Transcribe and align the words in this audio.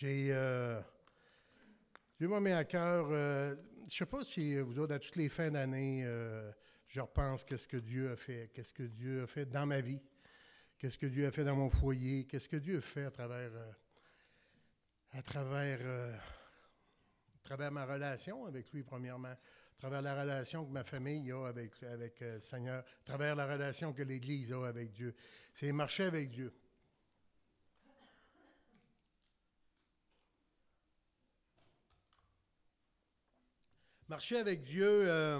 J'ai. 0.00 0.28
Euh, 0.30 0.80
Dieu 2.16 2.28
m'a 2.28 2.38
mis 2.38 2.52
à 2.52 2.64
cœur. 2.64 3.08
Euh, 3.10 3.56
je 3.80 3.84
ne 3.84 3.90
sais 3.90 4.06
pas 4.06 4.24
si 4.24 4.56
vous 4.60 4.78
autres, 4.78 4.94
à 4.94 5.00
toutes 5.00 5.16
les 5.16 5.28
fins 5.28 5.50
d'année, 5.50 6.04
euh, 6.04 6.52
je 6.86 7.00
repense 7.00 7.42
qu'est-ce 7.42 7.66
que 7.66 7.78
Dieu 7.78 8.12
a 8.12 8.16
fait, 8.16 8.48
qu'est-ce 8.54 8.72
que 8.72 8.84
Dieu 8.84 9.24
a 9.24 9.26
fait 9.26 9.46
dans 9.46 9.66
ma 9.66 9.80
vie, 9.80 10.00
qu'est-ce 10.78 10.98
que 10.98 11.06
Dieu 11.06 11.26
a 11.26 11.32
fait 11.32 11.42
dans 11.42 11.56
mon 11.56 11.68
foyer, 11.68 12.26
qu'est-ce 12.26 12.48
que 12.48 12.58
Dieu 12.58 12.78
a 12.78 12.80
fait 12.80 13.06
à 13.06 13.10
travers. 13.10 13.50
à 15.10 15.22
travers. 15.22 15.80
à 15.80 17.40
travers 17.42 17.72
ma 17.72 17.84
relation 17.84 18.46
avec 18.46 18.72
lui, 18.72 18.84
premièrement, 18.84 19.32
à 19.32 19.78
travers 19.80 20.02
la 20.02 20.20
relation 20.20 20.64
que 20.64 20.70
ma 20.70 20.84
famille 20.84 21.32
a 21.32 21.44
avec, 21.48 21.72
avec 21.82 22.20
le 22.20 22.38
Seigneur, 22.38 22.84
à 22.84 23.04
travers 23.04 23.34
la 23.34 23.52
relation 23.52 23.92
que 23.92 24.04
l'Église 24.04 24.52
a 24.52 24.64
avec 24.64 24.92
Dieu. 24.92 25.12
C'est 25.52 25.72
marcher 25.72 26.04
avec 26.04 26.28
Dieu. 26.28 26.54
Marcher 34.08 34.38
avec 34.38 34.62
Dieu, 34.62 34.88
euh, 34.88 35.38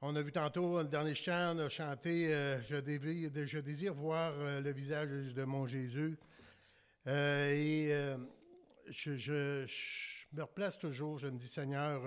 on 0.00 0.16
a 0.16 0.22
vu 0.22 0.32
tantôt 0.32 0.80
le 0.80 0.88
dernier 0.88 1.14
chant, 1.14 1.54
on 1.54 1.58
a 1.58 1.68
chanté 1.68 2.32
euh, 2.32 2.62
je, 2.62 3.58
désire, 3.60 3.92
voir 3.92 4.32
euh, 4.38 4.62
le 4.62 4.72
visage 4.72 5.34
de 5.34 5.44
mon 5.44 5.66
Jésus. 5.66 6.16
et 7.06 7.90
je, 8.88 9.66
me 10.32 10.42
replace 10.42 10.78
toujours, 10.78 11.18
je 11.18 11.28
me 11.28 11.38
dis 11.38 11.46
Seigneur, 11.46 12.04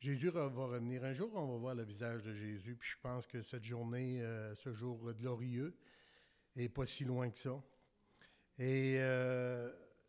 Jésus 0.00 0.30
va 0.30 0.46
revenir 0.46 1.04
un 1.04 1.12
jour, 1.12 1.30
on 1.36 1.46
va 1.46 1.58
voir 1.58 1.74
le 1.76 1.84
visage 1.84 2.24
de 2.24 2.34
Jésus. 2.34 2.74
Puis 2.74 2.90
je 2.90 3.00
pense 3.00 3.24
que 3.24 3.40
cette 3.42 3.64
journée, 3.64 4.20
ce 4.56 4.72
jour 4.72 5.12
glorieux, 5.12 5.76
n'est 6.56 6.68
pas 6.68 6.86
si 6.86 7.04
loin 7.04 7.30
que 7.30 7.38
ça. 7.38 7.62
Et 8.58 8.98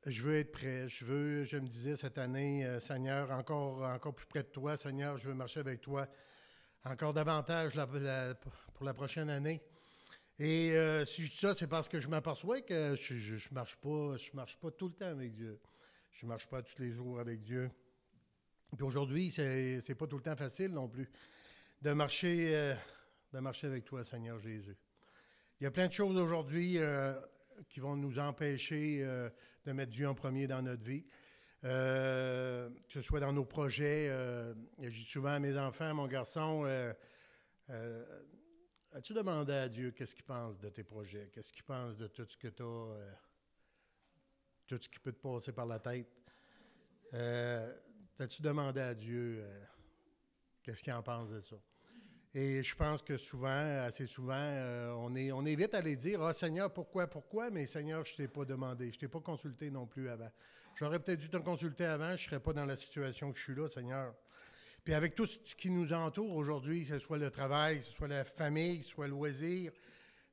je 0.06 0.22
veux 0.24 0.36
être 0.36 0.52
prêt. 0.52 0.90
Je 0.90 1.06
veux, 1.06 1.44
je 1.44 1.58
me 1.58 1.68
disais 1.68 1.96
cette 1.96 2.18
année, 2.18 2.66
euh, 2.66 2.80
Seigneur, 2.80 3.32
encore, 3.32 3.84
encore 3.84 4.16
plus 4.16 4.26
près 4.26 4.44
de 4.44 4.48
toi. 4.48 4.78
Seigneur, 4.78 5.18
je 5.18 5.28
veux 5.28 5.34
marcher 5.34 5.60
avec 5.60 5.82
toi 5.82 6.08
encore 6.84 7.14
davantage 7.14 7.74
pour 8.74 8.86
la 8.86 8.94
prochaine 8.94 9.30
année. 9.30 9.62
Et 10.40 10.72
euh, 10.72 11.06
si 11.06 11.26
je 11.26 11.32
dis 11.32 11.38
ça, 11.38 11.54
c'est 11.54 11.68
parce 11.68 11.88
que 11.88 12.00
je 12.00 12.08
m'aperçois 12.08 12.62
que 12.62 12.96
je 12.96 13.14
ne 13.14 13.54
marche, 13.54 13.76
pas, 13.76 14.18
je 14.18 14.32
marche 14.34 14.58
pas 14.58 14.72
tout 14.72 14.88
le 14.88 14.94
temps 14.94 15.06
avec 15.06 15.36
Dieu. 15.36 15.60
Je 16.14 16.26
ne 16.26 16.30
marche 16.30 16.48
pas 16.48 16.64
tous 16.64 16.82
les 16.82 16.92
jours 16.92 17.20
avec 17.20 17.44
Dieu. 17.44 17.70
Puis 18.76 18.84
aujourd'hui, 18.84 19.30
c'est 19.30 19.82
n'est 19.88 19.96
pas 19.96 20.08
tout 20.08 20.18
le 20.18 20.24
temps 20.24 20.36
facile 20.36 20.72
non 20.72 20.88
plus 20.88 21.12
de 21.84 21.94
marcher, 21.94 22.56
euh, 22.56 22.74
de 23.34 23.40
marcher 23.40 23.68
avec 23.68 23.86
toi, 23.86 24.04
Seigneur 24.04 24.40
Jésus. 24.40 24.76
Il 25.60 25.66
y 25.66 25.68
a 25.68 25.72
plein 25.72 25.88
de 25.88 25.94
choses 25.94 26.18
aujourd'hui 26.18 26.80
qui 27.70 27.80
vont 27.80 27.96
nous 27.96 28.20
empêcher 28.20 29.04
de 29.66 29.72
mettre 29.72 29.92
Dieu 29.92 30.08
en 30.08 30.16
premier 30.16 30.48
dans 30.48 30.62
notre 30.62 30.84
vie. 30.84 31.06
Euh, 31.64 32.70
que 32.88 32.94
ce 32.94 33.02
soit 33.02 33.20
dans 33.20 33.34
nos 33.34 33.46
projets. 33.46 34.10
Euh, 34.10 34.54
je 34.80 34.90
dis 34.90 35.06
souvent 35.06 35.30
à 35.30 35.40
mes 35.40 35.56
enfants, 35.58 35.94
mon 35.94 36.08
garçon, 36.08 36.64
euh, 36.66 36.94
as-tu 38.94 39.14
demandé 39.14 39.54
à 39.54 39.70
Dieu 39.70 39.92
qu'est-ce 39.92 40.16
qu'il 40.16 40.24
pense 40.26 40.60
de 40.60 40.70
tes 40.70 40.84
projets? 40.84 41.30
Qu'est-ce 41.32 41.54
qu'il 41.54 41.64
pense 41.64 41.98
de 41.98 42.08
tout 42.08 42.26
ce 42.28 42.36
que 42.36 42.48
tu 42.48 42.64
as, 42.64 43.18
tout 44.66 44.80
ce 44.82 44.90
qui 44.90 45.00
peut 45.00 45.12
te 45.12 45.22
passer 45.22 45.52
par 45.52 45.68
la 45.68 45.80
tête? 45.80 46.08
As-tu 48.20 48.42
demandé 48.42 48.80
à 48.80 48.96
Dieu 48.96 49.46
qu'est-ce 50.64 50.82
qu'il 50.82 50.94
en 50.94 51.04
pense 51.04 51.30
de 51.30 51.42
ça? 51.42 51.58
Et 52.34 52.64
je 52.64 52.76
pense 52.76 53.02
que 53.02 53.18
souvent, 53.18 53.50
assez 53.84 54.08
souvent, 54.08 54.34
euh, 54.38 54.94
on, 54.98 55.14
est, 55.16 55.34
on 55.34 55.42
vite 55.42 55.74
à 55.74 55.80
aller 55.80 55.98
dire 55.98 56.22
Ah 56.22 56.32
Seigneur, 56.32 56.72
pourquoi, 56.72 57.08
pourquoi? 57.08 57.50
Mais 57.50 57.66
Seigneur, 57.66 58.06
je 58.06 58.14
ne 58.14 58.18
t'ai 58.18 58.28
pas 58.30 58.46
demandé, 58.46 58.86
je 58.90 58.96
ne 58.96 59.00
t'ai 59.02 59.08
pas 59.10 59.20
consulté 59.20 59.70
non 59.70 59.86
plus 59.86 60.10
avant. 60.10 60.32
J'aurais 60.76 61.00
peut-être 61.00 61.20
dû 61.20 61.30
te 61.30 61.38
consulter 61.38 61.84
avant, 61.84 62.16
je 62.16 62.24
ne 62.24 62.30
serais 62.30 62.40
pas 62.40 62.54
dans 62.54 62.66
la 62.66 62.78
situation 62.78 63.34
que 63.34 63.38
je 63.38 63.44
suis 63.44 63.56
là, 63.56 63.68
Seigneur. 63.68 64.16
Puis 64.86 64.94
avec 64.94 65.14
tout 65.14 65.28
ce 65.28 65.56
qui 65.56 65.70
nous 65.70 65.92
entoure 65.92 66.34
aujourd'hui, 66.34 66.84
que 66.84 66.94
ce 66.94 67.00
soit 67.00 67.18
le 67.18 67.30
travail, 67.30 67.80
que 67.80 67.86
ce 67.86 67.92
soit 67.92 68.08
la 68.08 68.24
famille, 68.24 68.80
que 68.80 68.86
ce 68.86 68.92
soit 68.92 69.08
le 69.08 69.12
loisir, 69.12 69.74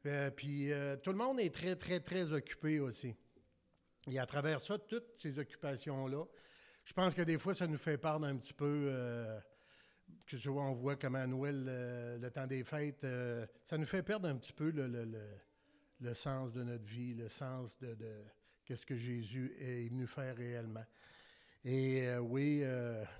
euh, 0.06 0.30
puis 0.30 0.72
euh, 0.72 0.96
tout 0.96 1.10
le 1.10 1.18
monde 1.18 1.40
est 1.40 1.52
très, 1.52 1.74
très, 1.74 1.98
très 1.98 2.32
occupé 2.32 2.78
aussi. 2.78 3.14
Et 4.08 4.20
à 4.20 4.24
travers 4.24 4.60
ça, 4.60 4.78
toutes 4.78 5.18
ces 5.18 5.36
occupations-là, 5.38 6.24
je 6.84 6.92
pense 6.92 7.14
que 7.14 7.22
des 7.22 7.38
fois, 7.38 7.54
ça 7.54 7.66
nous 7.66 7.76
fait 7.76 7.98
perdre 7.98 8.24
un 8.24 8.36
petit 8.36 8.54
peu 8.54 8.88
que 10.28 10.36
ce 10.36 10.42
soit 10.44 10.62
on 10.62 10.74
voit 10.74 10.96
comme 10.96 11.14
à 11.14 11.26
Noël, 11.26 11.64
euh, 11.66 12.18
le 12.18 12.30
temps 12.30 12.46
des 12.46 12.62
fêtes, 12.62 13.02
euh, 13.04 13.46
ça 13.64 13.78
nous 13.78 13.86
fait 13.86 14.02
perdre 14.02 14.28
un 14.28 14.36
petit 14.36 14.52
peu 14.52 14.70
le, 14.70 16.14
sens 16.14 16.52
de 16.52 16.62
notre 16.62 16.84
vie, 16.84 17.14
le 17.14 17.28
sens 17.28 17.78
de, 17.78 17.96
qu'est-ce 18.64 18.84
que 18.84 18.96
Jésus 18.96 19.54
est 19.58 19.88
venu 19.88 20.06
faire 20.06 20.36
réellement. 20.36 20.84
Et 21.64 22.06
euh, 22.06 22.18
oui, 22.18 22.62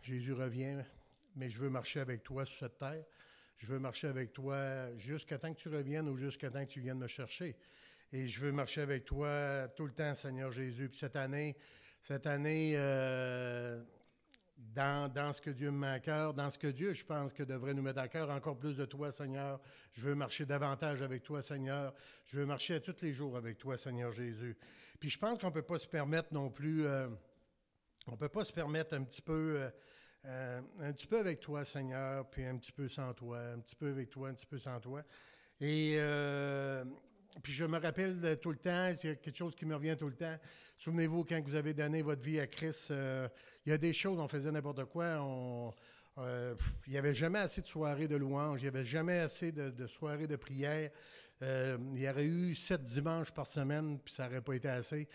Jésus 0.03 0.34
revient, 0.34 0.82
mais 1.34 1.48
je 1.48 1.59
veux 1.59 1.71
marcher 1.71 2.00
avec 2.00 2.22
toi 2.22 2.44
sur 2.44 2.59
cette 2.59 2.78
terre. 2.78 3.04
Je 3.56 3.66
veux 3.66 3.78
marcher 3.78 4.06
avec 4.06 4.32
toi 4.32 4.94
jusqu'à 4.97 5.38
temps 5.38 5.53
que 5.53 5.59
tu 5.59 5.69
reviennes 5.69 6.09
ou 6.09 6.16
jusqu'à 6.16 6.50
temps 6.50 6.65
que 6.65 6.71
tu 6.71 6.81
viennes 6.81 6.98
me 6.98 7.09
chercher. 7.09 7.56
Et 8.12 8.28
je 8.28 8.41
veux 8.41 8.53
marcher 8.53 8.82
avec 8.82 9.04
toi 9.04 9.66
tout 9.77 9.87
le 9.87 9.93
temps, 9.93 10.15
Seigneur 10.15 10.53
Jésus. 10.53 10.88
Puis 10.88 10.98
cette 10.98 11.16
année, 11.16 11.56
cette 12.00 12.27
année, 12.27 12.77
dans, 14.58 15.32
ce 15.32 15.41
que 15.41 15.50
Dieu 15.50 15.70
me 15.70 15.78
met 15.78 15.88
à 15.88 16.00
cœur, 16.00 16.34
dans 16.34 16.50
ce 16.50 16.58
que 16.58 16.66
Dieu, 16.66 16.92
je 16.92 17.04
pense, 17.04 17.32
que 17.32 17.42
devrait 17.42 17.74
nous 17.74 17.82
mettre 17.82 18.00
à 18.00 18.08
cœur, 18.08 18.30
encore 18.30 18.58
plus 18.58 18.76
de 18.76 18.84
toi, 18.84 19.12
Seigneur. 19.12 19.60
Je 19.92 20.02
veux 20.02 20.14
marcher 20.14 20.46
davantage 20.46 21.02
avec 21.02 21.22
toi, 21.22 21.42
Seigneur. 21.42 21.94
Je 22.24 22.41
veux 22.41 22.46
marcher 22.46 22.74
à 22.74 22.80
tous 22.80 22.97
les 23.02 23.14
jours 23.14 23.36
avec 23.36 23.58
toi, 23.58 23.76
Seigneur 23.76 24.12
Jésus. 24.12 24.56
Puis 24.98 25.10
je 25.10 25.18
pense 25.18 25.38
qu'on 25.38 25.48
ne 25.48 25.52
peut 25.52 25.62
pas 25.62 25.78
se 25.78 25.86
permettre 25.86 26.32
non 26.32 26.50
plus, 26.50 26.86
euh, 26.86 27.08
on 28.08 28.12
ne 28.12 28.16
peut 28.16 28.28
pas 28.28 28.44
se 28.44 28.52
permettre 28.52 28.94
un 28.94 29.04
petit 29.04 29.22
peu, 29.22 29.60
euh, 29.60 29.70
euh, 30.24 30.60
un 30.80 30.92
petit 30.92 31.06
peu 31.06 31.18
avec 31.20 31.41
toi, 31.41 31.64
Seigneur, 31.64 32.28
puis 32.28 32.44
un 32.44 32.56
petit 32.56 32.72
peu 32.72 32.88
sans 32.88 33.14
toi, 33.14 33.38
un 33.38 33.60
petit 33.60 33.76
peu 33.76 33.91
avec 33.91 34.10
toi, 34.10 34.28
un 34.28 34.34
petit 34.34 34.47
peu 34.47 34.58
sans 34.58 34.80
toi. 34.80 35.02
Et 35.60 35.98
puis 37.43 37.53
je 37.53 37.65
me 37.65 37.78
rappelle 37.78 38.39
tout 38.41 38.50
le 38.50 38.56
temps, 38.56 38.91
c'est 38.97 39.21
quelque 39.21 39.37
chose 39.37 39.55
qui 39.55 39.66
me 39.66 39.75
revient 39.75 39.97
tout 39.99 40.09
le 40.09 40.15
temps. 40.15 40.37
Souvenez-vous, 40.77 41.25
quand 41.25 41.41
vous 41.44 41.55
avez 41.55 41.75
donné 41.75 42.03
votre 42.03 42.22
vie 42.22 42.41
à 42.41 42.47
Christ, 42.47 42.91
euh, 42.91 43.28
il 43.66 43.71
y 43.71 43.72
a 43.72 43.78
des 43.78 43.93
choses, 43.93 44.19
on 44.19 44.28
faisait 44.28 44.50
n'importe 44.50 44.84
quoi. 44.87 45.21
Euh, 46.19 46.55
il 46.87 46.93
n'y 46.93 46.99
avait 46.99 47.15
jamais 47.15 47.39
assez 47.39 47.61
de 47.61 47.66
soirées 47.66 48.09
de 48.09 48.16
louanges, 48.16 48.61
il 48.61 48.65
n'y 48.65 48.69
avait 48.69 48.84
jamais 48.84 49.19
assez 49.19 49.53
de, 49.53 49.87
soirées 49.87 50.27
de 50.27 50.37
prière. 50.37 50.91
Euh, 51.43 51.78
il 51.94 52.03
y 52.03 52.09
aurait 52.09 52.27
eu 52.27 52.55
sept 52.55 52.83
dimanches 52.83 53.31
par 53.31 53.47
semaine, 53.47 53.99
puis 54.05 54.12
ça 54.12 54.27
n'aurait 54.27 54.41
pas 54.41 54.55
été 54.55 54.69
assez. 54.69 55.09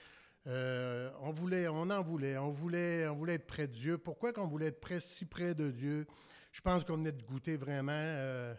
on 0.46 1.32
voulait, 1.34 1.68
on 1.68 1.90
en 1.90 2.02
voulait, 2.02 2.38
on 2.38 2.50
voulait, 2.52 3.08
on 3.08 3.16
voulait 3.16 3.36
être 3.36 3.48
près 3.48 3.68
de 3.68 3.74
Dieu. 3.74 3.98
Pourquoi 3.98 4.32
qu'on 4.32 4.48
voulait 4.48 4.68
être 4.68 5.02
si 5.02 5.26
près 5.26 5.54
de 5.54 5.72
Dieu? 5.72 6.06
Je 6.52 6.62
pense 6.62 6.84
qu'on 6.84 6.98
venait 6.98 7.12
de 7.12 7.24
goûter 7.24 7.58
vraiment 7.58 8.54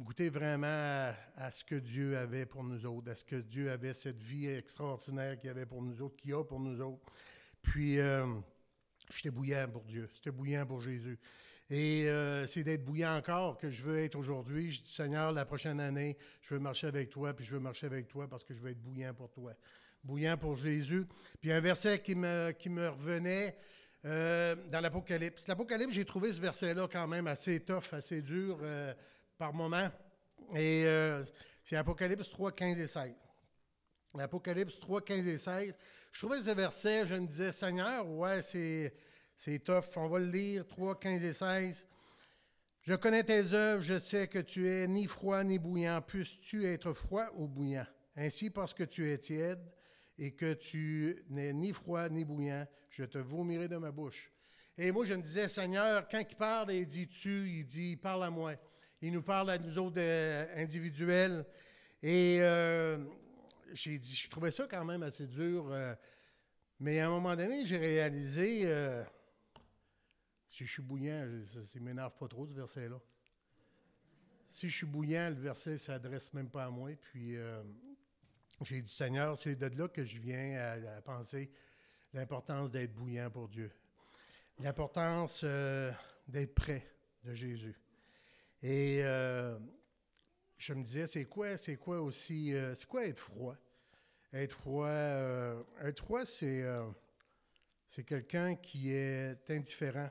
goûter 0.00 0.30
vraiment 0.30 1.12
à, 1.36 1.50
ce 1.50 1.64
que 1.64 1.74
Dieu 1.74 2.16
avait 2.16 2.46
pour 2.46 2.64
nous 2.64 2.86
autres, 2.86 3.10
à 3.10 3.14
ce 3.14 3.24
que 3.24 3.36
Dieu 3.36 3.70
avait 3.70 3.94
cette 3.94 4.22
vie 4.22 4.48
extraordinaire 4.48 5.38
qu'il 5.38 5.50
avait 5.50 5.66
pour 5.66 5.82
nous 5.82 6.00
autres, 6.00 6.16
qu'il 6.16 6.32
a 6.34 6.42
pour 6.44 6.60
nous 6.60 6.80
autres. 6.80 7.04
Puis, 7.62 7.98
euh, 7.98 8.26
j'étais 9.14 9.30
bouillant 9.30 9.68
pour 9.70 9.84
Dieu, 9.84 10.08
j'étais 10.14 10.30
bouillant 10.30 10.66
pour 10.66 10.80
Jésus. 10.80 11.18
Et 11.68 12.08
euh, 12.08 12.46
c'est 12.46 12.64
d'être 12.64 12.84
bouillant 12.84 13.16
encore 13.16 13.56
que 13.56 13.70
je 13.70 13.82
veux 13.82 13.98
être 13.98 14.16
aujourd'hui. 14.16 14.72
Je 14.72 14.82
dis, 14.82 14.90
Seigneur, 14.90 15.32
la 15.32 15.44
prochaine 15.44 15.78
année, 15.78 16.16
je 16.40 16.54
veux 16.54 16.60
marcher 16.60 16.88
avec 16.88 17.10
toi, 17.10 17.32
puis 17.32 17.44
je 17.44 17.52
veux 17.52 17.60
marcher 17.60 17.86
avec 17.86 18.08
toi 18.08 18.28
parce 18.28 18.42
que 18.42 18.54
je 18.54 18.60
veux 18.60 18.70
être 18.70 18.82
bouillant 18.82 19.14
pour 19.14 19.30
toi. 19.30 19.52
Bouillant 20.02 20.36
pour 20.36 20.56
Jésus. 20.56 21.06
Puis 21.40 21.52
un 21.52 21.60
verset 21.60 22.00
qui 22.00 22.14
me, 22.14 22.88
revenait 22.88 23.56
euh, 24.04 24.56
dans 24.72 24.80
l'Apocalypse. 24.80 25.46
L'Apocalypse, 25.46 25.92
j'ai 25.92 26.06
trouvé 26.06 26.32
ce 26.32 26.40
verset-là 26.40 26.88
quand 26.90 27.06
même 27.06 27.26
assez 27.26 27.60
tough, 27.60 27.92
assez 27.92 28.22
dur 28.22 28.58
par 29.40 29.54
moment. 29.54 29.88
Et 30.54 30.84
euh, 30.84 31.24
c'est 31.64 31.76
Apocalypse 31.76 32.28
3, 32.28 32.52
15 32.52 32.78
et 32.78 32.86
16. 32.86 33.14
Apocalypse 34.18 34.78
3, 34.80 35.00
15 35.00 35.26
et 35.26 35.38
16. 35.38 35.74
Je 36.12 36.18
trouvais 36.18 36.38
ce 36.38 36.50
verset, 36.50 37.06
je 37.06 37.14
me 37.14 37.26
disais, 37.26 37.50
Seigneur, 37.50 38.06
ouais, 38.06 38.42
c'est, 38.42 38.92
c'est 39.38 39.58
tough. 39.60 39.96
On 39.96 40.08
va 40.08 40.18
le 40.18 40.26
lire, 40.26 40.66
3, 40.66 41.00
15 41.00 41.24
et 41.24 41.32
16. 41.32 41.86
Je 42.82 42.94
connais 42.94 43.22
tes 43.22 43.54
œuvres, 43.54 43.82
je 43.82 43.98
sais 43.98 44.28
que 44.28 44.40
tu 44.40 44.68
es 44.68 44.86
ni 44.86 45.06
froid 45.06 45.42
ni 45.42 45.58
bouillant. 45.58 46.02
Puisses-tu 46.02 46.66
être 46.66 46.92
froid 46.92 47.28
ou 47.34 47.48
bouillant? 47.48 47.86
Ainsi, 48.16 48.50
parce 48.50 48.74
que 48.74 48.84
tu 48.84 49.08
es 49.08 49.16
tiède 49.16 49.64
et 50.18 50.32
que 50.32 50.52
tu 50.52 51.24
n'es 51.30 51.54
ni 51.54 51.72
froid 51.72 52.10
ni 52.10 52.26
bouillant, 52.26 52.66
je 52.90 53.04
te 53.04 53.16
vomirai 53.16 53.68
de 53.68 53.78
ma 53.78 53.90
bouche. 53.90 54.30
Et 54.76 54.92
moi, 54.92 55.06
je 55.06 55.14
me 55.14 55.22
disais, 55.22 55.48
Seigneur, 55.48 56.06
quand 56.08 56.20
il 56.20 56.36
parle, 56.36 56.72
il 56.72 56.86
dit 56.86 57.08
tu, 57.08 57.48
il 57.48 57.64
dit 57.64 57.96
parle 57.96 58.24
à 58.24 58.30
moi. 58.30 58.54
Il 59.02 59.14
nous 59.14 59.22
parle 59.22 59.48
à 59.48 59.58
nous 59.58 59.78
autres 59.78 59.96
euh, 59.98 60.46
individuels. 60.56 61.46
Et 62.02 62.38
euh, 62.40 63.02
j'ai 63.72 63.98
dit, 63.98 64.14
je 64.14 64.28
trouvais 64.28 64.50
ça 64.50 64.66
quand 64.70 64.84
même 64.84 65.02
assez 65.02 65.26
dur. 65.26 65.68
Euh, 65.70 65.94
mais 66.78 67.00
à 67.00 67.06
un 67.06 67.10
moment 67.10 67.34
donné, 67.34 67.64
j'ai 67.64 67.78
réalisé, 67.78 68.62
si 70.48 70.66
je 70.66 70.72
suis 70.72 70.82
bouillant, 70.82 71.28
ça 71.46 71.78
ne 71.78 71.84
m'énerve 71.84 72.12
pas 72.18 72.26
trop 72.26 72.46
ce 72.46 72.52
verset-là. 72.52 72.98
Si 74.48 74.68
je 74.68 74.76
suis 74.78 74.86
bouillant, 74.86 75.28
le 75.28 75.40
verset 75.40 75.72
ne 75.72 75.76
s'adresse 75.76 76.32
même 76.32 76.48
pas 76.48 76.64
à 76.64 76.70
moi. 76.70 76.90
Puis 76.98 77.36
j'ai 78.62 78.80
dit, 78.80 78.90
Seigneur, 78.90 79.36
c'est 79.36 79.56
de 79.56 79.66
là 79.78 79.88
que 79.88 80.02
je 80.02 80.18
viens 80.20 80.58
à, 80.58 81.02
penser 81.02 81.50
l'importance 82.14 82.70
d'être 82.70 82.94
bouillant 82.94 83.30
pour 83.30 83.46
Dieu, 83.46 83.70
l'importance 84.58 85.44
d'être 86.26 86.54
près 86.54 86.90
de 87.24 87.34
Jésus. 87.34 87.76
Et 88.62 89.00
euh, 89.02 89.58
je 90.56 90.74
me 90.74 90.82
disais, 90.82 91.06
c'est 91.06 91.24
quoi, 91.24 91.56
c'est 91.56 91.76
quoi 91.76 92.00
aussi, 92.00 92.54
euh, 92.54 92.74
c'est 92.74 92.86
quoi 92.86 93.06
être 93.06 93.18
froid? 93.18 93.56
Être 94.32 94.52
froid, 94.52 94.88
être 94.88 95.98
froid, 95.98 96.24
c'est, 96.24 96.64
quelqu'un 98.06 98.54
qui 98.54 98.92
est 98.92 99.50
indifférent, 99.50 100.10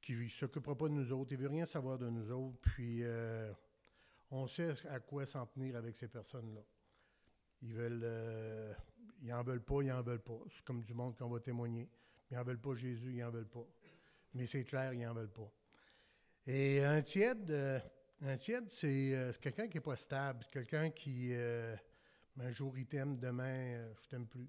qui 0.00 0.14
ne 0.14 0.28
s'occupera 0.28 0.76
pas 0.76 0.88
de 0.88 0.94
nous 0.94 1.12
autres, 1.12 1.32
il 1.32 1.38
ne 1.38 1.42
veut 1.42 1.48
rien 1.48 1.66
savoir 1.66 1.98
de 1.98 2.08
nous 2.08 2.30
autres, 2.30 2.58
puis 2.60 3.02
on 4.30 4.46
sait 4.46 4.72
à 4.88 5.00
quoi 5.00 5.26
s'en 5.26 5.46
tenir 5.46 5.76
avec 5.76 5.96
ces 5.96 6.08
personnes-là. 6.08 6.62
Ils 7.62 7.74
veulent, 7.74 8.02
euh, 8.02 8.74
ils 9.22 9.32
en 9.32 9.42
veulent 9.42 9.62
pas, 9.62 9.82
ils 9.82 9.92
en 9.92 10.02
veulent 10.02 10.22
pas. 10.22 10.38
C'est 10.50 10.64
comme 10.64 10.82
du 10.82 10.94
monde 10.94 11.16
qu'on 11.16 11.28
va 11.28 11.38
témoigner. 11.38 11.88
Ils 12.30 12.36
en 12.36 12.42
veulent 12.42 12.60
pas 12.60 12.74
Jésus, 12.74 13.14
ils 13.14 13.24
en 13.24 13.30
veulent 13.30 13.48
pas. 13.48 13.66
Mais 14.34 14.46
c'est 14.46 14.64
clair, 14.64 14.92
ils 14.92 15.06
en 15.06 15.14
veulent 15.14 15.30
pas. 15.30 15.50
Et 16.46 16.84
un 16.84 17.02
tiède, 17.02 17.50
euh, 17.50 17.78
un 18.22 18.36
tiède, 18.36 18.68
euh, 18.84 19.32
c'est 19.32 19.40
quelqu'un 19.40 19.68
qui 19.68 19.76
n'est 19.76 19.82
pas 19.82 19.96
stable, 19.96 20.44
quelqu'un 20.50 20.90
qui, 20.90 21.32
un 21.34 22.50
jour 22.50 22.76
il 22.76 22.86
t'aime, 22.86 23.18
demain 23.18 23.92
je 24.02 24.08
t'aime 24.08 24.26
plus. 24.26 24.48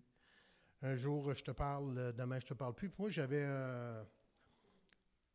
Un 0.82 0.96
jour 0.96 1.34
je 1.34 1.44
te 1.44 1.52
parle, 1.52 2.14
demain 2.14 2.40
je 2.40 2.48
te 2.48 2.54
parle 2.54 2.74
plus. 2.74 2.92
Moi 2.98 3.10
j'avais 3.10 3.44
un, 3.44 4.06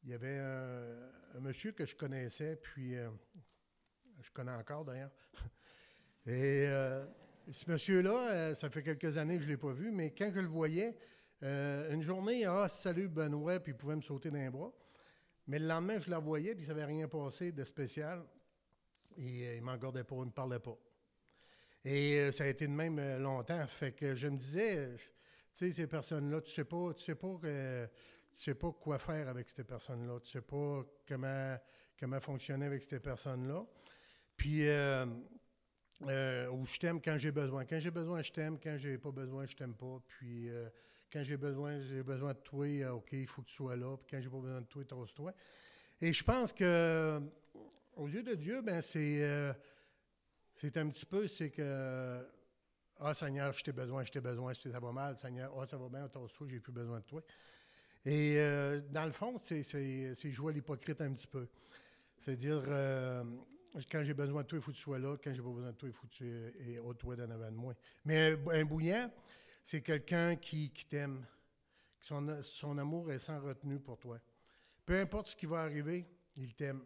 il 0.04 0.10
y 0.10 0.14
avait 0.14 0.38
un, 0.38 1.40
monsieur 1.40 1.72
que 1.72 1.86
je 1.86 1.94
connaissais, 1.94 2.56
puis 2.56 2.94
je 2.94 4.30
connais 4.32 4.52
encore 4.52 4.84
d'ailleurs. 4.84 5.12
Et 6.26 6.68
ce 7.50 7.70
monsieur-là, 7.70 8.30
euh, 8.30 8.54
ça 8.54 8.68
fait 8.68 8.82
quelques 8.82 9.16
années 9.16 9.36
que 9.36 9.42
je 9.42 9.46
ne 9.46 9.52
l'ai 9.52 9.58
pas 9.58 9.72
vu, 9.72 9.90
mais 9.90 10.10
quand 10.10 10.30
je 10.34 10.40
le 10.40 10.46
voyais, 10.46 10.96
euh, 11.42 11.92
une 11.92 12.02
journée, 12.02 12.44
ah, 12.44 12.68
salut 12.68 13.08
Benoît, 13.08 13.60
puis 13.60 13.72
il 13.72 13.76
pouvait 13.76 13.96
me 13.96 14.02
sauter 14.02 14.30
les 14.30 14.50
bras. 14.50 14.72
Mais 15.48 15.58
le 15.58 15.66
lendemain, 15.66 16.00
je 16.00 16.10
la 16.10 16.18
voyais, 16.18 16.54
puis 16.54 16.64
ça 16.64 16.72
n'avait 16.74 16.84
rien 16.84 17.08
passé 17.08 17.52
de 17.52 17.64
spécial. 17.64 18.24
Et 19.16 19.48
euh, 19.48 19.54
il 19.56 19.60
ne 19.60 19.64
m'en 19.64 19.78
pas, 19.78 19.88
il 19.88 20.18
ne 20.18 20.24
me 20.26 20.30
parlait 20.30 20.60
pas. 20.60 20.78
Et 21.84 22.30
ça 22.32 22.44
a 22.44 22.46
été 22.46 22.66
de 22.66 22.72
même 22.72 23.00
longtemps. 23.18 23.66
Fait 23.66 23.92
que 23.92 24.14
je 24.14 24.28
me 24.28 24.36
disais, 24.36 24.94
tu 24.96 25.02
sais, 25.52 25.72
ces 25.72 25.86
personnes-là, 25.86 26.40
tu 26.42 26.52
sais 26.52 26.64
pas, 26.64 26.92
tu 26.94 27.02
sais 27.02 27.14
pas 27.14 27.38
tu 28.30 28.38
sais 28.38 28.54
pas 28.54 28.72
quoi 28.72 28.98
faire 28.98 29.28
avec 29.28 29.48
ces 29.48 29.64
personnes-là. 29.64 30.20
Tu 30.20 30.30
sais 30.30 30.40
pas 30.40 30.84
comment, 31.06 31.56
comment 31.98 32.20
fonctionner 32.20 32.66
avec 32.66 32.82
ces 32.82 33.00
personnes-là. 33.00 33.64
Puis, 34.36 34.68
euh, 34.68 35.06
ou 36.50 36.64
je 36.66 36.78
t'aime 36.78 37.00
quand 37.00 37.16
j'ai 37.18 37.32
besoin. 37.32 37.64
Quand 37.64 37.80
j'ai 37.80 37.90
besoin, 37.90 38.22
je 38.22 38.32
t'aime. 38.32 38.58
Quand 38.60 38.76
j'ai 38.76 38.98
pas 38.98 39.10
besoin, 39.10 39.46
je 39.46 39.56
t'aime 39.56 39.74
pas. 39.74 40.00
Puis 40.06 40.48
euh, 40.48 40.68
quand 41.12 41.22
j'ai 41.22 41.36
besoin, 41.36 41.80
j'ai 41.80 42.02
besoin 42.02 42.32
de 42.32 42.38
toi, 42.38 42.66
euh, 42.66 42.92
OK, 42.92 43.08
il 43.12 43.26
faut 43.26 43.42
que 43.42 43.48
tu 43.48 43.54
sois 43.54 43.76
là. 43.76 43.96
Quand 44.10 44.20
j'ai 44.20 44.28
pas 44.28 44.38
besoin 44.38 44.60
de 44.60 44.66
toi, 44.66 44.84
trosse-toi. 44.84 45.32
Et 46.00 46.12
je 46.12 46.22
pense 46.22 46.52
que 46.52 47.20
au 47.96 48.06
lieu 48.06 48.22
de 48.22 48.34
Dieu, 48.34 48.62
ben 48.62 48.80
c'est 48.80 49.54
c'est 50.54 50.76
un 50.76 50.88
petit 50.88 51.06
peu, 51.06 51.26
c'est 51.26 51.50
que 51.50 52.24
Ah 53.00 53.14
Seigneur, 53.14 53.52
je 53.52 53.64
t'ai 53.64 53.72
besoin, 53.72 54.04
je 54.04 54.12
t'ai 54.12 54.20
besoin, 54.20 54.54
ça 54.54 54.80
va 54.80 54.92
mal, 54.92 55.18
Seigneur, 55.18 55.52
ah 55.58 55.66
ça 55.66 55.76
va 55.76 55.88
bien, 55.88 56.06
trosse-toi, 56.08 56.46
j'ai 56.48 56.60
plus 56.60 56.72
besoin 56.72 57.00
de 57.00 57.04
toi. 57.04 57.22
Et 58.04 58.36
dans 58.90 59.06
le 59.06 59.12
fond, 59.12 59.36
c'est 59.38 59.62
jouer 60.30 60.52
à 60.52 60.54
l'hypocrite 60.54 61.00
un 61.00 61.12
petit 61.12 61.26
peu. 61.26 61.48
C'est-à-dire 62.18 62.62
quand 63.90 64.04
j'ai 64.04 64.14
besoin 64.14 64.42
de 64.42 64.46
toi, 64.46 64.58
il 64.58 64.62
faut 64.62 64.70
que 64.70 64.76
tu 64.76 64.82
sois 64.82 64.98
là. 64.98 65.16
Quand 65.22 65.32
j'ai 65.32 65.42
pas 65.42 65.50
besoin 65.50 65.70
de 65.70 65.76
toi, 65.76 65.88
il 65.88 65.94
faut 65.94 66.06
que 66.06 66.12
tu 66.12 66.26
aies 66.26 66.78
au 66.78 66.94
toi 66.94 67.16
d'en 67.16 67.30
avant 67.30 67.50
de 67.50 67.56
moi. 67.56 67.74
Mais 68.04 68.36
un, 68.52 68.64
bouillant, 68.64 69.10
c'est 69.62 69.82
quelqu'un 69.82 70.36
qui, 70.36 70.70
t'aime. 70.88 71.24
Son, 72.00 72.78
amour 72.78 73.12
est 73.12 73.18
sans 73.18 73.40
retenue 73.40 73.80
pour 73.80 73.98
toi. 73.98 74.20
Peu 74.86 74.98
importe 75.00 75.28
ce 75.28 75.36
qui 75.36 75.46
va 75.46 75.60
arriver, 75.60 76.06
il 76.36 76.54
t'aime. 76.54 76.82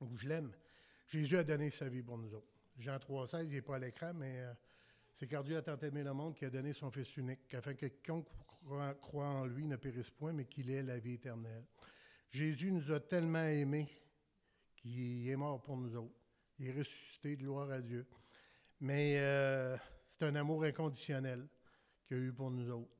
Ou 0.00 0.16
je 0.16 0.28
l'aime. 0.28 0.52
Jésus 1.06 1.36
a 1.36 1.44
donné 1.44 1.70
sa 1.70 1.88
vie 1.88 2.02
pour 2.02 2.18
nous 2.18 2.34
autres. 2.34 2.52
Jean 2.76 2.96
3,16, 2.96 3.44
il 3.44 3.52
n'est 3.52 3.62
pas 3.62 3.76
à 3.76 3.78
l'écran, 3.78 4.12
mais 4.14 4.40
euh, 4.40 4.52
c'est 5.12 5.28
car 5.28 5.44
Dieu 5.44 5.56
a 5.56 5.62
tant 5.62 5.78
aimé 5.78 6.02
le 6.02 6.12
monde 6.12 6.34
qu'il 6.34 6.48
a 6.48 6.50
donné 6.50 6.72
son 6.72 6.90
Fils 6.90 7.16
unique, 7.16 7.54
afin 7.54 7.74
que 7.74 7.86
quiconque 7.86 8.28
croit 9.00 9.26
en 9.26 9.44
lui 9.44 9.66
ne 9.66 9.76
périsse 9.76 10.10
point, 10.10 10.32
mais 10.32 10.46
qu'il 10.46 10.70
ait 10.70 10.82
la 10.82 10.98
vie 10.98 11.14
éternelle. 11.14 11.64
Jésus 12.30 12.72
nous 12.72 12.90
a 12.90 12.98
tellement 12.98 13.44
aimés 13.44 13.88
il 14.84 15.30
est 15.30 15.36
mort 15.36 15.62
pour 15.62 15.76
nous 15.76 15.96
autres. 15.96 16.14
Il 16.58 16.68
est 16.68 16.78
ressuscité, 16.78 17.36
gloire 17.36 17.70
à 17.70 17.80
Dieu. 17.80 18.06
Mais 18.80 19.18
euh, 19.18 19.76
c'est 20.08 20.24
un 20.24 20.34
amour 20.34 20.64
inconditionnel 20.64 21.46
eu 22.16 22.32
pour 22.32 22.50
nous 22.50 22.70
autres. 22.70 22.90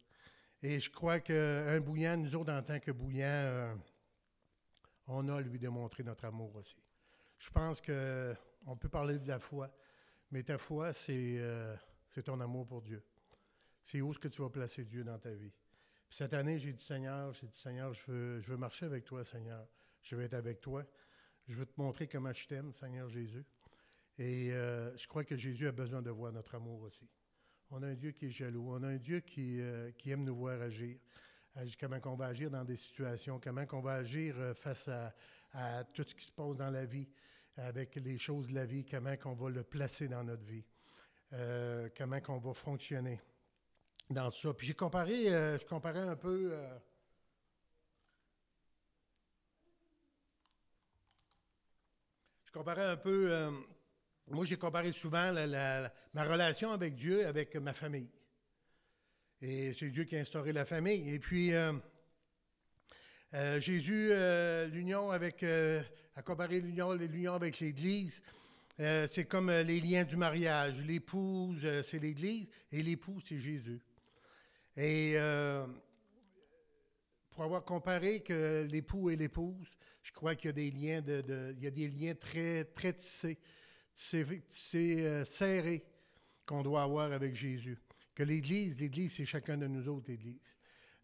Et 0.63 0.81
je 0.81 0.91
crois 0.91 1.21
qu'un 1.21 1.81
bouillant, 1.81 2.17
nous 2.17 2.35
autres, 2.35 2.53
en 2.53 2.63
tant 2.63 2.81
que 2.81 2.91
bouillant, 2.91 3.27
euh, 3.27 3.75
on 5.07 5.29
a 5.29 5.37
à 5.37 5.41
lui 5.41 5.59
démontrer 5.59 6.03
notre 6.03 6.25
amour 6.25 6.55
aussi. 6.57 6.77
Je 7.39 7.51
pense 7.51 7.81
qu'on 7.81 8.77
peut 8.77 8.89
parler 8.89 9.19
de 9.19 9.29
la 9.29 9.39
foi, 9.39 9.71
mais 10.31 10.43
ta 10.43 10.57
foi, 10.57 10.93
euh, 11.11 11.77
c'est 12.09 12.23
ton 12.23 12.41
amour 12.41 12.67
pour 12.67 12.81
Dieu. 12.81 13.05
C'est 13.83 14.01
où 14.01 14.11
est-ce 14.13 14.19
que 14.19 14.29
tu 14.29 14.41
vas 14.41 14.49
placer 14.49 14.85
Dieu 14.85 15.05
dans 15.05 15.19
ta 15.19 15.35
vie. 15.35 15.53
cette 16.09 16.33
année, 16.33 16.59
j'ai 16.59 16.73
dit, 16.73 16.83
Seigneur, 16.83 17.33
j'ai 17.35 17.47
dit, 17.47 17.59
Seigneur, 17.59 17.93
je 17.93 18.11
veux, 18.11 18.41
je 18.41 18.51
veux 18.51 18.57
marcher 18.57 18.87
avec 18.87 19.05
toi, 19.05 19.25
Seigneur. 19.25 19.67
Je 20.01 20.17
veux 20.17 20.23
être 20.23 20.35
avec 20.35 20.61
toi. 20.61 20.85
Je 21.47 21.55
veux 21.55 21.67
te 21.67 21.79
montrer 21.79 22.09
comment 22.09 22.33
je 22.33 22.47
t'aime, 22.47 22.73
Seigneur 22.73 23.09
Jésus. 23.09 23.45
Et 24.19 24.53
euh, 24.53 24.97
je 24.97 25.07
crois 25.07 25.25
que 25.25 25.37
Jésus 25.37 25.67
a 25.67 25.73
besoin 25.73 26.01
de 26.01 26.11
voir 26.11 26.33
notre 26.33 26.55
amour 26.55 26.81
aussi. 26.83 27.09
On 27.77 27.83
a 27.83 27.89
un 27.89 27.95
Dieu 27.95 28.13
qui 28.13 28.27
est 28.27 28.31
jaloux. 28.31 28.69
On 28.69 28.83
a 28.85 28.87
un 28.87 28.99
Dieu 28.99 29.19
qui, 29.19 29.61
euh, 29.61 29.91
aime 30.07 30.23
nous 30.23 30.37
voir 30.37 30.63
agir. 30.63 30.97
Comment 31.81 31.99
on 32.05 32.15
va 32.15 32.27
agir 32.27 32.49
dans 32.49 32.65
des 32.65 32.77
situations, 32.77 33.41
comment 33.43 33.65
on 33.73 33.81
va 33.81 33.95
agir 33.95 34.37
euh, 34.39 34.55
face 34.55 34.89
à, 34.89 35.85
tout 35.93 36.05
ce 36.05 36.15
qui 36.15 36.25
se 36.25 36.33
passe 36.33 36.57
dans 36.57 36.71
la 36.71 36.85
vie, 36.85 37.09
avec 37.57 37.97
les 37.97 38.19
choses 38.19 38.49
de 38.49 38.55
la 38.55 38.65
vie, 38.65 38.85
comment 38.85 39.15
on 39.25 39.35
va 39.35 39.51
le 39.51 39.63
placer 39.63 40.09
dans 40.09 40.25
notre 40.25 40.43
vie, 40.43 40.65
comment 41.97 42.19
on 42.29 42.39
va 42.39 42.55
fonctionner 42.55 43.21
dans 44.11 44.31
ça. 44.31 44.53
Puis 44.53 44.67
j'ai 44.67 44.75
comparé, 44.75 45.27
je 45.27 45.65
comparais 45.65 46.01
un 46.01 46.17
peu 46.17 46.53
comparais 52.55 52.85
un 52.85 52.97
peu. 52.97 53.33
Euh, 53.33 53.51
moi, 54.29 54.45
j'ai 54.45 54.57
comparé 54.57 54.93
souvent 54.93 55.33
ma 56.15 56.25
relation 56.25 56.71
avec 56.71 56.95
Dieu 56.95 57.27
avec 57.27 57.57
ma 57.57 57.75
famille. 57.75 58.11
Et 59.43 59.75
c'est 59.75 59.91
Dieu 59.91 60.05
qui 60.05 60.17
a 60.17 60.21
instauré 60.21 60.53
la 60.53 60.65
famille. 60.65 61.13
Et 61.13 61.19
puis, 61.19 61.53
euh, 61.53 61.73
euh, 63.35 63.61
Jésus, 63.61 64.11
l'union 64.73 65.11
avec, 65.11 65.43
a 65.43 66.23
comparé 66.23 66.61
l'union, 66.61 66.93
l'union 66.95 67.35
avec 67.35 67.61
l'Église. 67.61 68.23
c'est 68.79 69.27
comme 69.29 69.51
les 69.51 69.81
liens 69.81 70.05
du 70.05 70.17
mariage. 70.17 70.81
L'épouse, 70.81 71.61
c'est 71.83 71.99
l'Église, 71.99 72.47
et 72.73 72.83
l'époux, 72.83 73.21
c'est 73.23 73.39
Jésus. 73.39 73.83
Et 74.77 75.17
pour 77.31 77.45
avoir 77.45 77.65
comparé 77.65 78.21
que 78.21 78.67
l'époux 78.71 79.11
et 79.11 79.17
l'épouse, 79.17 79.69
je 80.03 80.13
crois 80.13 80.35
qu'il 80.35 80.47
y 80.47 80.51
a 80.51 80.53
des 80.53 80.71
liens, 80.71 81.01
de, 81.03 81.55
il 81.57 81.65
y 81.65 81.67
a 81.67 81.71
des 81.71 81.89
liens 81.89 82.15
très, 82.15 82.65
très 82.65 82.93
tissés, 82.93 83.39
tissés, 83.95 85.07
euh, 85.07 85.25
serrés 85.25 85.85
qu'on 86.47 86.63
doit 86.63 86.83
avoir 86.83 87.13
avec 87.13 87.35
Jésus. 87.35 87.79
Que 88.15 88.23
l'Église, 88.23 88.79
l'Église, 88.79 89.15
c'est 89.15 89.27
chacun 89.27 89.57
de 89.57 89.67
nous 89.67 89.89
autres, 89.89 90.07
l'Église. 90.09 90.57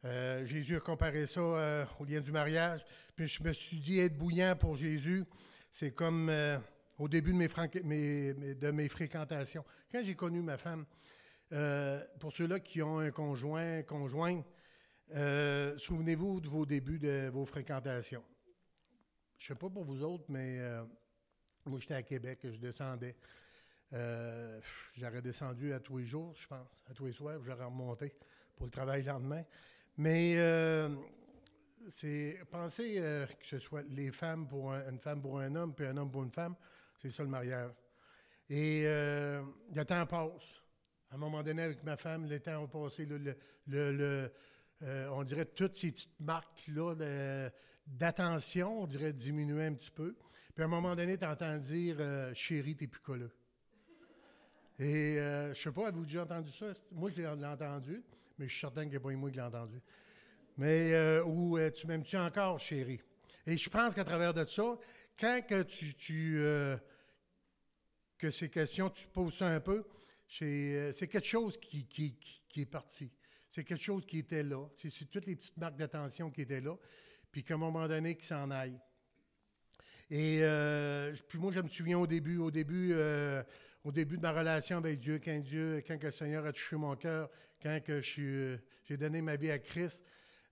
Euh, 0.05 0.45
Jésus 0.47 0.77
a 0.77 0.81
comparé 0.81 1.27
ça 1.27 1.41
euh, 1.41 1.85
au 1.99 2.05
lien 2.05 2.21
du 2.21 2.33
mariage. 2.33 2.85
Puis 3.15 3.27
je 3.27 3.43
me 3.43 3.53
suis 3.53 3.79
dit, 3.79 3.99
être 3.99 4.17
bouillant 4.17 4.55
pour 4.57 4.77
Jésus, 4.77 5.25
c'est 5.73 5.93
comme 5.93 6.33
au 6.99 7.09
début 7.09 7.33
de 7.33 8.71
mes, 8.71 8.89
fréquentations. 8.89 9.65
Quand 9.91 10.03
j'ai 10.05 10.15
connu 10.15 10.43
ma 10.43 10.59
femme, 10.59 10.85
pour 12.19 12.33
ceux-là 12.33 12.61
qui 12.61 12.83
ont 12.83 12.99
un 12.99 13.11
conjoint, 13.11 13.83
conjointe, 13.83 14.47
souvenez-vous 15.79 16.41
de 16.41 16.49
vos 16.49 16.65
débuts 16.65 16.99
de 16.99 17.29
vos 17.31 17.45
fréquentations. 17.45 18.25
Je 19.39 19.49
sais 19.49 19.55
pas 19.55 19.69
pour 19.69 19.85
vous 19.85 20.03
autres, 20.03 20.25
mais 20.29 20.61
moi, 21.71 21.79
j'étais 21.79 21.95
à 21.95 22.03
Québec, 22.03 22.41
je 22.43 22.59
descendais. 22.59 23.15
Euh, 23.93 24.61
j'aurais 24.97 25.23
descendu 25.23 25.73
à 25.73 25.81
tous 25.81 25.99
les 25.99 26.07
jours, 26.07 26.35
je 26.37 26.47
pense, 26.47 26.85
à 26.91 26.95
tous 26.95 27.07
les 27.07 27.13
soirs, 27.13 27.39
j'aurais 27.45 27.65
remonté 27.65 28.13
pour 28.57 28.67
le 28.67 28.73
travail 28.73 29.03
le 29.03 29.09
lendemain. 29.09 29.45
Mais 29.97 30.35
euh, 30.37 30.89
c'est 31.89 32.39
penser 32.51 32.97
que 33.41 33.47
ce 33.47 33.59
soit 33.59 33.83
les 33.89 34.11
femmes 34.11 34.47
pour 34.47 34.73
une 34.73 34.99
femme 34.99 35.23
pour 35.23 35.39
un 35.39 35.55
homme, 35.55 35.75
puis 35.75 35.87
un 35.87 35.97
homme 35.97 36.11
pour 36.11 36.25
une 36.25 36.33
femme, 36.33 36.55
c'est 37.01 37.11
ça 37.11 37.23
le 37.23 37.29
mariage. 37.29 37.73
Et 38.49 38.83
le 38.85 39.83
temps 39.87 40.07
passe. 40.07 40.63
À 41.11 41.15
un 41.15 41.19
moment 41.19 41.43
donné, 41.43 41.63
avec 41.63 41.83
ma 41.83 41.97
femme, 41.97 42.29
le 42.29 42.39
temps 42.41 42.65
a 42.65 42.69
passé. 42.69 43.09
On 44.83 45.23
dirait 45.25 45.45
toutes 45.47 45.77
ces 45.77 45.91
petites 45.91 46.21
marques-là 46.21 47.51
d'attention, 47.87 48.83
on 48.83 48.87
dirait, 48.87 49.13
diminuer 49.13 49.67
un 49.67 49.75
petit 49.75 49.91
peu. 49.91 50.17
Puis 50.61 50.65
à 50.65 50.67
un 50.67 50.69
moment 50.73 50.95
donné, 50.95 51.17
tu 51.17 51.25
entends 51.25 51.57
dire 51.57 51.97
euh, 52.01 52.35
Chérie, 52.35 52.77
t'es 52.77 52.87
plus 52.87 53.01
colleux. 53.01 53.31
Et 54.79 55.19
euh, 55.19 55.55
je 55.55 55.59
sais 55.59 55.73
pas, 55.73 55.89
avez-vous 55.89 56.05
déjà 56.05 56.25
entendu 56.25 56.53
ça? 56.53 56.67
Moi, 56.93 57.11
je 57.17 57.23
l'ai 57.23 57.27
entendu, 57.27 58.03
mais 58.37 58.47
je 58.47 58.51
suis 58.51 58.61
certain 58.61 58.83
qu'il 58.83 58.91
n'y 58.91 58.97
a 58.99 59.01
pas 59.01 59.11
moi 59.13 59.31
qui 59.31 59.37
l'ai 59.37 59.43
entendu. 59.43 59.81
Mais, 60.59 60.93
euh, 60.93 61.25
ou 61.25 61.59
tu 61.71 61.87
m'aimes-tu 61.87 62.19
encore, 62.19 62.61
chérie? 62.61 63.01
Et 63.47 63.57
je 63.57 63.71
pense 63.71 63.95
qu'à 63.95 64.05
travers 64.05 64.35
de 64.35 64.45
ça, 64.45 64.79
quand 65.19 65.41
que 65.49 65.63
tu, 65.63 65.95
tu 65.95 66.43
que 68.19 68.31
ces 68.31 68.51
questions, 68.51 68.91
tu 68.91 69.09
poses 69.09 69.39
ça 69.39 69.47
un 69.47 69.61
peu, 69.61 69.83
c'est 70.29 71.09
quelque 71.11 71.25
chose 71.25 71.57
qui, 71.57 71.87
qui, 71.87 72.19
qui 72.51 72.61
est 72.61 72.71
parti. 72.71 73.11
C'est 73.49 73.65
quelque 73.65 73.83
chose 73.83 74.05
qui 74.05 74.19
était 74.19 74.43
là. 74.43 74.69
C'est 74.75 75.09
toutes 75.09 75.25
les 75.25 75.37
petites 75.37 75.57
marques 75.57 75.79
d'attention 75.79 76.31
qui 76.31 76.43
étaient 76.43 76.61
là. 76.61 76.77
Puis 77.33 77.45
qu'à 77.45 77.55
un 77.55 77.57
moment 77.57 77.89
donné, 77.89 78.15
qu'il 78.15 78.27
s'en 78.27 78.51
aille. 78.51 78.79
Et 80.11 80.41
euh, 80.43 81.15
puis 81.29 81.39
moi, 81.39 81.53
je 81.53 81.61
me 81.61 81.69
souviens 81.69 81.99
au 81.99 82.07
début, 82.07 82.39
au 82.39 82.51
début, 82.51 82.91
euh, 82.93 83.45
au 83.85 83.93
début 83.93 84.17
de 84.17 84.23
ma 84.23 84.33
relation 84.33 84.79
avec 84.79 84.99
Dieu, 84.99 85.21
quand 85.25 85.39
Dieu, 85.39 85.85
quand 85.87 86.03
le 86.03 86.11
Seigneur 86.11 86.45
a 86.45 86.53
touché 86.53 86.75
mon 86.75 86.97
cœur, 86.97 87.31
quand 87.63 87.81
que 87.85 88.01
j'ai 88.01 88.97
donné 88.97 89.23
ma 89.23 89.37
vie 89.37 89.53
à 89.53 89.61
Christ, 89.61 90.03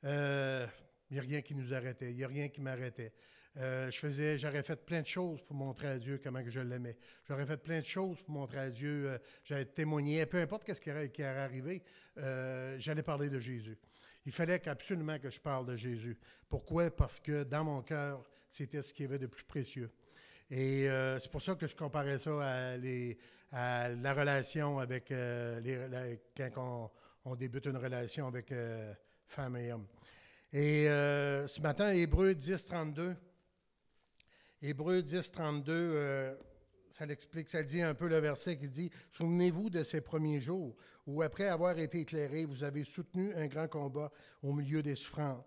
euh, 0.05 0.65
il 1.11 1.15
n'y 1.15 1.19
a 1.19 1.23
rien 1.23 1.41
qui 1.43 1.57
nous 1.57 1.75
arrêtait, 1.75 2.11
il 2.11 2.17
n'y 2.17 2.25
a 2.25 2.29
rien 2.29 2.49
qui 2.49 2.61
m'arrêtait. 2.61 3.13
je 3.57 3.99
faisais, 3.99 4.39
j'aurais 4.39 4.63
fait 4.63 4.77
plein 4.77 5.01
de 5.01 5.07
choses 5.07 5.43
pour 5.43 5.57
montrer 5.57 5.89
à 5.89 5.99
Dieu 5.99 6.21
comment 6.23 6.45
que 6.45 6.51
je 6.51 6.61
l'aimais. 6.61 6.97
J'aurais 7.27 7.47
fait 7.47 7.57
plein 7.57 7.81
de 7.81 7.85
choses 7.85 8.23
pour 8.23 8.35
montrer 8.35 8.59
à 8.59 8.71
Dieu. 8.71 9.19
j'allais 9.43 9.65
témoigner, 9.65 10.25
peu 10.27 10.39
importe 10.39 10.73
ce 10.73 10.81
qui 10.81 10.91
allait, 10.91 11.09
qui 11.09 11.25
arriver, 11.25 11.83
j'allais 12.17 13.03
parler 13.03 13.29
de 13.29 13.41
Jésus. 13.41 13.77
Il 14.25 14.33
fallait 14.33 14.69
absolument 14.69 15.19
que 15.19 15.31
je 15.31 15.41
parle 15.41 15.67
de 15.67 15.75
Jésus. 15.75 16.17
Pourquoi? 16.49 16.91
Parce 16.91 17.19
que 17.19 17.43
dans 17.43 17.65
mon 17.65 17.83
cœur, 17.83 18.23
c'était 18.59 18.83
ce 18.83 18.93
qu'il 18.93 19.05
y 19.05 19.09
avait 19.09 19.21
de 19.21 19.29
plus 19.29 19.45
précieux. 19.45 19.89
Et 20.51 20.89
euh, 20.89 21.21
c'est 21.21 21.31
pour 21.31 21.43
ça 21.43 21.55
que 21.55 21.69
je 21.69 21.77
comparais 21.77 22.19
ça 22.19 22.33
à, 23.53 23.89
la 23.89 24.15
relation 24.15 24.81
avec 24.81 25.13
euh, 25.13 26.17
quand 26.53 26.91
on, 27.25 27.37
débute 27.37 27.67
une 27.67 27.77
relation 27.77 28.27
avec 28.27 28.51
euh, 28.51 28.93
femme 29.29 29.57
et 29.57 29.73
homme. 29.73 29.87
Et 30.53 30.87
ce 30.87 31.61
matin, 31.61 31.91
Hébreu 31.93 32.35
10, 32.35 32.65
32. 32.65 33.15
Hébreu 34.61 35.03
10, 35.03 35.31
32, 35.31 36.37
ça 36.91 37.07
l'explique, 37.07 37.49
ça 37.49 37.63
dit 37.63 37.81
un 37.81 37.95
peu 37.95 38.09
le 38.09 38.19
verset 38.19 38.57
qui 38.57 38.67
dit 38.67 38.91
Souvenez-vous 39.13 39.71
de 39.71 39.85
ces 39.85 40.01
premiers 40.01 40.41
jours 40.41 40.75
où, 41.07 41.23
après 41.23 41.47
avoir 41.47 41.79
été 41.79 42.01
éclairé, 42.01 42.45
vous 42.45 42.65
avez 42.65 42.85
soutenu 42.85 43.33
un 43.35 43.47
grand 43.47 43.69
combat 43.69 44.11
au 44.43 44.53
milieu 44.53 44.83
des 44.83 44.97
souffrances. 44.97 45.45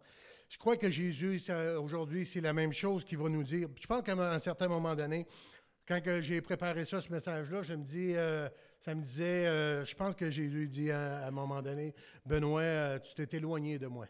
Je 0.52 0.58
crois 0.58 0.76
que 0.76 0.92
Jésus, 0.92 1.42
aujourd'hui, 1.82 2.26
c'est 2.26 2.42
la 2.42 2.52
même 2.52 2.74
chose 2.74 3.06
qu'il 3.06 3.18
va 3.18 3.30
nous 3.30 3.42
dire. 3.42 3.70
Je 3.80 3.88
pense 3.88 4.02
qu'à 4.02 4.12
un 4.12 4.38
certain 4.38 4.68
moment 4.68 4.94
donné, 4.94 5.26
quand 5.88 6.02
j'ai 6.20 6.42
préparé 6.42 6.84
ça, 6.84 7.02
ce 7.02 7.10
message-là, 7.10 7.64
je 7.64 7.74
me 7.74 7.86
dis, 7.86 8.18
euh, 8.18 8.50
ça 8.78 8.94
me 8.94 9.02
disait, 9.02 9.48
euh, 9.48 9.86
je 9.86 9.96
pense 9.96 10.14
que 10.14 10.30
Jésus 10.30 10.68
dit 10.68 10.92
à, 10.92 11.26
un 11.26 11.32
moment 11.32 11.62
donné, 11.62 11.96
Benoît, 12.26 12.64
euh, 12.64 13.00
tu 13.00 13.14
t'es 13.14 13.38
éloigné 13.38 13.80
de 13.80 13.88
moi. 13.88 14.08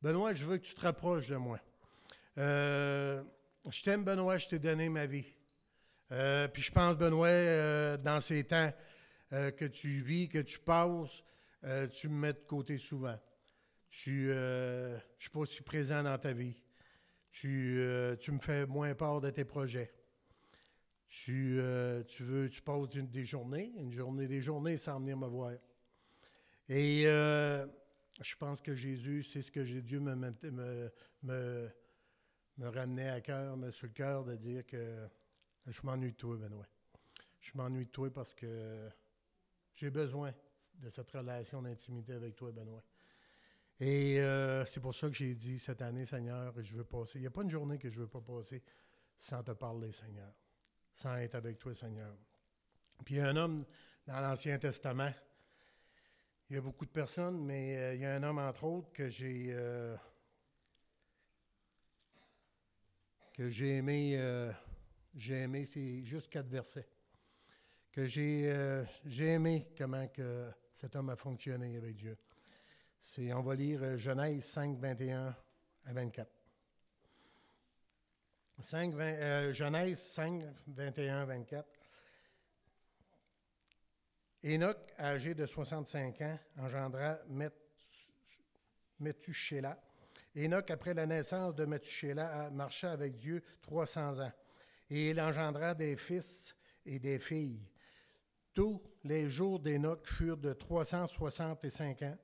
Benoît, 0.00 0.36
je 0.36 0.44
veux 0.44 0.58
que 0.58 0.66
tu 0.66 0.74
te 0.76 0.82
rapproches 0.82 1.30
de 1.30 1.36
moi. 1.36 1.58
je 2.36 3.82
t'aime, 3.82 4.04
Benoît, 4.04 4.38
je 4.38 4.46
t'ai 4.46 4.60
donné 4.60 4.88
ma 4.88 5.06
vie. 5.06 5.26
puis 6.52 6.62
je 6.62 6.70
pense, 6.70 6.96
Benoît, 6.96 7.96
dans 7.96 8.20
ces 8.20 8.44
temps 8.44 8.72
que 9.30 9.64
tu 9.64 9.88
vis, 9.98 10.28
que 10.28 10.38
tu 10.38 10.60
passes, 10.60 11.24
tu 11.92 12.08
me 12.08 12.20
mets 12.20 12.34
de 12.34 12.38
côté 12.38 12.78
souvent. 12.78 13.18
Tu, 14.02 14.30
euh, 14.30 14.98
je 15.16 15.22
suis 15.22 15.30
pas 15.30 15.38
aussi 15.38 15.62
présent 15.62 16.02
dans 16.02 16.18
ta 16.18 16.34
vie. 16.34 16.54
Tu, 17.32 17.78
euh, 17.78 18.14
tu 18.16 18.30
me 18.30 18.38
fais 18.38 18.66
moins 18.66 18.94
peur 18.94 19.22
de 19.22 19.30
tes 19.30 19.46
projets. 19.46 19.90
Tu, 21.08 21.58
euh, 21.58 22.02
tu 22.04 22.22
veux, 22.22 22.50
tu 22.50 22.60
passes 22.60 22.94
une, 22.94 23.08
des 23.08 23.24
journées, 23.24 23.72
une 23.78 23.90
journée, 23.90 24.28
des 24.28 24.42
journées 24.42 24.76
sans 24.76 25.00
venir 25.00 25.16
me 25.16 25.26
voir. 25.26 25.52
Et 26.68 27.04
je 27.04 28.36
pense 28.38 28.60
que 28.60 28.74
Jésus, 28.74 29.22
c'est 29.22 29.40
ce 29.40 29.50
que 29.50 29.60
Dieu 29.60 29.98
me, 29.98 30.14
me, 30.14 30.92
me, 31.22 31.70
me 32.58 32.68
ramenait 32.68 33.08
à 33.08 33.22
cœur, 33.22 33.56
sur 33.72 33.86
le 33.86 33.92
cœur, 33.94 34.24
de 34.26 34.36
dire 34.36 34.66
que 34.66 35.08
je 35.66 35.80
m'ennuie 35.84 36.12
de 36.12 36.16
toi, 36.16 36.36
Benoît. 36.36 36.68
Je 37.40 37.52
m'ennuie 37.54 37.86
de 37.86 37.90
toi 37.90 38.12
parce 38.12 38.34
que 38.34 38.90
j'ai 39.74 39.88
besoin 39.88 40.34
de 40.74 40.90
cette 40.90 41.10
relation 41.10 41.62
d'intimité 41.62 42.12
avec 42.12 42.36
toi, 42.36 42.52
Benoît. 42.52 42.84
Et 43.78 44.20
euh, 44.20 44.64
c'est 44.64 44.80
pour 44.80 44.94
ça 44.94 45.08
que 45.08 45.14
j'ai 45.14 45.34
dit 45.34 45.58
cette 45.58 45.82
année, 45.82 46.06
Seigneur, 46.06 46.54
je 46.62 46.76
veux 46.76 46.84
passer. 46.84 47.18
Il 47.18 47.22
n'y 47.22 47.26
a 47.26 47.30
pas 47.30 47.42
une 47.42 47.50
journée 47.50 47.78
que 47.78 47.90
je 47.90 47.98
ne 47.98 48.04
veux 48.04 48.10
pas 48.10 48.22
passer 48.22 48.62
sans 49.18 49.42
te 49.42 49.50
parler, 49.50 49.92
Seigneur, 49.92 50.32
sans 50.94 51.16
être 51.16 51.34
avec 51.34 51.58
toi, 51.58 51.74
Seigneur. 51.74 52.16
Puis 53.04 53.16
il 53.16 53.18
y 53.18 53.20
a 53.20 53.28
un 53.28 53.36
homme 53.36 53.66
dans 54.06 54.20
l'Ancien 54.20 54.58
Testament, 54.58 55.12
il 56.48 56.56
y 56.56 56.58
a 56.58 56.62
beaucoup 56.62 56.86
de 56.86 56.90
personnes, 56.90 57.44
mais 57.44 57.76
euh, 57.76 57.94
il 57.94 58.00
y 58.00 58.06
a 58.06 58.14
un 58.14 58.22
homme, 58.22 58.38
entre 58.38 58.64
autres, 58.64 58.92
que 58.92 59.10
j'ai 59.10 59.48
euh, 59.50 59.94
que 63.34 63.50
j'ai 63.50 63.76
aimé, 63.76 64.18
j'ai 65.14 65.34
aimé, 65.42 65.66
c'est 65.66 66.02
juste 66.04 66.32
quatre 66.32 66.48
versets, 66.48 66.88
que 67.92 68.06
j'ai, 68.06 68.46
aimé 69.20 69.68
comment 69.76 70.08
que 70.08 70.50
cet 70.72 70.96
homme 70.96 71.10
a 71.10 71.16
fonctionné 71.16 71.76
avec 71.76 71.96
Dieu. 71.96 72.16
C'est, 73.08 73.32
on 73.32 73.40
va 73.40 73.54
lire 73.54 73.84
euh, 73.84 73.96
Genèse 73.96 74.44
5, 74.46 74.78
21 74.78 75.32
à 75.84 75.92
24. 75.92 76.28
5, 78.58 78.94
euh, 78.94 79.52
Genèse 79.52 80.00
5, 80.00 80.42
21 80.66 81.18
à 81.18 81.24
24. 81.24 81.68
Enoch, 84.42 84.92
âgé 84.98 85.36
de 85.36 85.46
65 85.46 86.20
ans, 86.22 86.38
engendra 86.58 87.20
Methuselah. 88.98 89.80
Enoch, 90.36 90.68
après 90.68 90.92
la 90.92 91.06
naissance 91.06 91.54
de 91.54 91.64
Methuselah, 91.64 92.50
marcha 92.50 92.90
avec 92.90 93.14
Dieu 93.14 93.40
300 93.62 94.18
ans. 94.18 94.32
Et 94.90 95.10
il 95.10 95.20
engendra 95.20 95.76
des 95.76 95.96
fils 95.96 96.56
et 96.84 96.98
des 96.98 97.20
filles. 97.20 97.70
Tous 98.52 98.82
les 99.04 99.30
jours 99.30 99.60
d'Enoch 99.60 100.04
furent 100.04 100.38
de 100.38 100.52
365 100.52 102.02
ans. 102.02 102.18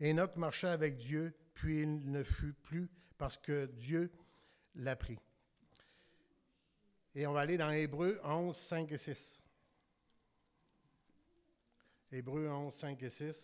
Enoch 0.00 0.36
marcha 0.36 0.72
avec 0.72 0.96
Dieu, 0.96 1.34
puis 1.54 1.82
il 1.82 2.10
ne 2.10 2.22
fut 2.22 2.52
plus 2.52 2.88
parce 3.16 3.36
que 3.36 3.66
Dieu 3.66 4.12
l'a 4.76 4.96
pris. 4.96 5.18
Et 7.14 7.26
on 7.26 7.32
va 7.32 7.40
aller 7.40 7.58
dans 7.58 7.70
Hébreu 7.70 8.20
11, 8.22 8.56
5 8.56 8.92
et 8.92 8.98
6. 8.98 9.40
Hébreu 12.12 12.48
11, 12.48 12.72
5 12.72 13.02
et 13.02 13.10
6. 13.10 13.34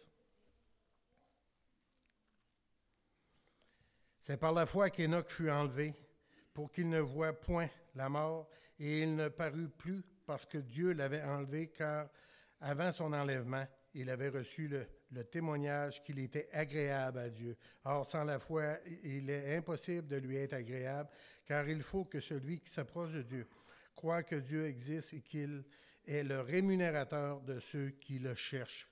C'est 4.21 4.37
par 4.37 4.53
la 4.53 4.65
foi 4.65 4.91
qu'Enoch 4.91 5.29
fut 5.29 5.51
enlevé 5.51 5.95
pour 6.55 6.71
qu'il 6.71 6.89
ne 6.89 7.01
voie 7.01 7.33
point 7.33 7.69
la 7.97 8.09
mort, 8.09 8.49
et 8.79 9.03
il 9.03 9.17
ne 9.17 9.29
parut 9.29 9.69
plus 9.69 10.03
parce 10.25 10.47
que 10.47 10.59
Dieu 10.59 10.93
l'avait 10.93 11.23
enlevé, 11.23 11.67
car 11.67 12.09
avant 12.61 12.93
son 12.93 13.13
enlèvement, 13.13 13.67
il 13.93 14.09
avait 14.09 14.31
reçu 14.31 14.69
le, 14.69 14.87
le 15.15 15.25
témoignage 15.25 16.03
qu'il 16.03 16.19
était 16.19 16.49
agréable 16.53 17.19
à 17.19 17.31
Dieu. 17.31 17.57
Or, 17.85 18.09
sans 18.09 18.25
la 18.25 18.39
foi, 18.39 18.79
il 19.03 19.31
est 19.31 19.57
impossible 19.57 20.09
de 20.09 20.17
lui 20.17 20.37
être 20.37 20.55
agréable, 20.55 21.09
car 21.47 21.69
il 21.69 21.83
faut 21.83 22.05
que 22.05 22.21
celui 22.21 22.61
qui 22.61 22.71
s'approche 22.71 23.13
de 23.13 23.23
Dieu 23.23 23.47
croit 23.95 24.23
que 24.23 24.37
Dieu 24.37 24.67
existe 24.67 25.15
et 25.15 25.21
qu'il 25.21 25.65
est 26.07 26.25
le 26.25 26.41
rémunérateur 26.41 27.41
de 27.41 27.61
ceux 27.61 27.91
qui 28.01 28.19
le 28.19 28.35
cherchent. 28.35 28.89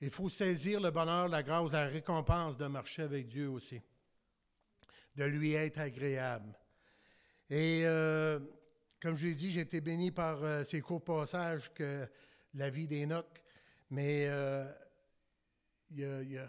Il 0.00 0.10
faut 0.10 0.28
saisir 0.28 0.80
le 0.80 0.90
bonheur, 0.90 1.28
la 1.28 1.42
grâce, 1.42 1.72
la 1.72 1.86
récompense 1.86 2.56
de 2.56 2.66
marcher 2.66 3.02
avec 3.02 3.28
Dieu 3.28 3.50
aussi, 3.50 3.82
de 5.16 5.24
lui 5.24 5.54
être 5.54 5.78
agréable. 5.80 6.56
Et 7.50 7.82
euh, 7.84 8.38
comme 9.00 9.16
je 9.16 9.26
l'ai 9.26 9.34
dit, 9.34 9.50
j'ai 9.50 9.60
été 9.60 9.80
béni 9.80 10.12
par 10.12 10.42
euh, 10.42 10.62
ces 10.62 10.80
courts 10.80 11.02
passages 11.02 11.72
que 11.74 12.06
la 12.54 12.70
vie 12.70 12.86
d'Enoch, 12.86 13.42
mais 13.90 14.26
euh, 14.28 14.64
il 15.90 16.40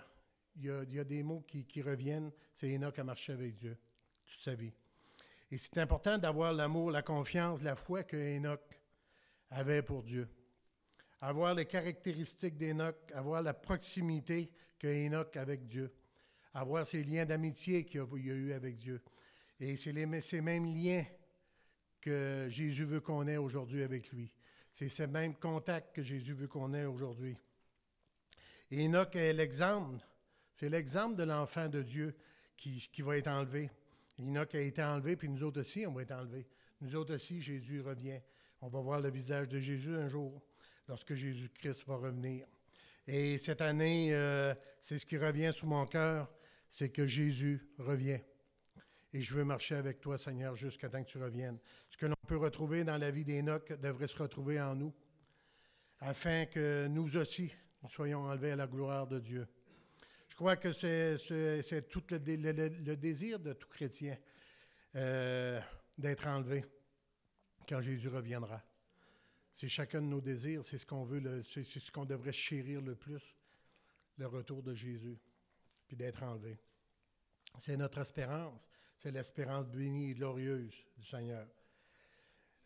y 0.62 0.70
a, 0.70 1.04
des 1.04 1.24
mots 1.24 1.44
qui, 1.48 1.82
reviennent. 1.82 2.32
C'est 2.54 2.74
Enoch 2.76 2.98
a 3.00 3.04
marché 3.04 3.34
avec 3.34 3.56
Dieu 3.56 3.78
toute 4.26 4.42
sa 4.42 4.56
vie. 4.56 4.74
Et 5.52 5.58
c'est 5.58 5.78
important 5.80 6.18
d'avoir 6.18 6.54
l'amour, 6.54 6.92
la 6.92 7.02
confiance, 7.02 7.62
la 7.62 7.76
foi 7.76 8.04
que 8.04 8.18
Enoch 8.38 8.80
avait 9.50 9.82
pour 9.82 10.04
Dieu. 10.04 10.28
Avoir 11.22 11.56
les 11.56 11.66
caractéristiques 11.66 12.58
d'Enoch, 12.58 12.96
avoir 13.14 13.42
la 13.42 13.54
proximité 13.54 14.52
que 14.78 14.88
Enoch 14.88 15.36
avec 15.38 15.68
Dieu. 15.68 15.94
Avoir 16.54 16.86
ces 16.86 17.04
liens 17.04 17.26
d'amitié 17.26 17.86
qu'il 17.86 18.02
a 18.02 18.06
eu 18.16 18.54
avec 18.54 18.76
Dieu. 18.76 19.02
Et 19.60 19.76
c'est 19.76 20.22
ces 20.22 20.42
mêmes 20.42 20.66
liens 20.66 21.04
que 22.00 22.48
Jésus 22.50 22.86
veut 22.86 23.02
qu'on 23.02 23.28
ait 23.28 23.38
aujourd'hui 23.38 23.84
avec 23.84 24.12
lui. 24.12 24.32
C'est 24.72 24.88
ces 24.88 25.08
mêmes 25.08 25.36
contacts 25.36 25.96
que 25.96 26.04
Jésus 26.04 26.34
veut 26.34 26.48
qu'on 26.48 26.74
ait 26.74 26.86
aujourd'hui. 26.86 27.36
Enoch 28.72 29.16
est 29.16 29.34
l'exemple. 29.34 30.06
C'est 30.54 30.70
l'exemple 30.70 31.16
de 31.16 31.24
l'enfant 31.24 31.70
de 31.70 31.82
Dieu 31.82 32.16
qui, 32.58 33.02
va 33.02 33.18
être 33.18 33.28
enlevé. 33.28 33.70
Enoch 34.20 34.54
a 34.54 34.60
été 34.60 34.84
enlevé, 34.84 35.16
puis 35.16 35.30
nous 35.30 35.44
autres 35.44 35.62
aussi, 35.62 35.88
on 35.88 35.94
va 35.94 36.02
être 36.02 36.12
enlevés. 36.12 36.48
Nous 36.82 36.96
autres 36.96 37.16
aussi, 37.16 37.42
Jésus 37.42 37.82
revient. 37.82 38.20
On 38.62 38.68
va 38.68 38.82
voir 38.82 39.00
le 39.00 39.10
visage 39.10 39.48
de 39.48 39.60
Jésus 39.60 39.96
un 39.96 40.10
jour. 40.10 40.42
lorsque 40.88 41.14
Jésus-Christ 41.14 41.86
va 41.88 41.98
revenir. 41.98 42.48
Et 43.08 43.38
cette 43.38 43.62
année, 43.62 44.14
euh, 44.14 44.54
c'est 44.82 44.98
ce 44.98 45.06
qui 45.06 45.18
revient 45.18 45.52
sous 45.56 45.68
mon 45.68 45.86
cœur, 45.86 46.32
c'est 46.70 46.90
que 46.90 47.08
Jésus 47.08 47.70
revient. 47.78 48.20
Et 49.14 49.22
je 49.22 49.34
veux 49.34 49.44
marcher 49.44 49.76
avec 49.76 50.02
toi, 50.02 50.18
Seigneur, 50.18 50.56
jusqu'à 50.56 50.90
temps 50.90 51.04
que 51.04 51.10
tu 51.10 51.18
reviennes. 51.18 51.58
Ce 51.90 51.98
que 51.98 52.06
l'on 52.06 52.16
peut 52.28 52.38
retrouver 52.38 52.84
dans 52.84 52.98
la 52.98 53.10
vie 53.10 53.26
d'Enoch 53.26 53.74
devrait 53.80 54.08
se 54.08 54.18
retrouver 54.18 54.62
en 54.62 54.76
nous, 54.76 54.94
afin 56.00 56.46
que 56.46 56.88
nous 56.88 57.18
aussi, 57.18 57.52
nous 57.82 57.90
soyons 57.90 58.22
enlevés 58.22 58.52
à 58.52 58.56
la 58.56 58.68
gloire 58.68 59.08
de 59.08 59.20
Dieu. 59.20 59.48
Je 60.30 60.36
crois 60.36 60.56
que 60.56 60.74
c'est 60.74 61.90
tout 61.90 62.04
le, 62.10 62.96
désir 62.96 63.40
de 63.40 63.54
tout 63.54 63.68
chrétien 63.68 64.18
euh, 64.96 65.60
d'être 65.98 66.28
enlevé 66.28 66.66
quand 67.68 67.82
Jésus 67.82 68.08
reviendra. 68.08 68.62
C'est 69.52 69.68
chacun 69.68 70.02
de 70.02 70.08
nos 70.08 70.22
désirs, 70.22 70.64
c'est 70.64 70.78
ce 70.78 70.86
qu'on 70.86 71.04
veut, 71.04 71.44
c'est 71.44 71.64
ce 71.64 71.92
qu'on 71.92 72.06
devrait 72.06 72.32
chérir 72.32 72.82
le 72.82 72.96
plus, 72.96 73.36
le 74.18 74.28
retour 74.28 74.64
de 74.64 74.74
Jésus, 74.74 75.20
puis 75.88 75.98
d'être 75.98 76.24
enlevé. 76.24 76.58
C'est 77.58 77.76
notre 77.76 78.00
espérance, 78.00 78.70
c'est 78.98 79.12
l'espérance 79.12 79.68
bénie 79.68 80.12
et 80.12 80.14
glorieuse 80.14 80.74
du 80.98 81.06
Seigneur. 81.06 81.48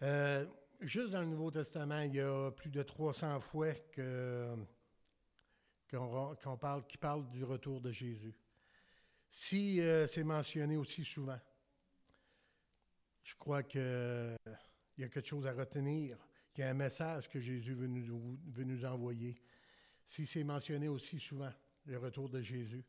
Euh, 0.02 0.46
juste 0.82 1.12
dans 1.12 1.22
le 1.22 1.28
Nouveau 1.28 1.50
Testament, 1.52 2.02
il 2.02 2.16
y 2.16 2.20
a 2.20 2.52
plus 2.52 2.70
de 2.70 2.84
300 2.84 3.40
fois 3.40 3.74
que, 3.92 4.56
parle, 6.60 6.86
qui 6.88 6.98
parle 6.98 7.30
du 7.30 7.44
retour 7.44 7.82
de 7.82 7.92
Jésus. 7.92 8.36
Si 9.30 9.82
euh, 9.82 10.08
c'est 10.08 10.24
mentionné 10.24 10.78
aussi 10.78 11.04
souvent, 11.04 11.40
je 13.24 13.36
crois 13.36 13.64
qu'il 13.64 13.82
y 14.98 15.04
a 15.04 15.10
quelque 15.10 15.28
chose 15.28 15.48
à 15.48 15.54
retenir 15.54 16.18
qu'il 16.54 16.64
y 16.64 16.68
a 16.68 16.70
un 16.70 16.76
message 16.76 17.30
que 17.30 17.40
Jésus 17.40 17.74
veut 17.74 17.88
nous, 17.88 18.38
veut 18.48 18.64
nous 18.64 18.86
envoyer. 18.86 19.36
Si 20.06 20.28
c'est 20.28 20.44
mentionné 20.44 20.88
aussi 20.88 21.20
souvent, 21.20 21.52
le 21.86 21.98
retour 21.98 22.30
de 22.30 22.42
Jésus, 22.42 22.86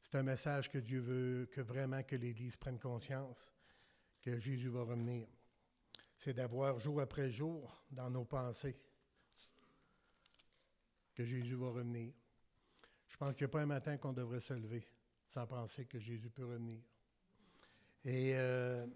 c'est 0.00 0.16
un 0.16 0.22
message 0.22 0.70
que 0.70 0.78
Dieu 0.78 1.00
veut 1.00 1.48
que 1.52 1.60
vraiment 1.60 2.02
que 2.02 2.16
l'Église 2.16 2.56
prenne 2.56 2.78
conscience 2.78 3.52
que 4.20 4.38
Jésus 4.38 4.68
va 4.68 4.82
revenir. 4.82 5.28
C'est 6.16 6.34
d'avoir 6.34 6.80
jour 6.80 7.00
après 7.00 7.30
jour 7.30 7.84
dans 7.90 8.10
nos 8.10 8.24
pensées 8.24 8.76
que 11.14 11.24
Jésus 11.24 11.54
va 11.54 11.68
revenir. 11.68 12.12
Je 13.18 13.24
pense 13.24 13.34
qu'il 13.34 13.46
n'y 13.46 13.50
a 13.50 13.52
pas 13.52 13.62
un 13.62 13.66
matin 13.66 13.96
qu'on 13.96 14.12
devrait 14.12 14.38
se 14.38 14.54
lever 14.54 14.86
sans 15.26 15.44
penser 15.44 15.86
que 15.86 15.98
Jésus 15.98 16.30
peut 16.30 16.44
revenir. 16.44 16.80
Et 18.04 18.36
euh, 18.36 18.86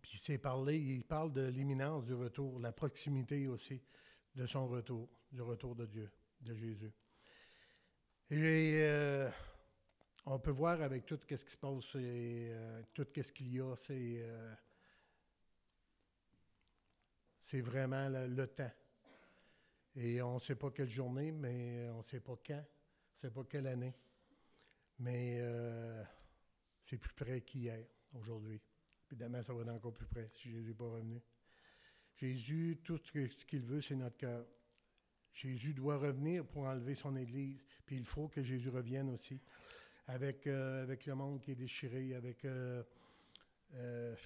puis 0.00 0.18
c'est 0.18 0.38
parlé, 0.38 0.76
il 0.76 1.04
parle 1.04 1.32
de 1.32 1.46
l'imminence 1.46 2.06
du 2.06 2.14
retour, 2.14 2.58
la 2.58 2.72
proximité 2.72 3.46
aussi 3.46 3.80
de 4.34 4.44
son 4.44 4.66
retour, 4.66 5.08
du 5.30 5.40
retour 5.40 5.76
de 5.76 5.86
Dieu, 5.86 6.10
de 6.40 6.52
Jésus. 6.52 6.92
Et 8.28 8.80
euh, 8.82 9.30
on 10.26 10.40
peut 10.40 10.50
voir 10.50 10.82
avec 10.82 11.06
tout 11.06 11.16
ce 11.20 11.24
qui 11.24 11.36
se 11.36 11.56
passe 11.56 11.94
et 11.94 12.48
euh, 12.50 12.82
tout 12.92 13.06
ce 13.14 13.30
qu'il 13.30 13.54
y 13.54 13.60
a, 13.60 13.76
c'est 13.76 14.16
euh, 14.22 14.52
c'est 17.40 17.60
vraiment 17.60 18.08
le, 18.08 18.46
temps. 18.48 18.72
Et 19.94 20.20
on 20.22 20.34
ne 20.34 20.40
sait 20.40 20.56
pas 20.56 20.72
quelle 20.72 20.90
journée, 20.90 21.30
mais 21.30 21.88
on 21.90 21.98
ne 21.98 22.02
sait 22.02 22.20
pas 22.20 22.34
quand, 22.44 22.64
sait 23.22 23.30
pas 23.30 23.44
quelle 23.44 23.66
année. 23.68 23.94
Mais 24.98 25.40
c'est 26.82 26.98
plus 26.98 27.14
près 27.14 27.40
qu'hier, 27.40 27.86
aujourd'hui. 28.14 28.60
Puis 29.06 29.16
demain, 29.16 29.42
ça 29.42 29.52
va 29.52 29.62
être 29.62 29.68
encore 29.68 29.94
plus 29.94 30.06
près 30.06 30.28
si 30.32 30.50
Jésus 30.50 30.68
n'est 30.68 30.74
pas 30.74 30.88
revenu. 30.88 31.20
Jésus, 32.16 32.80
tout 32.84 33.00
ce 33.04 33.44
qu'il 33.44 33.62
veut, 33.62 33.82
c'est 33.82 33.96
notre 33.96 34.16
cœur. 34.16 34.46
Jésus 35.32 35.72
doit 35.72 35.96
revenir 35.96 36.46
pour 36.46 36.64
enlever 36.64 36.94
son 36.94 37.16
Église. 37.16 37.62
Puis 37.86 37.96
il 37.96 38.04
faut 38.04 38.28
que 38.28 38.42
Jésus 38.42 38.68
revienne 38.68 39.10
aussi. 39.10 39.40
Avec, 40.08 40.46
euh, 40.46 40.82
avec 40.82 41.06
le 41.06 41.14
monde 41.14 41.40
qui 41.40 41.52
est 41.52 41.56
déchiré, 41.56 42.14
avec 42.14 42.44
euh, 42.44 42.82
euh, 43.74 44.16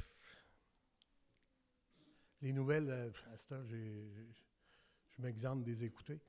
les 2.40 2.52
nouvelles, 2.52 3.12
à 3.32 3.36
ce 3.36 3.48
temps, 3.48 3.62
je 3.64 5.22
m'exemple 5.22 5.64
des 5.64 5.84
écouter. 5.84 6.20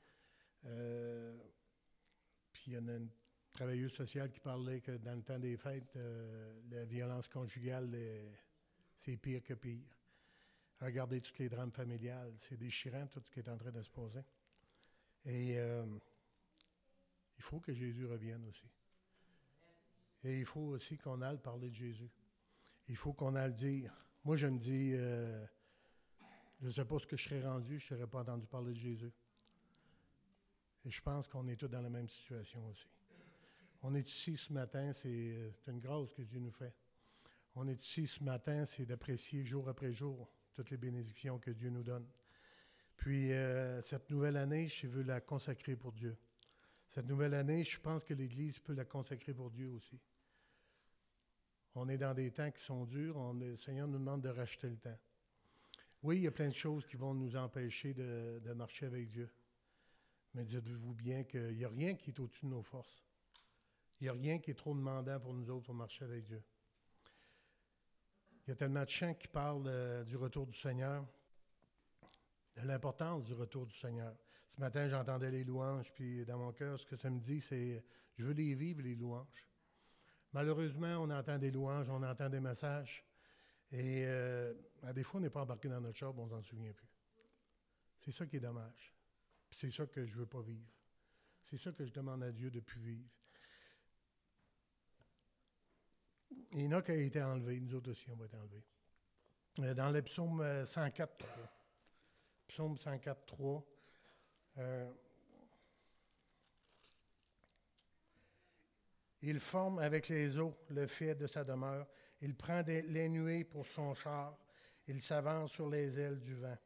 Il 2.68 2.74
y 2.74 2.78
en 2.78 2.88
a 2.88 2.96
une 2.96 3.10
travailleuse 3.52 3.94
sociale 3.94 4.30
qui 4.30 4.40
parlait 4.40 4.82
que 4.82 4.92
dans 4.92 5.16
le 5.16 5.24
temps 5.24 5.40
des 5.40 5.58
fêtes, 5.58 5.98
la 6.70 6.86
violence 6.86 7.28
conjugale 7.28 7.90
c'est 8.98 9.18
pire 9.18 9.44
que 9.44 9.54
pire. 9.54 9.98
Regardez 10.82 11.22
toutes 11.22 11.40
les 11.40 11.50
drames 11.50 11.72
familiales, 11.72 12.34
c'est 12.38 12.58
déchirant 12.58 13.08
tout 13.08 13.22
ce 13.24 13.32
qui 13.32 13.40
est 13.40 13.50
en 13.50 13.58
train 13.58 13.72
de 13.72 13.82
se 13.82 13.90
poser. 13.90 14.22
Et 15.26 15.58
euh, 15.58 15.86
il 17.38 17.44
faut 17.44 17.60
que 17.60 17.74
Jésus 17.74 18.06
revienne 18.06 18.46
aussi. 18.46 18.70
Et 20.24 20.40
il 20.40 20.46
faut 20.46 20.72
aussi 20.72 20.98
qu'on 20.98 21.22
aille 21.22 21.40
parler 21.40 21.70
de 21.70 21.76
Jésus. 21.76 22.10
Il 22.88 22.96
faut 22.96 23.14
qu'on 23.14 23.36
aille 23.36 23.54
dire. 23.54 23.94
Moi, 24.24 24.36
je 24.36 24.48
me 24.48 24.58
dis, 24.58 24.94
euh, 24.94 25.46
je 26.60 26.66
ne 26.66 26.72
sais 26.72 26.86
pas 26.86 27.00
ce 27.00 27.08
que 27.08 27.18
je 27.18 27.24
serais 27.24 27.42
rendu, 27.42 27.80
je 27.80 27.94
ne 27.94 27.98
serais 27.98 28.08
pas 28.08 28.22
entendu 28.22 28.46
parler 28.46 28.74
de 28.74 28.80
Jésus. 28.80 29.12
Et 30.88 30.90
je 30.90 31.02
pense 31.02 31.28
qu'on 31.28 31.46
est 31.50 31.58
tous 31.58 31.68
dans 31.68 31.82
la 31.82 31.90
même 31.90 32.08
situation 32.08 32.66
aussi. 32.70 32.88
On 33.82 33.94
est 33.94 34.10
ici 34.10 34.38
ce 34.38 34.54
matin, 34.54 34.94
c'est 34.94 35.52
une 35.68 35.82
grâce 35.82 36.14
que 36.14 36.22
Dieu 36.22 36.40
nous 36.40 36.52
fait. 36.52 36.74
On 37.56 37.68
est 37.68 37.84
ici 37.84 38.08
ce 38.08 38.24
matin, 38.24 38.64
c'est 38.66 38.86
d'apprécier 38.86 39.44
jour 39.44 39.68
après 39.68 39.92
jour 39.92 40.32
toutes 40.54 40.70
les 40.70 40.78
bénédictions 40.78 41.40
que 41.40 41.52
Dieu 41.52 41.72
nous 41.72 41.84
donne. 41.84 42.08
Puis 42.96 43.34
euh, 43.34 43.82
cette 43.82 44.10
nouvelle 44.10 44.38
année, 44.38 44.70
je 44.70 44.88
veux 44.88 45.04
la 45.04 45.20
consacrer 45.20 45.76
pour 45.76 45.92
Dieu. 45.92 46.18
Cette 46.88 47.06
nouvelle 47.06 47.34
année, 47.34 47.66
je 47.66 47.82
pense 47.82 48.06
que 48.06 48.14
l'Église 48.14 48.58
peut 48.60 48.74
la 48.74 48.86
consacrer 48.86 49.34
pour 49.34 49.52
Dieu 49.52 49.70
aussi. 49.70 50.00
On 51.76 51.90
est 51.90 51.98
dans 51.98 52.14
des 52.14 52.32
temps 52.32 52.50
qui 52.50 52.64
sont 52.64 52.86
durs. 52.86 53.34
Le 53.34 53.58
Seigneur 53.58 53.90
nous 53.90 54.00
demande 54.00 54.22
de 54.22 54.30
racheter 54.30 54.70
le 54.70 54.78
temps. 54.78 54.98
Oui, 56.02 56.20
il 56.20 56.24
y 56.24 56.28
a 56.28 56.32
plein 56.32 56.48
de 56.48 56.54
choses 56.54 56.86
qui 56.86 56.96
vont 56.96 57.14
nous 57.14 57.36
empêcher 57.36 57.94
de 57.94 58.54
marcher 58.54 58.86
avec 58.86 59.10
Dieu. 59.10 59.30
Mais 60.34 60.46
dites-vous 60.46 60.94
bien 60.94 61.24
qu'il 61.24 61.56
n'y 61.56 61.66
a 61.66 61.70
rien 61.70 61.96
qui 61.96 62.12
est 62.12 62.20
au-dessus 62.20 62.46
de 62.46 62.52
nos 62.52 62.64
forces. 62.64 63.04
Il 64.00 64.04
n'y 64.04 64.10
a 64.10 64.14
rien 64.14 64.40
qui 64.40 64.52
est 64.52 64.56
trop 64.56 64.76
demandant 64.76 65.20
pour 65.20 65.34
nous 65.34 65.50
autres 65.50 65.66
pour 65.66 65.74
marcher 65.74 66.06
avec 66.06 66.26
Dieu. 66.26 66.44
Il 68.46 68.52
y 68.52 68.54
a 68.54 68.56
tellement 68.56 68.84
de 68.84 68.90
chants 68.90 69.14
qui 69.16 69.28
parlent 69.28 70.06
du 70.06 70.16
retour 70.16 70.46
du 70.46 70.58
Seigneur, 70.58 71.06
de 72.56 72.68
l'importance 72.68 73.26
du 73.26 73.34
retour 73.34 73.66
du 73.66 73.76
Seigneur. 73.76 74.16
Ce 74.50 74.60
matin, 74.60 74.88
j'entendais 74.88 75.32
les 75.32 75.44
louanges, 75.44 75.92
puis 75.94 76.26
dans 76.26 76.38
mon 76.38 76.54
cœur, 76.54 76.80
ce 76.80 76.86
que 76.86 76.96
ça 76.96 77.10
me 77.10 77.20
dit, 77.20 77.42
c'est 77.42 77.84
je 78.16 78.24
veux 78.24 78.34
les 78.34 78.56
vivre, 78.56 78.82
les 78.82 78.96
louanges. 78.96 79.48
Malheureusement, 80.34 80.98
on 81.00 81.10
entend 81.10 81.38
des 81.38 81.52
louanges, 81.52 81.90
on 81.90 82.04
entend 82.04 82.30
des 82.30 82.40
messages, 82.40 83.06
et 83.72 84.04
euh, 84.06 84.54
à 84.84 84.94
des 84.94 85.04
fois, 85.04 85.20
on 85.20 85.22
n'est 85.22 85.30
pas 85.30 85.42
embarqué 85.42 85.68
dans 85.68 85.82
notre 85.82 85.98
chambre, 85.98 86.22
on 86.22 86.30
s'en 86.30 86.42
souvient 86.42 86.74
plus. 86.74 86.88
C'est 88.00 88.12
ça 88.12 88.26
qui 88.26 88.38
est 88.38 88.42
dommage. 88.42 88.97
C'est 89.50 89.72
ça 89.72 89.86
que 89.86 90.06
je 90.06 90.14
ne 90.14 90.20
veux 90.20 90.26
pas 90.26 90.42
vivre. 90.42 90.68
C'est 91.44 91.58
ça 91.58 91.72
que 91.72 91.86
je 91.86 91.92
demande 91.92 92.24
à 92.24 92.32
Dieu 92.32 92.52
de 92.52 92.60
plus 92.60 92.82
vivre. 92.82 93.10
Enoch 96.54 96.90
a 96.90 96.96
été 96.96 97.22
enlevé, 97.22 97.60
nous 97.60 97.76
autres 97.76 97.92
aussi, 97.92 98.10
on 98.10 98.16
va 98.16 98.26
être 98.26 98.36
enlevés. 98.36 98.64
Euh, 99.60 99.74
dans 99.74 99.92
le 99.92 100.02
psaume 100.02 100.66
104, 100.66 101.26
euh, 101.26 101.46
psaume 102.48 102.78
104, 102.78 103.26
3, 103.26 103.66
euh, 104.58 104.92
il 109.22 109.40
forme 109.40 109.80
avec 109.80 110.10
les 110.10 110.38
eaux 110.38 110.58
le 110.70 110.88
fait 110.88 111.16
de 111.16 111.28
sa 111.28 111.44
demeure. 111.44 111.88
Il 112.22 112.36
prend 112.36 112.62
les 112.62 113.10
nuées 113.10 113.44
pour 113.44 113.66
son 113.66 113.94
char. 113.94 114.38
Il 114.88 115.02
s'avance 115.02 115.52
sur 115.52 115.70
les 115.70 116.00
ailes 116.00 116.20
du 116.20 116.36
vent. 116.36 116.58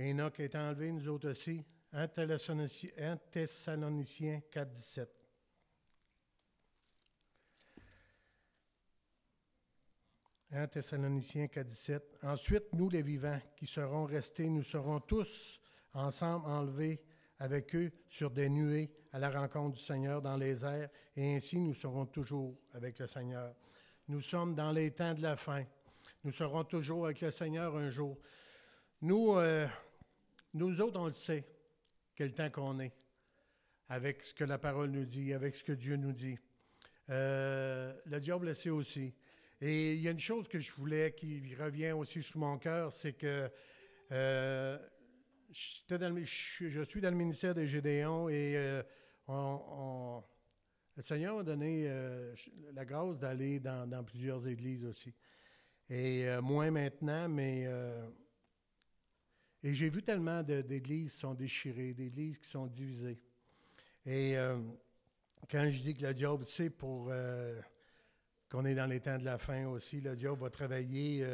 Enoch 0.00 0.38
est 0.40 0.54
enlevé, 0.54 0.92
nous 0.92 1.08
autres 1.08 1.30
aussi. 1.30 1.64
1 1.92 2.08
Thessaloniciens 3.32 4.40
4, 4.50 4.70
17. 4.70 5.08
1 10.50 10.66
Thessaloniciens 10.68 11.48
4, 11.48 11.66
17. 11.66 12.18
Ensuite, 12.22 12.72
nous 12.72 12.88
les 12.88 13.02
vivants 13.02 13.40
qui 13.56 13.66
serons 13.66 14.04
restés, 14.04 14.48
nous 14.48 14.62
serons 14.62 15.00
tous 15.00 15.60
ensemble 15.94 16.46
enlevés 16.46 17.02
avec 17.40 17.74
eux 17.74 17.90
sur 18.06 18.30
des 18.30 18.48
nuées 18.48 18.90
à 19.12 19.18
la 19.18 19.30
rencontre 19.30 19.76
du 19.76 19.82
Seigneur 19.82 20.22
dans 20.22 20.36
les 20.36 20.64
airs, 20.64 20.88
et 21.16 21.36
ainsi 21.36 21.58
nous 21.58 21.74
serons 21.74 22.06
toujours 22.06 22.56
avec 22.72 22.98
le 22.98 23.06
Seigneur. 23.06 23.54
Nous 24.08 24.20
sommes 24.20 24.54
dans 24.54 24.72
les 24.72 24.90
temps 24.90 25.14
de 25.14 25.22
la 25.22 25.36
fin. 25.36 25.64
Nous 26.24 26.32
serons 26.32 26.64
toujours 26.64 27.06
avec 27.06 27.20
le 27.20 27.30
Seigneur 27.30 27.76
un 27.76 27.90
jour. 27.90 28.18
Nous, 29.02 29.34
euh, 29.36 29.66
nous 30.54 30.80
autres, 30.80 31.00
on 31.00 31.06
le 31.06 31.12
sait, 31.12 31.44
quel 32.14 32.34
temps 32.34 32.50
qu'on 32.50 32.80
est, 32.80 32.92
avec 33.88 34.22
ce 34.22 34.34
que 34.34 34.44
la 34.44 34.58
parole 34.58 34.90
nous 34.90 35.04
dit, 35.04 35.32
avec 35.32 35.54
ce 35.54 35.64
que 35.64 35.72
Dieu 35.72 35.96
nous 35.96 36.12
dit. 36.12 36.38
Euh, 37.10 37.94
le 38.06 38.20
diable 38.20 38.46
le 38.46 38.54
sait 38.54 38.70
aussi. 38.70 39.14
Et 39.60 39.94
il 39.94 40.00
y 40.00 40.08
a 40.08 40.12
une 40.12 40.20
chose 40.20 40.46
que 40.46 40.60
je 40.60 40.72
voulais 40.72 41.12
qui 41.12 41.54
revient 41.56 41.92
aussi 41.92 42.22
sur 42.22 42.38
mon 42.38 42.58
cœur, 42.58 42.92
c'est 42.92 43.14
que 43.14 43.50
euh, 44.12 44.78
je, 45.50 46.84
suis 46.84 47.00
dans 47.00 47.10
le 47.10 47.16
ministère 47.16 47.54
des 47.54 47.68
Gédéons 47.68 48.28
et 48.28 48.54
euh, 48.56 48.82
le 50.96 51.02
Seigneur 51.02 51.36
m'a 51.36 51.42
donné 51.42 51.86
euh, 51.88 52.34
la 52.72 52.84
grâce 52.84 53.18
d'aller 53.18 53.58
dans, 53.58 54.04
plusieurs 54.04 54.46
églises 54.46 54.84
aussi. 54.84 55.12
Et 55.90 56.26
moins 56.42 56.70
maintenant, 56.70 57.28
mais... 57.28 57.66
et 59.62 59.74
j'ai 59.74 59.90
vu 59.90 60.02
tellement 60.02 60.42
d'églises 60.42 61.12
qui 61.12 61.18
sont 61.18 61.34
déchirées, 61.34 61.94
d'églises 61.94 62.38
qui 62.38 62.48
sont 62.48 62.66
divisées. 62.66 63.18
Et 64.06 64.34
quand 65.50 65.68
je 65.70 65.78
dis 65.82 65.94
que 65.94 66.06
le 66.06 66.14
diable, 66.14 66.44
tu 66.44 66.70
pour 66.70 67.10
qu'on 68.48 68.64
est 68.64 68.74
dans 68.74 68.86
les 68.86 69.00
temps 69.00 69.18
de 69.18 69.24
la 69.24 69.36
fin 69.38 69.66
aussi, 69.66 70.00
le 70.00 70.14
diable 70.16 70.40
va 70.40 70.50
travailler 70.50 71.24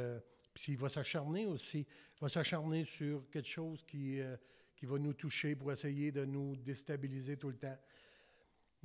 puis 0.54 0.72
il 0.72 0.78
va 0.78 0.88
s'acharner 0.88 1.46
aussi. 1.46 1.80
Il 1.80 2.20
va 2.20 2.28
s'acharner 2.28 2.84
sur 2.84 3.28
quelque 3.28 3.48
chose 3.48 3.84
qui, 3.84 4.20
euh, 4.20 4.36
qui 4.76 4.86
va 4.86 4.98
nous 4.98 5.12
toucher 5.12 5.56
pour 5.56 5.72
essayer 5.72 6.12
de 6.12 6.24
nous 6.24 6.56
déstabiliser 6.56 7.36
tout 7.36 7.48
le 7.48 7.56
temps. 7.56 7.76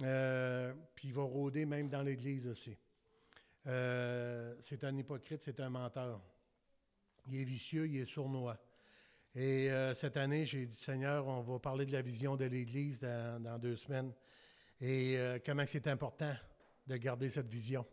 Euh, 0.02 0.73
puis 0.95 1.10
il 1.10 1.13
va 1.13 1.21
rôder 1.21 1.65
même 1.65 1.88
dans 1.88 2.02
l'Église 2.02 2.47
aussi. 2.47 2.75
Euh, 3.67 4.56
c'est 4.60 4.84
un 4.84 4.97
hypocrite, 4.97 5.43
c'est 5.43 5.60
un 5.60 5.69
menteur. 5.69 6.21
Il 7.28 7.39
est 7.39 7.43
vicieux, 7.43 7.88
il 7.88 7.97
est 7.97 8.06
sournois. 8.08 8.58
Et 9.35 9.69
cette 9.95 10.17
année, 10.17 10.45
j'ai 10.45 10.65
dit, 10.65 10.75
Seigneur, 10.75 11.27
on 11.27 11.41
va 11.41 11.59
parler 11.59 11.85
de 11.85 11.91
la 11.91 12.01
vision 12.01 12.35
de 12.35 12.45
l'Église 12.45 12.99
dans, 12.99 13.59
deux 13.59 13.75
semaines 13.75 14.11
et 14.81 15.17
comment 15.45 15.65
c'est 15.67 15.87
important 15.87 16.35
de 16.87 16.97
garder 16.97 17.29
cette 17.29 17.47
vision. 17.47 17.85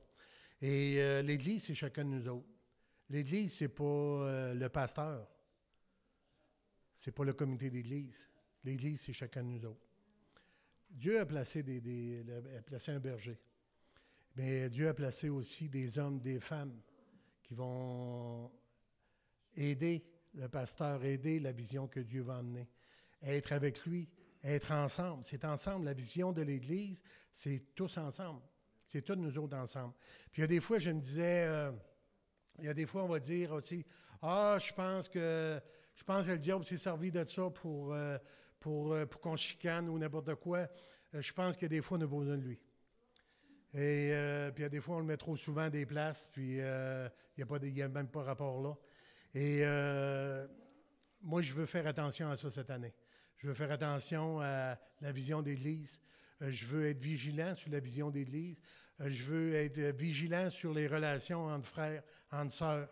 Et 0.63 1.23
l'Église, 1.23 1.65
c'est 1.65 1.75
chacun 1.75 2.05
de 2.05 2.11
nous 2.11 2.29
autres. 2.29 2.49
L'Église, 3.09 3.55
ce 3.55 3.65
n'est 3.65 3.69
pas 3.69 3.85
euh, 3.85 4.55
le 4.55 4.69
pasteur. 4.69 5.29
Ce 6.95 7.09
n'est 7.09 7.15
pas 7.15 7.25
le 7.25 7.35
comité 7.35 7.71
d'Église. 7.71 8.29
L'Église, 8.65 9.03
c'est 9.03 9.13
chacun 9.13 9.45
de 9.45 9.49
nous 9.49 9.65
autres. 9.65 9.87
Dieu 10.91 11.21
a 11.21 11.27
placé, 11.27 11.63
des, 11.63 12.25
a 12.57 12.63
placé 12.63 12.91
un 12.91 12.99
berger. 12.99 13.39
Mais 14.35 14.69
Dieu 14.71 14.89
a 14.89 14.95
placé 14.95 15.29
aussi 15.29 15.69
des 15.69 15.99
hommes, 15.99 16.21
des 16.21 16.41
femmes 16.41 16.81
qui 17.43 17.55
vont 17.55 18.51
aider 19.55 20.05
le 20.37 20.49
pasteur, 20.49 21.03
aider 21.05 21.41
la 21.41 21.53
vision 21.53 21.89
que 21.89 22.01
Dieu 22.01 22.23
va 22.23 22.39
emmener. 22.39 22.69
Être 23.23 23.53
avec 23.53 23.85
lui, 23.87 24.09
être 24.45 24.71
ensemble. 24.73 25.25
C'est 25.25 25.45
ensemble. 25.45 25.87
La 25.87 25.95
vision 25.95 26.33
de 26.33 26.43
l'Église, 26.43 27.03
c'est 27.33 27.75
tous 27.75 27.97
ensemble. 27.99 28.41
C'est 28.87 29.03
tous 29.03 29.17
nous 29.17 29.37
autres 29.39 29.57
ensemble. 29.57 29.95
Puis 30.31 30.41
il 30.41 30.43
y 30.43 30.45
a 30.45 30.49
des 30.49 30.61
fois, 30.61 30.79
je 30.79 30.91
me 30.91 31.01
disais, 31.01 31.47
euh, 31.47 31.73
il 32.59 32.67
y 32.67 32.69
a 32.69 32.75
des 32.75 32.87
fois, 32.87 33.03
on 33.03 33.09
va 33.09 33.19
dire 33.19 33.53
aussi 33.53 33.85
Ah, 34.23 34.59
je 34.61 34.73
pense 34.73 35.09
que 35.09 35.61
je 35.95 36.05
pense 36.05 36.27
que 36.27 36.33
le 36.33 36.39
diable 36.39 36.65
s'est 36.65 36.77
servi 36.77 37.11
de 37.11 37.25
ça 37.25 37.51
pour, 37.51 37.95
euh, 37.95 38.19
pour, 38.61 38.93
euh, 38.93 39.07
pour 39.07 39.21
qu'on 39.23 39.35
chicane 39.35 39.89
ou 39.89 39.99
n'importe 39.99 40.35
quoi. 40.35 40.69
Je 41.15 41.33
pense 41.33 41.57
que 41.57 41.65
des 41.65 41.81
fois, 41.81 41.97
on 41.97 42.03
a 42.03 42.07
besoin 42.07 42.37
de 42.37 42.43
lui. 42.43 42.61
Et 43.73 44.13
puis, 44.55 44.61
il 44.61 44.63
y 44.63 44.67
a 44.67 44.69
des 44.69 44.81
fois, 44.81 44.97
on 44.97 45.01
le 45.01 45.07
met 45.07 45.17
trop 45.17 45.37
souvent 45.37 45.71
des 45.71 45.87
places, 45.87 46.29
puis 46.33 46.59
il 46.59 47.45
n'y 47.45 47.83
a, 47.83 47.85
a 47.85 47.89
même 47.89 48.09
pas 48.09 48.23
rapport 48.23 48.61
là. 48.61 48.77
Et 49.39 49.63
moi, 51.21 51.43
je 51.43 51.53
veux 51.53 51.67
faire 51.67 51.87
attention 51.87 52.31
à 52.31 52.37
ça 52.39 52.51
cette 52.51 52.71
année. 52.71 52.95
Je 53.37 53.49
veux 53.49 53.55
faire 53.55 53.71
attention 53.71 54.41
à 54.41 54.79
la 55.03 55.13
vision 55.13 55.43
d'Église. 55.43 56.01
je 56.41 56.65
veux 56.65 56.87
être 56.87 57.01
vigilant 57.01 57.55
sur 57.55 57.71
la 57.71 57.81
vision 57.81 58.11
d'Église. 58.11 58.57
je 58.99 59.25
veux 59.25 59.55
être 59.55 59.79
vigilant 59.95 60.49
sur 60.49 60.73
les 60.73 60.87
relations 60.87 61.49
entre 61.49 61.69
frères, 61.69 62.03
entre 62.33 62.51
sœurs. 62.51 62.89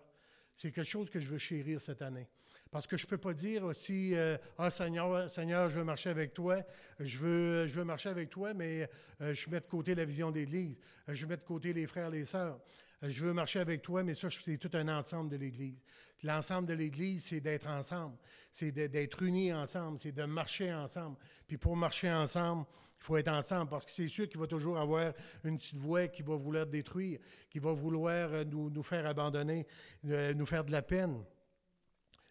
C'est 0.54 0.70
quelque 0.70 0.86
chose 0.86 1.08
que 1.08 1.18
je 1.18 1.30
veux 1.30 1.38
chérir 1.38 1.80
cette 1.80 2.02
année. 2.02 2.28
Parce 2.70 2.86
que 2.86 2.98
je 2.98 3.06
ne 3.06 3.08
peux 3.08 3.18
pas 3.18 3.32
dire 3.32 3.64
aussi, 3.64 4.14
euh, 4.14 4.36
ah 4.58 4.70
Seigneur, 4.70 5.30
Seigneur, 5.30 5.70
je 5.70 5.78
veux 5.78 5.84
marcher 5.84 6.10
avec 6.10 6.34
toi, 6.34 6.60
je 7.00 7.18
veux, 7.18 7.66
je 7.68 7.74
veux 7.74 7.84
marcher 7.84 8.10
avec 8.10 8.28
toi, 8.28 8.52
mais 8.52 8.86
euh, 9.22 9.32
je 9.32 9.48
mets 9.48 9.60
de 9.60 9.66
côté 9.66 9.94
la 9.94 10.04
vision 10.04 10.30
d'Église, 10.30 10.76
je 11.08 11.24
mets 11.24 11.36
de 11.36 11.42
côté 11.42 11.72
les 11.72 11.86
frères, 11.86 12.10
les 12.10 12.26
sœurs. 12.26 12.60
Je 13.08 13.24
veux 13.24 13.34
marcher 13.34 13.58
avec 13.58 13.82
toi, 13.82 14.02
mais 14.02 14.14
ça, 14.14 14.28
c'est 14.30 14.56
tout 14.56 14.70
un 14.74 14.88
ensemble 14.88 15.30
de 15.30 15.36
l'Église. 15.36 15.78
L'ensemble 16.22 16.66
de 16.66 16.74
l'Église, 16.74 17.26
c'est 17.26 17.40
d'être 17.40 17.66
ensemble, 17.66 18.16
c'est 18.50 18.72
d'être 18.72 19.22
unis 19.22 19.52
ensemble, 19.52 19.98
c'est 19.98 20.12
de 20.12 20.24
marcher 20.24 20.72
ensemble. 20.72 21.18
Puis 21.46 21.58
pour 21.58 21.76
marcher 21.76 22.10
ensemble, 22.10 22.64
il 22.98 23.04
faut 23.04 23.18
être 23.18 23.28
ensemble 23.28 23.68
parce 23.68 23.84
que 23.84 23.90
c'est 23.90 24.08
sûr 24.08 24.26
qu'il 24.26 24.40
va 24.40 24.46
toujours 24.46 24.78
avoir 24.78 25.12
une 25.44 25.58
petite 25.58 25.76
voix 25.76 26.08
qui 26.08 26.22
va 26.22 26.36
vouloir 26.36 26.64
détruire, 26.64 27.18
qui 27.50 27.58
va 27.58 27.72
vouloir 27.72 28.32
euh, 28.32 28.44
nous, 28.44 28.82
faire 28.82 29.04
abandonner, 29.04 29.66
euh, 30.06 30.32
nous 30.32 30.46
faire 30.46 30.64
de 30.64 30.72
la 30.72 30.80
peine, 30.80 31.22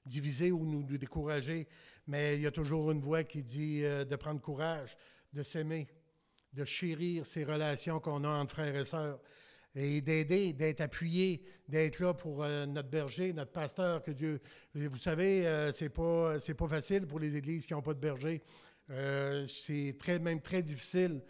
diviser 0.04 0.52
ou 0.52 0.66
nous, 0.66 0.98
décourager. 0.98 1.68
Mais 2.08 2.36
il 2.36 2.42
y 2.42 2.48
a 2.48 2.52
toujours 2.52 2.90
une 2.90 3.02
voix 3.02 3.24
qui 3.24 3.44
dit 3.44 3.86
euh, 3.86 4.06
de 4.06 4.16
prendre 4.16 4.42
courage, 4.42 4.98
de 5.32 5.44
s'aimer, 5.44 5.88
de 6.52 6.66
chérir 6.66 7.28
ces 7.28 7.44
relations 7.44 8.00
qu'on 8.00 8.24
a 8.24 8.30
entre 8.30 8.56
frères 8.56 8.76
et 8.76 8.86
sœurs 8.86 9.20
et 9.76 10.02
d'aider, 10.02 10.54
d'être 10.54 10.82
appuyé, 10.82 11.44
d'être 11.68 12.00
là 12.00 12.14
pour 12.14 12.46
notre 12.46 12.90
berger, 12.90 13.34
notre 13.34 13.52
pasteur, 13.52 14.04
que 14.04 14.12
Dieu. 14.12 14.40
Vous 14.76 14.98
savez, 15.00 15.72
c'est 15.74 15.90
pas 15.90 16.40
c'est 16.40 16.54
pas 16.54 16.68
facile 16.68 17.08
pour 17.08 17.20
les 17.20 17.36
églises 17.36 17.66
qui 17.66 17.74
n'ont 17.74 17.82
pas 17.82 17.94
de 17.94 18.00
berger. 18.00 18.42
Euh, 18.90 19.48
c'est 19.48 19.96
très, 19.98 20.20
même 20.20 20.42
très 20.42 20.62
difficile. 20.62 21.22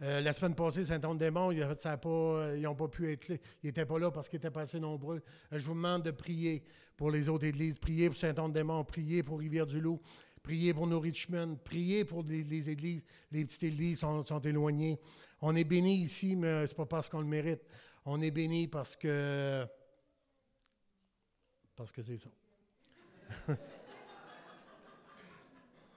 Euh, 0.00 0.20
la 0.20 0.32
semaine 0.32 0.54
passée, 0.54 0.84
Saint-Anne-des-Monts, 0.84 1.52
ils 1.52 2.62
n'ont 2.62 2.74
pas 2.74 2.88
pu 2.88 3.10
être. 3.10 3.30
Ils 3.30 3.66
n'étaient 3.66 3.86
pas 3.86 3.98
là 3.98 4.10
parce 4.10 4.28
qu'ils 4.28 4.38
étaient 4.38 4.50
pas 4.50 4.62
assez 4.62 4.80
nombreux. 4.80 5.22
Euh, 5.52 5.58
je 5.58 5.64
vous 5.64 5.74
demande 5.74 6.02
de 6.02 6.10
prier 6.10 6.64
pour 6.96 7.10
les 7.10 7.28
autres 7.28 7.44
églises, 7.44 7.78
prier 7.78 8.08
pour 8.08 8.18
Saint-Anne-des-Monts, 8.18 8.84
prier 8.84 9.22
pour 9.22 9.38
Rivière-du-Loup, 9.38 10.00
prier 10.42 10.74
pour 10.74 10.86
nos 10.86 10.98
Richmond, 10.98 11.56
prier 11.62 12.04
pour 12.04 12.24
les, 12.24 12.68
églises. 12.68 13.02
Les 13.30 13.44
petites 13.44 13.62
églises 13.62 14.00
sont, 14.00 14.24
sont 14.24 14.40
éloignées. 14.40 14.98
On 15.40 15.54
est 15.54 15.64
béni 15.64 16.02
ici, 16.02 16.34
mais 16.34 16.66
ce 16.66 16.72
n'est 16.72 16.76
pas 16.76 16.86
parce 16.86 17.08
qu'on 17.08 17.20
le 17.20 17.26
mérite. 17.26 17.62
On 18.04 18.20
est 18.20 18.30
béni 18.30 18.68
parce 18.68 18.96
que. 18.96 19.66
Parce 21.76 21.92
que 21.92 22.02
c'est 22.02 22.18
ça. 22.18 22.30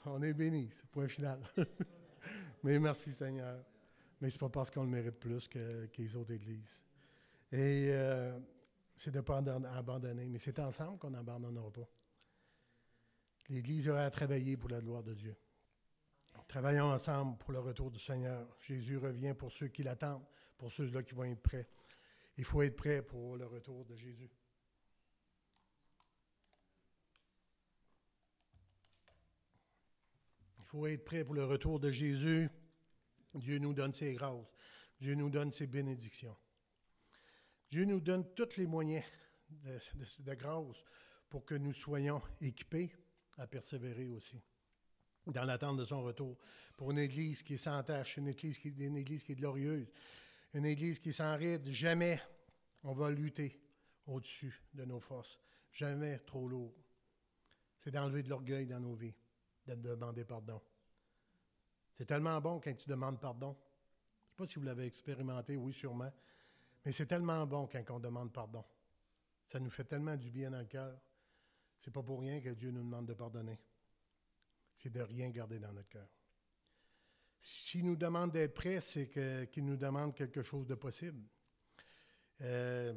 On 0.06 0.22
est 0.22 0.34
béni, 0.34 0.70
c'est 0.72 0.86
point 0.88 1.08
final. 1.08 1.40
Mais 2.64 2.80
merci 2.80 3.14
Seigneur. 3.14 3.64
Mais 4.22 4.30
ce 4.30 4.36
n'est 4.36 4.40
pas 4.40 4.50
parce 4.50 4.70
qu'on 4.72 4.84
le 4.84 4.90
mérite 4.90 5.20
plus 5.20 5.48
que, 5.48 5.90
les 5.98 6.16
autres 6.16 6.32
églises. 6.32 6.82
Et 7.52 7.90
euh, 7.90 8.40
c'est 8.96 9.12
de 9.12 9.18
ne 9.18 9.22
pas 9.22 9.38
abandonner, 9.74 10.28
mais 10.28 10.40
c'est 10.40 10.58
ensemble 10.60 10.98
qu'on 10.98 11.12
n'abandonnera 11.12 11.72
pas. 11.72 11.88
L'Église 13.50 13.88
aura 13.90 14.06
à 14.06 14.10
travailler 14.10 14.58
pour 14.58 14.70
la 14.70 14.80
gloire 14.80 15.04
de 15.04 15.14
Dieu. 15.14 15.36
Travaillons 16.48 16.92
ensemble 16.92 17.38
pour 17.38 17.52
le 17.52 17.60
retour 17.60 17.92
du 17.92 18.00
Seigneur. 18.00 18.48
Jésus 18.60 18.98
revient 18.98 19.34
pour 19.38 19.52
ceux 19.52 19.68
qui 19.68 19.84
l'attendent, 19.84 20.26
pour 20.58 20.72
ceux-là 20.72 21.04
qui 21.04 21.14
vont 21.14 21.26
être 21.26 21.42
prêts. 21.42 21.68
Il 22.38 22.44
faut 22.44 22.62
être 22.62 22.76
prêt 22.76 23.02
pour 23.02 23.38
le 23.38 23.46
retour 23.46 23.86
de 23.86 23.96
Jésus. 23.96 24.30
Il 30.60 30.66
faut 30.66 30.88
être 30.88 31.06
prêt 31.06 31.24
pour 31.24 31.36
le 31.36 31.46
retour 31.46 31.80
de 31.80 31.92
Jésus. 31.92 32.50
Dieu 33.36 33.60
nous 33.60 33.74
donne 33.74 33.94
ses 33.94 34.14
grâces. 34.14 34.46
Dieu 35.00 35.16
nous 35.16 35.30
donne 35.30 35.52
ses 35.52 35.68
bénédictions. 35.68 36.36
Dieu 37.70 37.86
nous 37.86 38.00
donne 38.00 38.26
tous 38.34 38.58
les 38.58 38.66
moyens 38.66 39.04
de, 39.50 40.34
grâce 40.34 40.84
pour 41.30 41.46
que 41.46 41.56
nous 41.56 41.74
soyons 41.74 42.22
équipés 42.42 42.92
à 43.38 43.48
persévérer 43.48 44.10
aussi 44.10 44.42
dans 45.28 45.44
l'attente 45.44 45.78
de 45.78 45.86
son 45.86 46.02
retour. 46.02 46.38
Pour 46.78 46.92
une 46.92 47.00
Église 47.00 47.44
qui 47.44 47.56
une 48.18 48.28
Église 48.28 48.58
qui, 48.58 48.70
une 48.70 48.98
église 48.98 49.24
qui 49.24 49.32
est 49.32 49.36
glorieuse, 49.36 49.90
une 50.56 50.66
Église 50.66 51.00
qui 51.00 51.12
s'enride, 51.12 51.70
jamais 51.70 52.20
on 52.84 52.94
va 52.94 53.12
lutter 53.12 53.62
au-dessus 54.08 54.64
de 54.74 54.86
nos 54.86 55.02
forces. 55.02 55.38
Jamais 55.74 56.20
trop 56.20 56.48
lourd. 56.48 56.74
C'est 57.82 57.92
d'enlever 57.92 58.24
de 58.24 58.30
l'orgueil 58.30 58.66
dans 58.66 58.80
nos 58.80 58.96
vies 58.96 59.14
de 59.68 59.76
demander 59.76 60.24
pardon. 60.24 60.62
C'est 61.92 62.06
tellement 62.06 62.40
bon 62.40 62.62
quand 62.62 62.74
tu 62.74 62.88
demandes 62.88 63.20
pardon. 63.20 63.54
Je 63.54 64.24
ne 64.24 64.30
sais 64.30 64.36
pas 64.38 64.46
si 64.46 64.56
vous 64.60 64.66
l'avez 64.66 64.86
expérimenté, 64.86 65.58
oui, 65.58 65.74
sûrement. 65.74 66.12
Mais 66.86 66.94
c'est 66.94 67.06
tellement 67.06 67.46
bon 67.46 67.68
quand 67.68 67.84
on 67.90 68.00
demande 68.00 68.32
pardon. 68.32 68.64
Ça 69.48 69.60
nous 69.60 69.70
fait 69.70 69.84
tellement 69.84 70.16
du 70.16 70.32
bien 70.32 70.52
dans 70.52 70.60
le 70.60 70.66
cœur. 70.66 70.98
C'est 71.82 71.92
pas 71.92 72.02
pour 72.02 72.22
rien 72.22 72.40
que 72.40 72.50
Dieu 72.50 72.72
nous 72.72 72.84
demande 72.84 73.08
de 73.08 73.14
pardonner. 73.14 73.60
C'est 74.74 74.90
de 74.90 75.02
rien 75.02 75.30
garder 75.32 75.60
dans 75.60 75.74
notre 75.74 75.90
cœur. 75.90 76.08
S'il 77.48 77.86
nous 77.86 77.96
demande 77.96 78.32
d'être 78.32 78.56
prêts, 78.56 78.82
c'est 78.82 79.08
qu'il 79.52 79.66
nous 79.66 79.78
demande 79.78 80.16
quelque 80.16 80.42
chose 80.42 80.66
de 80.66 80.74
possible. 80.74 81.22
Euh, 82.42 82.92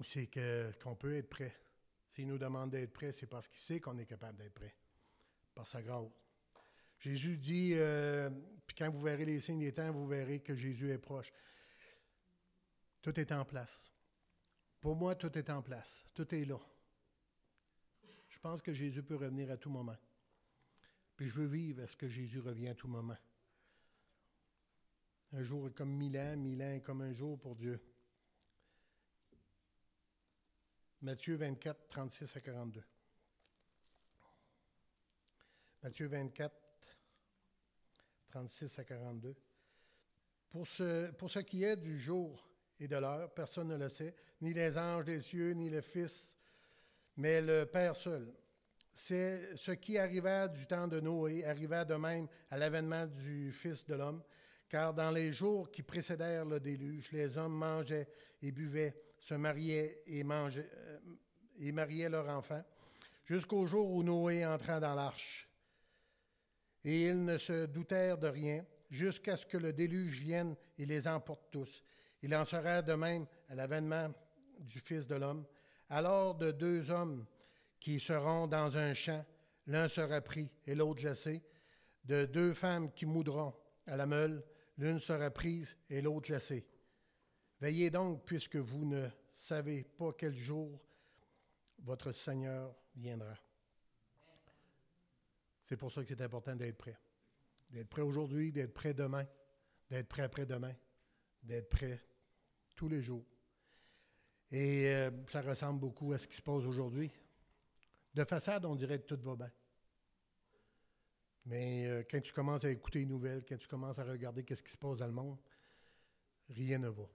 c'est 0.00 0.28
qu'on 0.28 0.96
peut 0.96 1.14
être 1.14 1.30
prêt. 1.30 1.56
S'il 2.08 2.26
nous 2.26 2.36
demande 2.36 2.70
d'être 2.70 2.92
prêt, 2.92 3.12
c'est 3.12 3.28
parce 3.28 3.46
qu'il 3.46 3.60
sait 3.60 3.78
qu'on 3.78 3.96
est 3.96 4.06
capable 4.06 4.38
d'être 4.38 4.54
prêt 4.54 4.74
par 5.54 5.68
sa 5.68 5.80
grâce. 5.82 6.10
Jésus 6.98 7.36
dit, 7.36 7.74
euh, 7.74 8.28
puis 8.66 8.74
quand 8.76 8.90
vous 8.90 9.00
verrez 9.00 9.24
les 9.24 9.40
signes 9.40 9.60
des 9.60 9.72
temps, 9.72 9.92
vous 9.92 10.08
verrez 10.08 10.40
que 10.40 10.56
Jésus 10.56 10.90
est 10.90 10.98
proche. 10.98 11.32
Tout 13.02 13.20
est 13.20 13.30
en 13.30 13.44
place. 13.44 13.92
Pour 14.80 14.96
moi, 14.96 15.14
tout 15.14 15.38
est 15.38 15.48
en 15.48 15.62
place. 15.62 16.04
Tout 16.12 16.34
est 16.34 16.44
là. 16.44 16.58
Je 18.28 18.38
pense 18.40 18.60
que 18.60 18.72
Jésus 18.72 19.04
peut 19.04 19.14
revenir 19.14 19.48
à 19.52 19.56
tout 19.56 19.70
moment. 19.70 19.96
Puis 21.18 21.28
je 21.28 21.34
veux 21.34 21.46
vivre 21.46 21.82
à 21.82 21.88
ce 21.88 21.96
que 21.96 22.06
Jésus 22.06 22.38
revient 22.38 22.68
à 22.68 22.76
tout 22.76 22.86
moment. 22.86 23.16
Un 25.32 25.42
jour 25.42 25.66
est 25.66 25.72
comme 25.72 25.90
mille 25.90 26.16
ans, 26.16 26.36
mille 26.36 26.62
ans 26.62 26.70
est 26.70 26.80
comme 26.80 27.02
un 27.02 27.12
jour 27.12 27.36
pour 27.40 27.56
Dieu. 27.56 27.82
Matthieu 31.02 31.34
24, 31.34 31.88
36 31.88 32.36
à 32.36 32.40
42. 32.40 32.84
Matthieu 35.82 36.06
24, 36.06 36.54
36 38.28 38.78
à 38.78 38.84
42. 38.84 39.34
Pour 40.50 40.68
ce, 40.68 41.10
pour 41.10 41.32
ce 41.32 41.40
qui 41.40 41.64
est 41.64 41.76
du 41.76 41.98
jour 41.98 42.48
et 42.78 42.86
de 42.86 42.96
l'heure, 42.96 43.34
personne 43.34 43.66
ne 43.66 43.76
le 43.76 43.88
sait, 43.88 44.14
ni 44.40 44.54
les 44.54 44.78
anges 44.78 45.06
des 45.06 45.20
cieux, 45.20 45.50
ni 45.50 45.68
le 45.68 45.80
Fils, 45.80 46.38
mais 47.16 47.42
le 47.42 47.66
Père 47.66 47.96
seul. 47.96 48.32
C'est 49.00 49.54
ce 49.54 49.70
qui 49.70 49.96
arriva 49.96 50.48
du 50.48 50.66
temps 50.66 50.88
de 50.88 50.98
Noé, 50.98 51.44
arriva 51.44 51.84
de 51.84 51.94
même 51.94 52.26
à 52.50 52.58
l'avènement 52.58 53.06
du 53.06 53.52
Fils 53.52 53.86
de 53.86 53.94
l'homme, 53.94 54.20
car 54.68 54.92
dans 54.92 55.12
les 55.12 55.32
jours 55.32 55.70
qui 55.70 55.84
précédèrent 55.84 56.44
le 56.44 56.58
déluge, 56.58 57.12
les 57.12 57.38
hommes 57.38 57.54
mangeaient 57.54 58.08
et 58.42 58.50
buvaient, 58.50 59.00
se 59.20 59.34
mariaient 59.34 60.02
et, 60.04 60.24
mangeaient, 60.24 60.68
euh, 60.74 60.98
et 61.60 61.70
mariaient 61.70 62.08
leurs 62.08 62.28
enfants, 62.28 62.64
jusqu'au 63.24 63.68
jour 63.68 63.88
où 63.88 64.02
Noé 64.02 64.44
entra 64.44 64.80
dans 64.80 64.96
l'arche. 64.96 65.48
Et 66.84 67.02
ils 67.02 67.24
ne 67.24 67.38
se 67.38 67.66
doutèrent 67.66 68.18
de 68.18 68.26
rien, 68.26 68.66
jusqu'à 68.90 69.36
ce 69.36 69.46
que 69.46 69.58
le 69.58 69.72
déluge 69.72 70.18
vienne 70.18 70.56
et 70.76 70.86
les 70.86 71.06
emporte 71.06 71.52
tous. 71.52 71.84
Il 72.20 72.34
en 72.34 72.44
sera 72.44 72.82
de 72.82 72.94
même 72.94 73.26
à 73.48 73.54
l'avènement 73.54 74.12
du 74.58 74.80
Fils 74.80 75.06
de 75.06 75.14
l'homme. 75.14 75.46
Alors 75.88 76.34
de 76.34 76.50
deux 76.50 76.90
hommes 76.90 77.24
qui 77.80 78.00
seront 78.00 78.46
dans 78.46 78.76
un 78.76 78.94
champ, 78.94 79.24
l'un 79.66 79.88
sera 79.88 80.20
pris 80.20 80.50
et 80.66 80.74
l'autre 80.74 81.04
laissé, 81.04 81.42
de 82.04 82.24
deux 82.24 82.54
femmes 82.54 82.92
qui 82.92 83.06
moudront 83.06 83.54
à 83.86 83.96
la 83.96 84.06
meule, 84.06 84.42
l'une 84.78 85.00
sera 85.00 85.30
prise 85.30 85.76
et 85.90 86.00
l'autre 86.00 86.32
laissée. 86.32 86.66
Veillez 87.60 87.90
donc, 87.90 88.24
puisque 88.24 88.56
vous 88.56 88.84
ne 88.84 89.08
savez 89.34 89.84
pas 89.84 90.12
quel 90.12 90.34
jour 90.34 90.80
votre 91.80 92.12
Seigneur 92.12 92.74
viendra. 92.94 93.34
C'est 95.62 95.76
pour 95.76 95.92
ça 95.92 96.02
que 96.02 96.08
c'est 96.08 96.22
important 96.22 96.56
d'être 96.56 96.78
prêt. 96.78 96.98
D'être 97.70 97.88
prêt 97.88 98.02
aujourd'hui, 98.02 98.52
d'être 98.52 98.72
prêt 98.72 98.94
demain, 98.94 99.26
d'être 99.90 100.08
prêt 100.08 100.22
après-demain, 100.22 100.74
d'être 101.42 101.68
prêt 101.68 102.00
tous 102.74 102.88
les 102.88 103.02
jours. 103.02 103.26
Et 104.50 104.88
euh, 104.88 105.10
ça 105.28 105.42
ressemble 105.42 105.80
beaucoup 105.80 106.12
à 106.12 106.18
ce 106.18 106.26
qui 106.26 106.36
se 106.36 106.42
passe 106.42 106.64
aujourd'hui. 106.64 107.10
De 108.18 108.24
façade, 108.24 108.64
on 108.64 108.74
dirait 108.74 108.98
que 108.98 109.14
tout 109.14 109.20
va 109.22 109.36
bien. 109.36 109.52
Mais 111.46 111.86
euh, 111.86 112.02
quand 112.10 112.20
tu 112.20 112.32
commences 112.32 112.64
à 112.64 112.70
écouter 112.70 112.98
les 112.98 113.06
nouvelles, 113.06 113.44
quand 113.48 113.56
tu 113.56 113.68
commences 113.68 114.00
à 114.00 114.02
regarder 114.02 114.42
qu'est-ce 114.42 114.64
qui 114.64 114.72
se 114.72 114.76
passe 114.76 114.96
dans 114.96 115.06
le 115.06 115.12
monde, 115.12 115.38
rien 116.48 116.78
ne 116.78 116.88
va. 116.88 117.08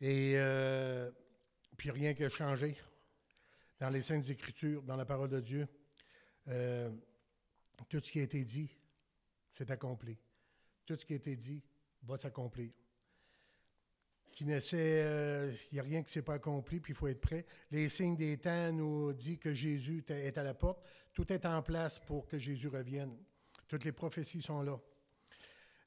Et 0.00 0.38
euh, 0.38 1.10
puis 1.76 1.90
rien 1.90 2.14
qui 2.14 2.24
a 2.24 2.30
changé 2.30 2.78
dans 3.78 3.90
les 3.90 4.00
Saintes 4.00 4.30
Écritures, 4.30 4.82
dans 4.84 4.96
la 4.96 5.04
parole 5.04 5.28
de 5.28 5.40
Dieu. 5.40 5.68
tout 6.46 8.00
ce 8.02 8.10
qui 8.10 8.20
a 8.20 8.22
été 8.22 8.42
dit, 8.42 8.74
c'est 9.52 9.70
accompli. 9.70 10.16
Tout 10.86 10.96
ce 10.96 11.04
qui 11.04 11.12
a 11.12 11.16
été 11.16 11.36
dit 11.36 11.62
va 12.04 12.16
s'accomplir. 12.16 12.72
Il 14.40 14.46
n'y 14.46 15.78
a 15.78 15.82
rien 15.82 16.02
qui 16.02 16.08
ne 16.08 16.12
s'est 16.12 16.22
pas 16.22 16.34
accompli, 16.34 16.80
puis 16.80 16.92
il 16.92 16.96
faut 16.96 17.08
être 17.08 17.20
prêt. 17.20 17.44
Les 17.70 17.88
signes 17.88 18.16
des 18.16 18.38
temps 18.38 18.72
nous 18.72 19.12
disent 19.12 19.38
que 19.38 19.52
Jésus 19.52 20.04
est 20.08 20.38
à 20.38 20.42
la 20.42 20.54
porte. 20.54 20.82
Tout 21.12 21.30
est 21.32 21.44
en 21.44 21.62
place 21.62 21.98
pour 21.98 22.26
que 22.26 22.38
Jésus 22.38 22.68
revienne. 22.68 23.16
Toutes 23.68 23.84
les 23.84 23.92
prophéties 23.92 24.42
sont 24.42 24.62
là. 24.62 24.80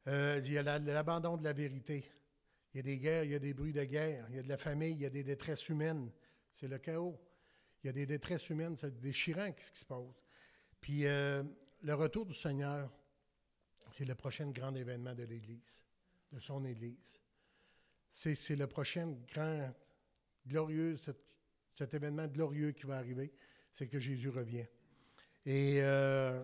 Euh, 0.08 0.42
il 0.44 0.52
y 0.52 0.58
a 0.58 0.64
l'abandon 0.64 1.38
de 1.38 1.44
la 1.44 1.54
vérité. 1.54 2.06
Il 2.74 2.78
y 2.78 2.80
a 2.80 2.84
des 2.84 2.98
guerres, 2.98 3.24
il 3.24 3.32
y 3.32 3.36
a 3.36 3.40
des 3.40 3.54
bruits 3.54 3.74
de 3.74 3.84
guerre, 3.84 4.26
il 4.30 4.36
y 4.36 4.40
a 4.40 4.44
de 4.44 4.50
la 4.50 4.58
famille, 4.58 4.94
il 4.94 5.02
y 5.02 5.06
a 5.06 5.10
des 5.10 5.24
détresses 5.24 5.68
humaines. 5.70 6.12
C'est 6.52 6.68
le 6.68 6.78
chaos. 6.78 7.20
Il 7.84 7.88
y 7.88 7.90
a 7.90 7.94
des 7.94 8.06
détresses 8.06 8.50
humaines, 8.50 8.78
c'est 8.78 9.00
déchirant 9.00 9.50
ce 9.58 9.72
qui 9.72 9.80
se 9.80 9.86
passe. 9.86 10.24
Puis 10.80 11.06
euh, 11.06 11.44
le 11.82 11.94
retour 11.94 12.26
du 12.26 12.34
Seigneur, 12.34 12.92
c'est 13.92 14.06
le 14.06 14.16
prochain 14.16 14.50
grand 14.52 14.74
événement 14.76 15.14
de 15.14 15.24
l'Église, 15.24 15.84
de 16.32 16.40
son 16.40 16.66
Église. 16.66 17.20
C'est 18.16 18.56
le 18.56 18.68
prochain 18.68 19.18
grand, 19.34 19.74
glorieux, 20.46 20.98
cet, 21.74 21.94
événement 21.96 22.28
glorieux 22.28 22.72
qui 22.72 22.86
va 22.86 22.98
arriver, 22.98 23.34
c'est 23.72 23.88
que 23.88 24.00
Jésus 24.00 24.30
revient. 24.30 24.68
Et 25.48 25.82
euh, 25.82 26.44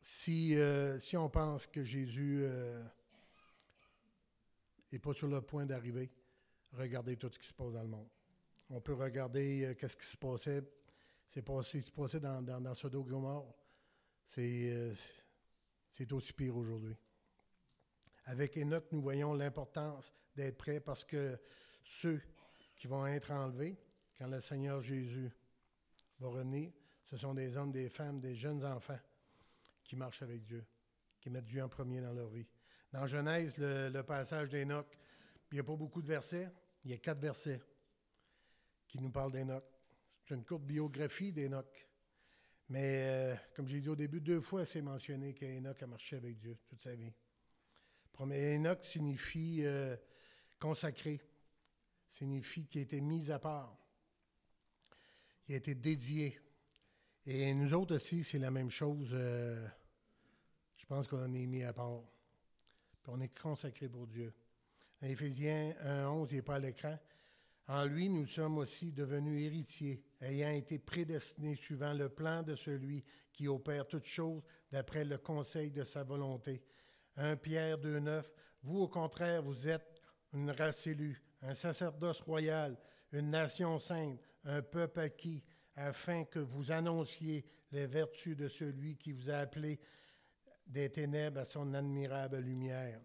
si, 0.00 0.56
euh, 0.56 0.98
si 0.98 1.16
on 1.16 1.30
pense 1.30 1.68
que 1.68 1.84
Jésus 1.84 2.38
n'est 2.40 2.48
euh, 4.98 5.00
pas 5.00 5.14
sur 5.14 5.28
le 5.28 5.40
point 5.40 5.64
d'arriver, 5.64 6.10
regardez 6.72 7.16
tout 7.16 7.30
ce 7.30 7.38
qui 7.38 7.46
se 7.46 7.54
passe 7.54 7.72
dans 7.72 7.82
le 7.82 7.88
monde. 7.88 8.08
On 8.68 8.80
peut 8.80 8.94
regarder 8.94 9.76
qu'est-ce 9.78 9.96
qui 9.96 10.06
se 10.06 10.16
passait. 10.16 10.64
C'est 11.28 11.42
passé, 11.42 11.80
se 11.80 11.92
passait 11.92 12.18
dans, 12.18 12.42
dans, 12.42 12.60
dans 12.60 12.74
Sodome 12.74 13.44
c'est 14.26 16.12
aussi 16.12 16.32
pire 16.32 16.56
aujourd'hui. 16.56 16.96
Avec 18.26 18.56
Enoch, 18.56 18.84
nous 18.90 19.00
voyons 19.00 19.34
l'importance 19.34 20.12
d'être 20.34 20.58
prêt 20.58 20.80
parce 20.80 21.04
que 21.04 21.38
ceux 21.84 22.20
qui 22.76 22.88
vont 22.88 23.06
être 23.06 23.30
enlevés 23.30 23.78
quand 24.18 24.26
le 24.26 24.40
Seigneur 24.40 24.82
Jésus 24.82 25.30
va 26.18 26.28
revenir, 26.28 26.72
ce 27.04 27.16
sont 27.16 27.34
des 27.34 27.56
hommes, 27.56 27.70
des 27.70 27.88
femmes, 27.88 28.20
des 28.20 28.34
jeunes 28.34 28.64
enfants 28.64 28.98
qui 29.84 29.94
marchent 29.94 30.22
avec 30.22 30.42
Dieu, 30.42 30.66
qui 31.20 31.30
mettent 31.30 31.44
Dieu 31.44 31.62
en 31.62 31.68
premier 31.68 32.00
dans 32.00 32.12
leur 32.12 32.28
vie. 32.28 32.46
Dans 32.92 33.06
Genèse, 33.06 33.56
le, 33.58 34.02
passage 34.02 34.48
d'Enoch, 34.48 34.86
il 35.52 35.54
n'y 35.54 35.60
a 35.60 35.64
pas 35.64 35.76
beaucoup 35.76 36.02
de 36.02 36.08
versets, 36.08 36.50
il 36.84 36.90
y 36.90 36.94
a 36.94 36.98
quatre 36.98 37.20
versets 37.20 37.60
qui 38.88 38.98
nous 38.98 39.10
parlent 39.10 39.32
d'Enoch. 39.32 39.64
C'est 40.24 40.34
une 40.34 40.44
courte 40.44 40.64
biographie 40.64 41.32
d'Enoch. 41.32 41.86
Mais 42.68 43.04
euh, 43.06 43.34
comme 43.54 43.68
j'ai 43.68 43.80
dit 43.80 43.88
au 43.88 43.94
début, 43.94 44.20
deux 44.20 44.40
fois 44.40 44.64
c'est 44.64 44.82
mentionné 44.82 45.32
qu'Enoch 45.32 45.80
a 45.80 45.86
marché 45.86 46.16
avec 46.16 46.38
Dieu 46.38 46.58
toute 46.66 46.82
sa 46.82 46.96
vie. 46.96 47.12
Premier, 48.16 48.56
Enoch 48.56 48.82
signifie 48.82 49.60
euh, 49.66 49.94
consacré, 50.58 51.20
signifie 52.10 52.66
qu'il 52.66 52.78
a 52.78 52.82
été 52.84 53.02
mis 53.02 53.30
à 53.30 53.38
part. 53.38 53.76
Il 55.46 55.54
a 55.54 55.58
été 55.58 55.74
dédié. 55.74 56.40
Et 57.26 57.52
nous 57.52 57.74
autres 57.74 57.96
aussi, 57.96 58.24
c'est 58.24 58.38
la 58.38 58.50
même 58.50 58.70
chose. 58.70 59.10
Euh, 59.12 59.68
je 60.78 60.86
pense 60.86 61.06
qu'on 61.06 61.34
est 61.34 61.46
mis 61.46 61.62
à 61.62 61.74
part. 61.74 62.00
Puis 63.02 63.12
on 63.14 63.20
est 63.20 63.38
consacré 63.38 63.86
pour 63.86 64.06
Dieu. 64.06 64.32
Dans 65.02 65.08
Éphésiens 65.08 65.74
1.11, 65.84 66.28
il 66.30 66.36
n'est 66.36 66.42
pas 66.42 66.54
à 66.54 66.60
l'écran. 66.60 66.98
En 67.68 67.84
lui, 67.84 68.08
nous 68.08 68.26
sommes 68.26 68.56
aussi 68.56 68.92
devenus 68.92 69.44
héritiers, 69.44 70.02
ayant 70.22 70.52
été 70.52 70.78
prédestinés 70.78 71.56
suivant 71.56 71.92
le 71.92 72.08
plan 72.08 72.42
de 72.42 72.56
celui 72.56 73.04
qui 73.30 73.46
opère 73.46 73.86
toutes 73.86 74.06
choses 74.06 74.42
d'après 74.72 75.04
le 75.04 75.18
conseil 75.18 75.70
de 75.70 75.84
sa 75.84 76.02
volonté. 76.02 76.62
1 77.16 77.36
Pierre 77.36 77.78
2.9, 77.78 78.24
vous 78.62 78.80
au 78.80 78.88
contraire, 78.88 79.42
vous 79.42 79.68
êtes 79.68 80.00
une 80.32 80.50
race 80.50 80.86
élue, 80.86 81.22
un 81.42 81.54
sacerdoce 81.54 82.20
royal, 82.20 82.76
une 83.12 83.30
nation 83.30 83.78
sainte, 83.78 84.20
un 84.44 84.62
peuple 84.62 85.00
acquis, 85.00 85.42
afin 85.74 86.24
que 86.24 86.38
vous 86.38 86.70
annonciez 86.70 87.44
les 87.72 87.86
vertus 87.86 88.36
de 88.36 88.48
celui 88.48 88.96
qui 88.96 89.12
vous 89.12 89.30
a 89.30 89.36
appelé 89.36 89.78
des 90.66 90.90
ténèbres 90.90 91.40
à 91.40 91.44
son 91.44 91.74
admirable 91.74 92.38
lumière. 92.38 93.00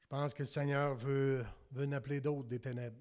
Je 0.00 0.06
pense 0.06 0.34
que 0.34 0.42
le 0.42 0.48
Seigneur 0.48 0.94
veut, 0.94 1.44
veut 1.70 1.86
d'autres 2.20 2.48
des 2.48 2.60
ténèbres. 2.60 3.00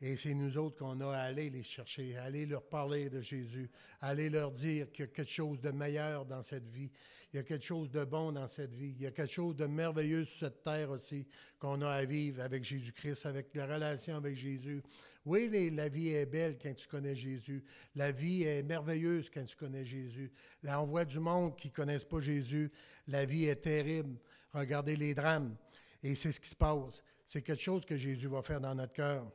Et 0.00 0.16
c'est 0.16 0.34
nous 0.34 0.56
autres 0.58 0.76
qu'on 0.76 1.00
a 1.00 1.16
à 1.16 1.22
aller 1.22 1.50
les 1.50 1.62
chercher, 1.62 2.16
à 2.16 2.24
aller 2.24 2.46
leur 2.46 2.62
parler 2.62 3.08
de 3.08 3.20
Jésus, 3.20 3.70
à 4.00 4.08
aller 4.08 4.28
leur 4.28 4.50
dire 4.50 4.90
qu'il 4.92 5.04
y 5.04 5.08
a 5.08 5.10
quelque 5.10 5.30
chose 5.30 5.60
de 5.60 5.70
meilleur 5.70 6.26
dans 6.26 6.42
cette 6.42 6.68
vie, 6.68 6.90
il 7.34 7.38
y 7.38 7.40
a 7.40 7.42
quelque 7.42 7.64
chose 7.64 7.90
de 7.90 8.04
bon 8.04 8.30
dans 8.30 8.46
cette 8.46 8.72
vie, 8.72 8.94
il 8.96 9.02
y 9.02 9.06
a 9.08 9.10
quelque 9.10 9.32
chose 9.32 9.56
de 9.56 9.66
merveilleux 9.66 10.24
sur 10.24 10.46
cette 10.46 10.62
terre 10.62 10.90
aussi 10.90 11.26
qu'on 11.58 11.82
a 11.82 11.90
à 11.90 12.04
vivre 12.04 12.40
avec 12.40 12.62
Jésus-Christ, 12.62 13.26
avec 13.26 13.52
la 13.56 13.66
relation 13.66 14.14
avec 14.14 14.36
Jésus. 14.36 14.80
Oui, 15.26 15.50
la 15.74 15.88
vie 15.88 16.10
est 16.10 16.26
belle 16.26 16.56
quand 16.62 16.72
tu 16.74 16.86
connais 16.86 17.16
Jésus. 17.16 17.64
La 17.96 18.12
vie 18.12 18.44
est 18.44 18.62
merveilleuse 18.62 19.30
quand 19.30 19.44
tu 19.44 19.56
connais 19.56 19.84
Jésus. 19.84 20.30
Là, 20.62 20.80
on 20.80 20.86
voit 20.86 21.04
du 21.04 21.18
monde 21.18 21.56
qui 21.56 21.70
ne 21.70 21.72
connaissent 21.72 22.04
pas 22.04 22.20
Jésus. 22.20 22.70
La 23.08 23.24
vie 23.24 23.46
est 23.46 23.56
terrible. 23.56 24.16
Regardez 24.52 24.94
les 24.94 25.12
drames. 25.12 25.56
Et 26.04 26.14
c'est 26.14 26.30
ce 26.30 26.38
qui 26.38 26.50
se 26.50 26.54
passe. 26.54 27.02
C'est 27.26 27.42
quelque 27.42 27.62
chose 27.62 27.84
que 27.84 27.96
Jésus 27.96 28.28
va 28.28 28.42
faire 28.42 28.60
dans 28.60 28.76
notre 28.76 28.92
cœur. 28.92 29.28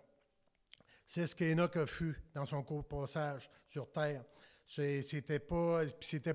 C'est 1.10 1.26
ce 1.26 1.36
qu'Enoch 1.36 1.76
a 1.76 1.88
fui 1.88 2.14
dans 2.36 2.46
son 2.46 2.62
court 2.62 2.88
passage 2.88 3.50
sur 3.68 3.92
terre. 3.92 4.24
C'était 4.68 5.40
pas, 5.40 5.82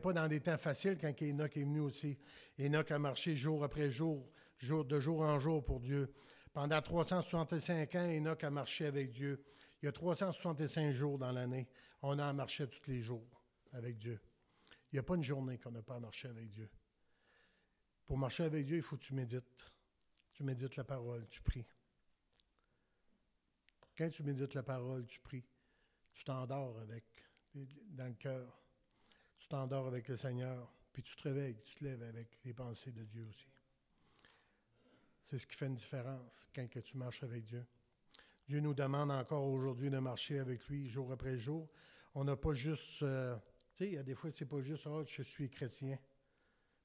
pas 0.02 0.12
dans 0.12 0.26
des 0.26 0.40
temps 0.40 0.58
faciles 0.58 0.98
quand 1.00 1.14
Enoch 1.22 1.56
est 1.56 1.62
venu 1.62 1.78
aussi. 1.78 2.18
Enoch 2.58 2.90
a 2.90 2.98
marché 2.98 3.36
jour 3.36 3.62
après 3.62 3.92
jour, 3.92 4.28
jour 4.58 4.84
de 4.84 4.98
jour 4.98 5.20
en 5.20 5.38
jour 5.38 5.64
pour 5.64 5.78
Dieu. 5.78 6.12
Pendant 6.52 6.82
365 6.82 7.94
ans, 7.94 8.08
Enoch 8.10 8.42
a 8.42 8.50
marché 8.50 8.86
avec 8.86 9.12
Dieu. 9.12 9.44
Il 9.80 9.86
y 9.86 9.88
a 9.88 9.92
365 9.92 10.90
jours 10.90 11.18
dans 11.18 11.30
l'année. 11.30 11.68
On 12.02 12.18
a 12.18 12.32
marché 12.32 12.66
tous 12.66 12.90
les 12.90 13.00
jours 13.00 13.44
avec 13.70 13.96
Dieu. 13.96 14.20
Il 14.90 14.96
n'y 14.96 14.98
a 14.98 15.04
pas 15.04 15.14
une 15.14 15.22
journée 15.22 15.56
qu'on 15.58 15.70
n'a 15.70 15.82
pas 15.82 16.00
marché 16.00 16.26
avec 16.26 16.48
Dieu. 16.48 16.68
Pour 18.06 18.18
marcher 18.18 18.42
avec 18.42 18.66
Dieu, 18.66 18.78
il 18.78 18.82
faut 18.82 18.96
que 18.96 19.04
tu 19.04 19.14
médites. 19.14 19.72
Tu 20.32 20.42
médites 20.42 20.74
la 20.74 20.82
parole, 20.82 21.28
tu 21.28 21.40
pries. 21.42 21.64
Quand 23.96 24.08
tu 24.10 24.22
médites 24.22 24.54
la 24.54 24.62
parole, 24.62 25.06
tu 25.06 25.20
pries. 25.20 25.44
Tu 26.14 26.24
t'endors 26.24 26.78
avec, 26.78 27.04
dans 27.54 28.06
le 28.06 28.14
cœur. 28.14 28.60
Tu 29.38 29.48
t'endors 29.48 29.86
avec 29.86 30.08
le 30.08 30.16
Seigneur. 30.16 30.72
Puis 30.92 31.02
tu 31.02 31.16
te 31.16 31.22
réveilles, 31.24 31.60
tu 31.64 31.74
te 31.74 31.84
lèves 31.84 32.02
avec 32.02 32.38
les 32.44 32.54
pensées 32.54 32.92
de 32.92 33.04
Dieu 33.04 33.26
aussi. 33.28 33.48
C'est 35.22 35.38
ce 35.38 35.46
qui 35.46 35.56
fait 35.56 35.66
une 35.66 35.74
différence 35.74 36.48
quand 36.54 36.68
que 36.68 36.78
tu 36.78 36.96
marches 36.96 37.22
avec 37.22 37.44
Dieu. 37.44 37.66
Dieu 38.46 38.60
nous 38.60 38.74
demande 38.74 39.10
encore 39.10 39.46
aujourd'hui 39.46 39.90
de 39.90 39.98
marcher 39.98 40.38
avec 40.38 40.66
lui 40.68 40.88
jour 40.88 41.10
après 41.10 41.38
jour. 41.38 41.68
On 42.14 42.24
n'a 42.24 42.36
pas 42.36 42.54
juste, 42.54 43.02
euh, 43.02 43.34
tu 43.74 43.84
sais, 43.84 43.86
il 43.88 43.94
y 43.94 43.98
a 43.98 44.02
des 44.02 44.14
fois, 44.14 44.30
c'est 44.30 44.44
pas 44.44 44.60
juste, 44.60 44.86
oh, 44.86 45.02
je 45.04 45.22
suis 45.22 45.50
chrétien. 45.50 45.98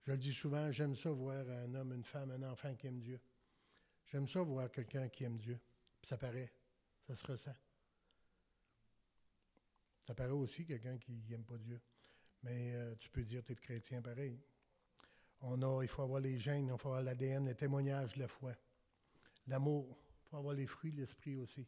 Je 0.02 0.12
le 0.12 0.17
dis 0.17 0.34
souvent, 0.34 0.72
j'aime 0.72 0.95
ça 0.95 1.12
voir 1.12 1.48
un 1.48 1.76
homme, 1.76 1.93
une 1.93 2.06
femme, 2.06 2.32
un 2.32 2.43
enfant 2.50 2.74
qui 2.76 2.88
aime 2.88 3.00
Dieu. 3.00 3.19
J'aime 4.06 4.28
ça 4.28 4.41
voir 4.41 4.72
quelqu'un 4.72 5.08
qui 5.10 5.26
aime 5.26 5.38
Dieu. 5.38 5.60
Puis 6.02 6.08
ça 6.08 6.17
paraît, 6.17 6.52
ça 7.10 7.15
se 7.15 7.26
ressent. 7.26 7.56
Ça 10.06 10.13
paraît 10.13 10.30
aussi 10.30 10.63
quelqu'un 10.63 10.95
qui 11.00 11.24
n'aime 11.28 11.43
pas 11.43 11.58
Dieu. 11.58 11.82
Mais 12.43 12.76
euh, 12.76 12.95
tu 13.00 13.10
peux 13.10 13.24
dire 13.24 13.43
tu 13.43 13.54
es 13.54 13.56
chrétien 13.56 14.00
pareil. 14.02 14.39
On 15.41 15.60
a, 15.63 15.82
il 15.82 15.88
faut 15.88 16.04
avoir 16.04 16.19
les 16.19 16.38
gènes, 16.39 16.67
il 16.72 16.78
faut 16.78 16.89
avoir 16.89 17.02
l'ADN, 17.02 17.48
le 17.48 17.56
témoignage 17.56 18.15
la 18.15 18.28
foi. 18.28 18.54
L'amour, 19.48 19.88
il 19.89 20.30
faut 20.30 20.38
avoir 20.38 20.54
les 20.54 20.67
fruits 20.67 20.91
de 20.91 20.98
l'esprit 20.98 21.36
aussi. 21.36 21.65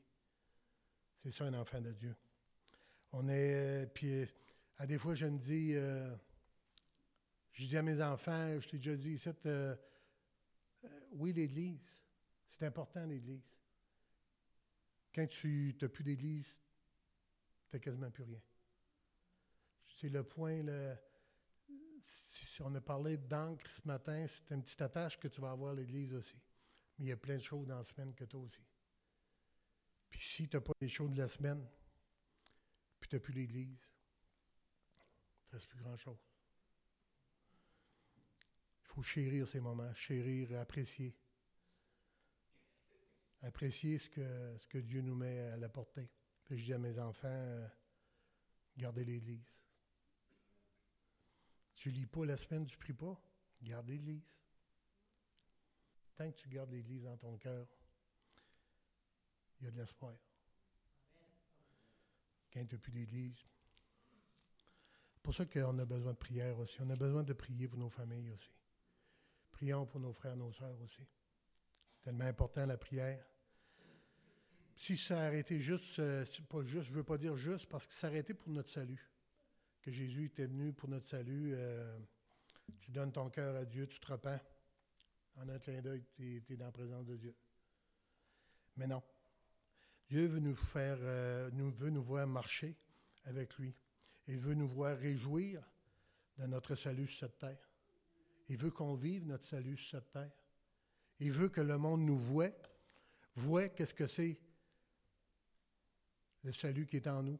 C'est 1.23 1.31
ça 1.31 1.45
un 1.45 1.53
enfant 1.55 1.81
de 1.81 1.91
Dieu. 1.91 2.15
On 3.11 3.27
est. 3.27 3.87
Puis 3.95 4.27
à 4.77 4.85
des 4.85 4.99
fois, 4.99 5.15
je 5.15 5.25
me 5.25 5.39
dis. 5.39 5.73
Euh, 5.75 6.15
je 7.53 7.65
dis 7.65 7.77
à 7.77 7.81
mes 7.81 8.01
enfants, 8.01 8.59
je 8.59 8.69
t'ai 8.69 8.77
déjà 8.77 8.95
dit 8.95 9.19
euh, 9.45 9.75
oui, 11.13 11.33
l'Église. 11.33 11.81
C'est 12.47 12.65
important, 12.65 13.05
l'Église. 13.05 13.51
Quand 15.13 15.27
tu 15.27 15.75
n'as 15.81 15.89
plus 15.89 16.03
d'Église, 16.03 16.61
tu 17.69 17.75
n'as 17.75 17.79
quasiment 17.79 18.11
plus 18.11 18.23
rien. 18.23 18.41
C'est 19.85 20.09
le 20.09 20.23
point, 20.23 20.63
le, 20.63 20.95
on 22.61 22.75
a 22.75 22.81
parlé 22.81 23.17
d'encre 23.17 23.69
ce 23.69 23.81
matin, 23.85 24.25
c'est 24.27 24.53
une 24.53 24.63
petite 24.63 24.81
attache 24.81 25.19
que 25.19 25.27
tu 25.27 25.41
vas 25.41 25.51
avoir 25.51 25.71
à 25.71 25.75
l'Église 25.75 26.13
aussi. 26.13 26.39
Mais 26.97 27.05
il 27.05 27.07
y 27.09 27.11
a 27.11 27.17
plein 27.17 27.37
de 27.37 27.41
choses 27.41 27.67
dans 27.67 27.77
la 27.77 27.83
semaine 27.83 28.13
que 28.13 28.25
toi 28.25 28.39
aussi. 28.41 28.63
Puis 30.09 30.21
si 30.21 30.47
tu 30.47 30.57
n'as 30.57 30.61
pas 30.61 30.73
les 30.81 30.89
choses 30.89 31.11
de 31.11 31.17
la 31.17 31.27
semaine, 31.27 31.65
puis 32.99 33.09
tu 33.09 33.15
n'as 33.15 33.19
plus 33.19 33.33
l'Église, 33.33 33.89
il 35.43 35.47
ne 35.47 35.51
reste 35.53 35.67
plus 35.67 35.79
grand-chose. 35.79 36.19
Il 38.83 38.87
faut 38.87 39.03
chérir 39.03 39.47
ces 39.47 39.59
moments, 39.59 39.93
chérir, 39.93 40.59
apprécier. 40.59 41.15
Apprécier 43.41 43.97
ce 43.97 44.09
que, 44.09 44.57
ce 44.59 44.67
que 44.67 44.77
Dieu 44.77 45.01
nous 45.01 45.15
met 45.15 45.39
à 45.47 45.57
la 45.57 45.69
portée. 45.69 46.09
Je 46.49 46.63
dis 46.63 46.73
à 46.73 46.77
mes 46.77 46.99
enfants, 46.99 47.27
euh, 47.27 47.67
gardez 48.77 49.05
l'Église. 49.05 49.51
Tu 51.73 51.89
lis 51.89 52.05
pas 52.05 52.25
la 52.25 52.37
semaine, 52.37 52.65
tu 52.65 52.77
pries 52.77 52.93
pas, 52.93 53.19
garde 53.63 53.87
l'Église. 53.87 54.29
Tant 56.15 56.29
que 56.29 56.35
tu 56.35 56.49
gardes 56.49 56.71
l'Église 56.71 57.03
dans 57.03 57.17
ton 57.17 57.37
cœur, 57.37 57.67
il 59.59 59.65
y 59.65 59.67
a 59.67 59.71
de 59.71 59.77
l'espoir. 59.77 60.13
Quand 62.53 62.65
tu 62.65 62.75
n'as 62.75 62.81
plus 62.81 62.91
d'Église. 62.91 63.45
C'est 65.13 65.23
pour 65.23 65.33
ça 65.33 65.45
qu'on 65.45 65.79
a 65.79 65.85
besoin 65.85 66.11
de 66.11 66.17
prière 66.17 66.59
aussi. 66.59 66.81
On 66.81 66.89
a 66.89 66.95
besoin 66.95 67.23
de 67.23 67.33
prier 67.33 67.67
pour 67.67 67.79
nos 67.79 67.89
familles 67.89 68.29
aussi. 68.31 68.51
Prions 69.51 69.85
pour 69.85 69.99
nos 69.99 70.13
frères, 70.13 70.35
nos 70.35 70.51
sœurs 70.51 70.79
aussi. 70.81 71.07
Tellement 72.01 72.25
important 72.25 72.65
la 72.65 72.77
prière. 72.77 73.23
Si 74.75 74.97
ça 74.97 75.19
arrêtait 75.21 75.59
juste, 75.59 75.99
euh, 75.99 76.25
pas 76.49 76.63
juste, 76.63 76.85
je 76.85 76.91
ne 76.91 76.95
veux 76.95 77.03
pas 77.03 77.17
dire 77.17 77.37
juste, 77.37 77.67
parce 77.67 77.85
que 77.87 77.93
ça 77.93 78.07
arrêtait 78.07 78.33
pour 78.33 78.49
notre 78.49 78.69
salut 78.69 79.11
que 79.81 79.91
Jésus 79.91 80.25
était 80.25 80.45
venu 80.45 80.73
pour 80.73 80.89
notre 80.89 81.07
salut. 81.07 81.53
Euh, 81.55 81.97
tu 82.79 82.91
donnes 82.91 83.11
ton 83.11 83.29
cœur 83.29 83.55
à 83.55 83.65
Dieu, 83.65 83.87
tu 83.87 83.99
te 83.99 84.11
repens. 84.11 84.39
En 85.37 85.49
un 85.49 85.59
clin 85.59 85.81
d'œil, 85.81 86.03
tu 86.13 86.43
es, 86.49 86.55
dans 86.55 86.65
la 86.65 86.71
présence 86.71 87.05
de 87.05 87.17
Dieu. 87.17 87.35
Mais 88.75 88.85
non. 88.85 89.01
Dieu 90.07 90.27
veut 90.27 90.39
nous 90.39 90.55
faire, 90.55 90.97
euh, 91.01 91.49
nous, 91.53 91.71
veut 91.71 91.89
nous 91.89 92.03
voir 92.03 92.27
marcher 92.27 92.75
avec 93.23 93.57
lui. 93.57 93.73
Il 94.27 94.37
veut 94.37 94.53
nous 94.53 94.67
voir 94.67 94.97
réjouir 94.97 95.63
de 96.37 96.45
notre 96.45 96.75
salut 96.75 97.07
sur 97.07 97.19
cette 97.19 97.39
terre. 97.39 97.69
Il 98.49 98.57
veut 98.57 98.71
qu'on 98.71 98.95
vive 98.95 99.25
notre 99.25 99.45
salut 99.45 99.77
sur 99.77 99.99
cette 99.99 100.11
terre. 100.11 100.31
Il 101.19 101.31
veut 101.31 101.49
que 101.49 101.61
le 101.61 101.77
monde 101.77 102.01
nous 102.01 102.17
voie, 102.17 102.49
voit 103.35 103.69
qu'est-ce 103.69 103.93
que 103.93 104.07
c'est 104.07 104.37
le 106.43 106.51
salut 106.51 106.85
qui 106.85 106.97
est 106.97 107.07
en 107.07 107.23
nous 107.23 107.39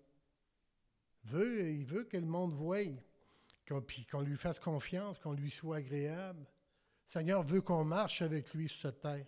veut, 1.26 1.70
il 1.70 1.86
veut 1.86 2.04
que 2.04 2.18
le 2.18 2.26
monde 2.26 2.54
voie, 2.54 2.78
qu'on, 3.68 4.22
lui 4.22 4.36
fasse 4.36 4.60
confiance, 4.60 5.20
qu'on 5.20 5.34
lui 5.34 5.52
soit 5.52 5.78
agréable. 5.78 6.42
Le 6.42 7.12
Seigneur 7.12 7.44
veut 7.44 7.62
qu'on 7.62 7.84
marche 7.84 8.22
avec 8.22 8.54
lui 8.54 8.68
sur 8.68 8.82
cette 8.82 9.02
terre. 9.02 9.28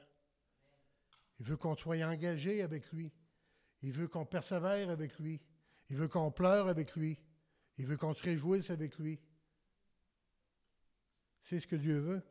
Il 1.39 1.45
veut 1.45 1.57
qu'on 1.57 1.75
soit 1.75 2.03
engagé 2.03 2.61
avec 2.61 2.91
lui. 2.91 3.11
Il 3.81 3.91
veut 3.91 4.07
qu'on 4.07 4.25
persévère 4.25 4.89
avec 4.89 5.19
lui. 5.19 5.41
Il 5.89 5.97
veut 5.97 6.07
qu'on 6.07 6.31
pleure 6.31 6.67
avec 6.67 6.95
lui. 6.95 7.19
Il 7.77 7.85
veut 7.85 7.97
qu'on 7.97 8.13
se 8.13 8.23
réjouisse 8.23 8.69
avec 8.69 8.97
lui. 8.97 9.19
C'est 11.43 11.59
ce 11.59 11.67
que 11.67 11.75
Dieu 11.75 11.99
veut. 11.99 12.23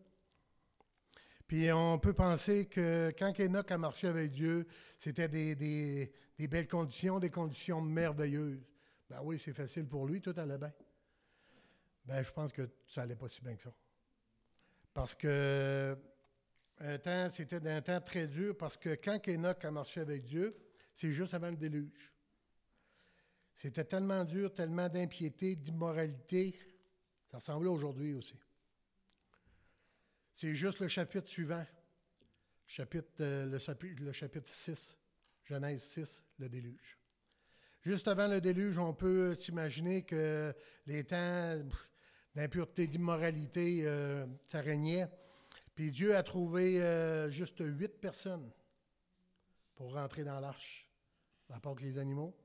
Puis 1.47 1.71
on 1.73 1.99
peut 1.99 2.15
penser 2.15 2.67
que 2.67 3.13
quand 3.19 3.39
Enoch 3.39 3.71
a 3.71 3.77
marché 3.77 4.09
avec 4.09 4.31
Dieu, 4.31 4.67
c'était 4.99 5.29
des 5.29 6.13
belles 6.49 6.69
conditions, 6.69 7.19
des 7.19 7.31
conditions 7.31 7.81
merveilleuses. 7.81 8.65
Ben 9.09 9.21
oui, 9.23 9.39
c'est 9.39 9.53
facile 9.53 9.87
pour 9.87 10.07
lui, 10.07 10.21
tout 10.21 10.35
allait 10.37 10.59
bien. 10.59 10.73
Ben, 12.05 12.23
je 12.23 12.33
pense 12.33 12.53
que 12.53 12.69
ça 12.87 13.03
n'allait 13.03 13.17
pas 13.17 13.29
si 13.29 13.41
bien 13.43 13.55
que 13.55 13.63
ça. 13.63 13.75
Parce 14.95 15.15
que 15.15 15.97
un 16.79 16.99
temps, 16.99 17.31
c'était 17.31 17.67
un 17.69 17.83
temps 17.83 18.01
très 18.01 18.27
dur, 18.27 18.57
parce 18.57 18.77
que 18.77 18.95
quand 18.95 19.29
Enoch 19.29 19.65
a 19.65 19.71
marché 19.71 20.01
avec 20.01 20.25
Dieu, 20.25 20.57
c'est 20.95 21.13
juste 21.13 21.35
avant 21.35 21.51
le 21.51 21.57
déluge. 21.57 22.13
C'était 23.55 23.85
tellement 23.85 24.25
dur, 24.25 24.53
tellement 24.53 24.89
d'impiété, 24.89 25.55
d'immoralité. 25.55 26.59
Ça 27.31 27.37
ressemblait 27.37 27.69
aujourd'hui 27.69 28.15
aussi. 28.15 28.39
C'est 30.35 30.55
juste 30.55 30.81
le 30.81 30.89
chapitre 30.89 31.29
suivant, 31.29 31.65
chapitre, 32.67 33.09
euh, 33.21 33.47
le 33.47 34.13
chapitre 34.13 34.49
6, 34.49 34.97
Genèse 35.45 35.83
6, 35.83 36.23
le 36.39 36.49
déluge. 36.49 36.99
Juste 37.83 38.07
avant 38.07 38.29
le 38.29 38.41
déluge, 38.41 38.79
on 38.79 38.95
peut 38.95 39.35
s'imaginer 39.35 40.03
que 40.03 40.55
les 40.87 41.05
temps 41.05 41.59
d'impureté, 42.35 42.87
d'immoralité, 42.87 43.83
euh, 43.85 44.27
ça 44.47 44.61
régnait. 44.61 45.09
Puis 45.75 45.91
Dieu 45.91 46.17
a 46.17 46.23
trouvé 46.23 46.83
euh, 46.83 47.31
juste 47.31 47.59
huit 47.61 48.01
personnes 48.01 48.51
pour 49.75 49.95
rentrer 49.95 50.23
dans 50.23 50.39
l'arche, 50.39 50.89
part 51.61 51.75
que 51.75 51.83
les 51.83 51.99
animaux. 51.99 52.37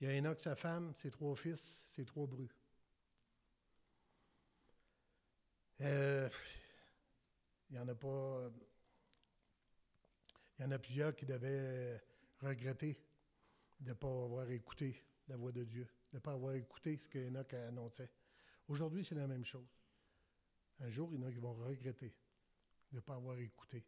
Il 0.00 0.08
y 0.08 0.10
a 0.10 0.18
Enoch, 0.18 0.38
sa 0.38 0.54
femme, 0.54 0.92
ses 0.94 1.10
trois 1.10 1.34
fils, 1.34 1.84
ses 1.88 2.04
trois 2.04 2.26
brus. 2.26 2.50
Euh, 5.80 6.28
il 7.70 7.76
y 7.76 7.78
en 7.78 7.88
a 7.88 7.94
pas. 7.94 8.50
Il 10.58 10.62
y 10.62 10.64
en 10.64 10.70
a 10.70 10.78
plusieurs 10.78 11.14
qui 11.14 11.26
devaient 11.26 12.00
regretter 12.40 12.98
de 13.80 13.88
ne 13.90 13.94
pas 13.94 14.08
avoir 14.08 14.48
écouté 14.50 15.04
la 15.28 15.36
voix 15.36 15.52
de 15.52 15.64
Dieu, 15.64 15.88
de 16.12 16.16
ne 16.16 16.20
pas 16.20 16.32
avoir 16.32 16.54
écouté 16.54 16.96
ce 16.96 17.08
que 17.08 17.18
Enoch 17.18 17.52
annonçait. 17.54 18.10
Aujourd'hui, 18.68 19.04
c'est 19.04 19.14
la 19.14 19.26
même 19.26 19.44
chose. 19.44 19.68
Un 20.80 20.88
jour, 20.88 21.12
il 21.12 21.20
y 21.20 21.24
en 21.24 21.26
a 21.26 21.32
qui 21.32 21.38
vont 21.38 21.54
regretter 21.54 22.14
de 22.90 22.96
ne 22.96 23.00
pas 23.00 23.14
avoir 23.14 23.38
écouté 23.38 23.84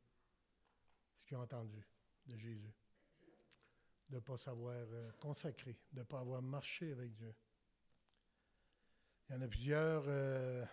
ce 1.17 1.25
qu'ils 1.25 1.37
ont 1.37 1.43
entendu 1.43 1.87
de 2.27 2.37
Jésus, 2.37 2.75
de 4.09 4.17
ne 4.17 4.21
pas 4.21 4.37
savoir 4.37 4.75
euh, 4.75 5.11
consacrer, 5.21 5.79
de 5.93 6.01
ne 6.01 6.05
pas 6.05 6.21
avoir 6.21 6.43
marché 6.43 6.93
avec 6.93 7.13
Dieu. 7.15 7.35
Il 9.29 9.35
y 9.35 9.39
en 9.39 9.43
a 9.43 9.49
plusieurs 9.49 10.05
euh, 10.07 10.65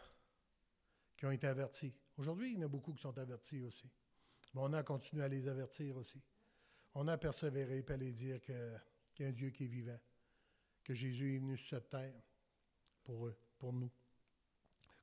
qui 1.18 1.26
ont 1.26 1.32
été 1.32 1.47
avertis. 1.47 1.93
Aujourd'hui, 2.18 2.53
il 2.53 2.59
y 2.59 2.63
en 2.63 2.65
a 2.65 2.68
beaucoup 2.68 2.93
qui 2.93 3.01
sont 3.01 3.18
avertis 3.18 3.63
aussi. 3.63 3.89
Mais 4.54 4.62
on 4.64 4.74
a 4.74 4.84
continué 4.84 5.24
à 5.24 5.28
les 5.28 5.47
avertir 5.47 5.97
aussi. 5.97 6.22
On 6.95 7.08
a 7.08 7.18
persévéré 7.18 7.84
à 7.88 7.97
les 7.97 8.12
dire 8.12 8.39
qu'il 8.41 8.56
y 9.20 9.24
a 9.24 9.28
un 9.28 9.32
Dieu 9.32 9.49
qui 9.49 9.66
est 9.66 9.68
vivant, 9.68 9.99
que 10.84 10.93
Jésus 10.93 11.36
est 11.36 11.39
venu 11.39 11.58
sur 11.58 11.70
cette 11.78 11.89
terre 11.89 12.22
pour 13.04 13.28
eux, 13.28 13.36
pour 13.58 13.74
nous. 13.74 13.89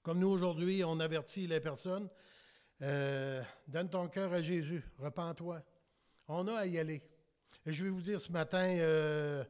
Comme 0.02 0.20
nous 0.20 0.28
aujourd'hui, 0.28 0.82
on 0.84 0.98
avertit 1.00 1.46
les 1.46 1.60
personnes, 1.60 2.08
euh, 2.82 3.42
donne 3.66 3.90
ton 3.90 4.08
cœur 4.08 4.32
à 4.32 4.40
Jésus, 4.40 4.82
repens-toi. 4.98 5.62
On 6.28 6.46
a 6.48 6.60
à 6.60 6.66
y 6.66 6.78
aller. 6.78 7.02
Et 7.66 7.72
je 7.72 7.84
vais 7.84 7.90
vous 7.90 8.00
dire 8.00 8.20
ce 8.20 8.32
matin, 8.32 8.76
euh, 8.78 9.44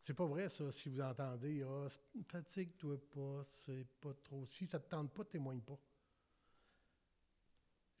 C'est 0.00 0.14
pas 0.14 0.26
vrai, 0.26 0.48
ça, 0.48 0.72
si 0.72 0.88
vous 0.88 1.00
entendez, 1.00 1.62
ah, 1.62 1.86
fatigue-toi 2.26 2.96
pas, 3.10 3.44
c'est 3.48 3.86
pas 4.00 4.14
trop. 4.24 4.46
Si 4.46 4.66
ça 4.66 4.78
te 4.78 4.88
tente 4.88 5.12
pas, 5.12 5.24
témoigne 5.24 5.60
pas. 5.60 5.78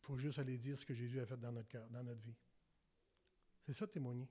Il 0.00 0.06
faut 0.06 0.16
juste 0.16 0.38
aller 0.38 0.56
dire 0.56 0.78
ce 0.78 0.84
que 0.84 0.94
Jésus 0.94 1.20
a 1.20 1.26
fait 1.26 1.36
dans 1.36 1.52
notre 1.52 1.68
cœur, 1.68 1.88
dans 1.90 2.02
notre 2.02 2.20
vie. 2.22 2.36
C'est 3.66 3.74
ça, 3.74 3.86
témoigner. 3.86 4.28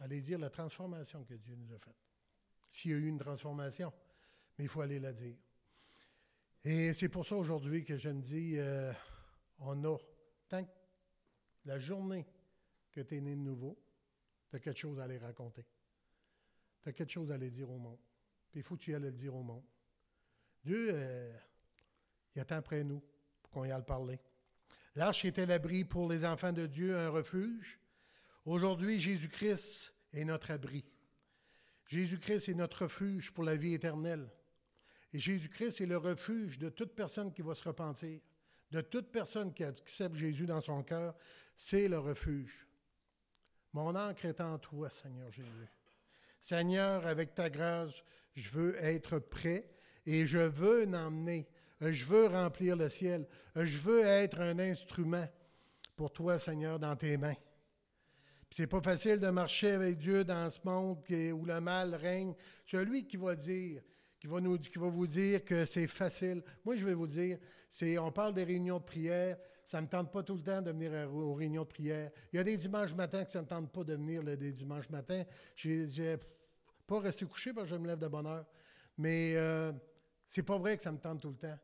Aller 0.00 0.20
dire 0.20 0.38
la 0.38 0.50
transformation 0.50 1.24
que 1.24 1.34
Dieu 1.34 1.54
nous 1.54 1.72
a 1.72 1.78
faite. 1.78 1.96
S'il 2.68 2.90
y 2.90 2.94
a 2.94 2.96
eu 2.96 3.06
une 3.06 3.18
transformation, 3.18 3.92
mais 4.58 4.64
il 4.64 4.68
faut 4.68 4.80
aller 4.80 4.98
la 4.98 5.12
dire. 5.12 5.36
Et 6.64 6.92
c'est 6.94 7.08
pour 7.08 7.26
ça 7.26 7.36
aujourd'hui 7.36 7.84
que 7.84 7.96
je 7.96 8.08
me 8.08 8.20
dis, 8.20 8.58
euh, 8.58 8.92
on 9.58 9.84
a, 9.84 9.96
tant 10.48 10.64
que 10.64 10.70
la 11.64 11.78
journée 11.78 12.26
que 12.90 13.00
tu 13.00 13.16
es 13.16 13.20
né 13.20 13.36
de 13.36 13.40
nouveau, 13.40 13.78
tu 14.50 14.56
as 14.56 14.60
quelque 14.60 14.78
chose 14.78 14.98
à 14.98 15.04
aller 15.04 15.18
raconter. 15.18 15.64
Tu 16.82 16.88
as 16.88 16.92
quelque 16.92 17.10
chose 17.10 17.30
à 17.30 17.34
aller 17.34 17.50
dire 17.50 17.70
au 17.70 17.78
monde. 17.78 17.98
Il 18.54 18.62
faut 18.62 18.76
que 18.76 18.82
tu 18.82 18.94
ailles 18.94 19.00
le 19.00 19.12
dire 19.12 19.34
au 19.34 19.42
monde. 19.42 19.64
Dieu, 20.64 20.90
euh, 20.92 21.36
il 22.34 22.40
attend 22.40 22.56
après 22.56 22.84
nous 22.84 23.02
qu'on 23.52 23.64
y 23.64 23.70
aille 23.70 23.84
parler. 23.84 24.18
L'arche 24.94 25.24
était 25.24 25.46
l'abri 25.46 25.84
pour 25.84 26.10
les 26.10 26.24
enfants 26.24 26.52
de 26.52 26.66
Dieu, 26.66 26.98
un 26.98 27.08
refuge. 27.08 27.78
Aujourd'hui, 28.44 29.00
Jésus-Christ 29.00 29.94
est 30.12 30.24
notre 30.24 30.50
abri. 30.50 30.84
Jésus-Christ 31.86 32.48
est 32.48 32.54
notre 32.54 32.84
refuge 32.84 33.32
pour 33.32 33.44
la 33.44 33.56
vie 33.56 33.74
éternelle. 33.74 34.28
Et 35.12 35.18
Jésus-Christ 35.18 35.80
est 35.80 35.86
le 35.86 35.98
refuge 35.98 36.58
de 36.58 36.68
toute 36.68 36.94
personne 36.94 37.32
qui 37.32 37.42
va 37.42 37.54
se 37.54 37.64
repentir, 37.64 38.20
de 38.70 38.80
toute 38.80 39.12
personne 39.12 39.52
qui 39.52 39.64
accepte 39.64 40.16
Jésus 40.16 40.46
dans 40.46 40.62
son 40.62 40.82
cœur, 40.82 41.14
c'est 41.54 41.88
le 41.88 41.98
refuge. 41.98 42.66
Mon 43.74 43.94
encre 43.94 44.24
est 44.24 44.40
en 44.40 44.58
toi, 44.58 44.88
Seigneur 44.88 45.30
Jésus. 45.30 45.68
Seigneur, 46.40 47.06
avec 47.06 47.34
ta 47.34 47.50
grâce, 47.50 48.02
je 48.34 48.50
veux 48.50 48.82
être 48.82 49.18
prêt 49.18 49.70
et 50.06 50.26
je 50.26 50.38
veux 50.38 50.86
n'emmener. 50.86 51.46
Je 51.90 52.04
veux 52.04 52.26
remplir 52.26 52.76
le 52.76 52.88
ciel. 52.88 53.26
Je 53.56 53.78
veux 53.78 54.02
être 54.04 54.40
un 54.40 54.58
instrument 54.60 55.26
pour 55.96 56.12
toi, 56.12 56.38
Seigneur, 56.38 56.78
dans 56.78 56.94
tes 56.94 57.16
mains. 57.16 57.34
C'est 58.54 58.68
pas 58.68 58.80
facile 58.80 59.18
de 59.18 59.28
marcher 59.30 59.72
avec 59.72 59.96
Dieu 59.96 60.24
dans 60.24 60.48
ce 60.48 60.58
monde 60.62 60.98
où 61.10 61.44
le 61.44 61.60
mal 61.60 61.94
règne. 61.94 62.34
Celui 62.66 63.06
qui 63.06 63.16
va 63.16 63.34
dire, 63.34 63.82
qui 64.20 64.28
va, 64.28 64.40
nous, 64.40 64.58
qui 64.58 64.78
va 64.78 64.88
vous 64.88 65.06
dire 65.08 65.44
que 65.44 65.64
c'est 65.64 65.88
facile. 65.88 66.42
Moi, 66.64 66.76
je 66.76 66.84
vais 66.84 66.94
vous 66.94 67.08
dire, 67.08 67.38
c'est, 67.68 67.98
on 67.98 68.12
parle 68.12 68.34
des 68.34 68.44
réunions 68.44 68.78
de 68.78 68.84
prière. 68.84 69.36
Ça 69.64 69.78
ne 69.78 69.86
me 69.86 69.90
tente 69.90 70.12
pas 70.12 70.22
tout 70.22 70.34
le 70.34 70.42
temps 70.42 70.62
de 70.62 70.70
venir 70.70 70.92
aux 71.12 71.34
réunions 71.34 71.62
de 71.62 71.68
prière. 71.68 72.10
Il 72.32 72.36
y 72.36 72.38
a 72.38 72.44
des 72.44 72.56
dimanches 72.56 72.94
matins 72.94 73.24
que 73.24 73.30
ça 73.30 73.38
ne 73.38 73.44
me 73.44 73.48
tente 73.48 73.72
pas 73.72 73.82
de 73.82 73.94
venir 73.94 74.22
des 74.22 74.52
dimanches 74.52 74.90
matins. 74.90 75.24
J'ai, 75.56 75.86
n'ai 75.86 76.18
pas 76.86 77.00
resté 77.00 77.24
couché 77.24 77.52
parce 77.52 77.68
que 77.68 77.74
je 77.74 77.80
me 77.80 77.88
lève 77.88 77.98
de 77.98 78.08
bonne 78.08 78.26
heure. 78.26 78.46
Mais 78.98 79.32
euh, 79.34 79.72
c'est 80.28 80.42
pas 80.42 80.58
vrai 80.58 80.76
que 80.76 80.82
ça 80.82 80.92
me 80.92 80.98
tente 80.98 81.20
tout 81.20 81.30
le 81.30 81.36
temps. 81.36 81.58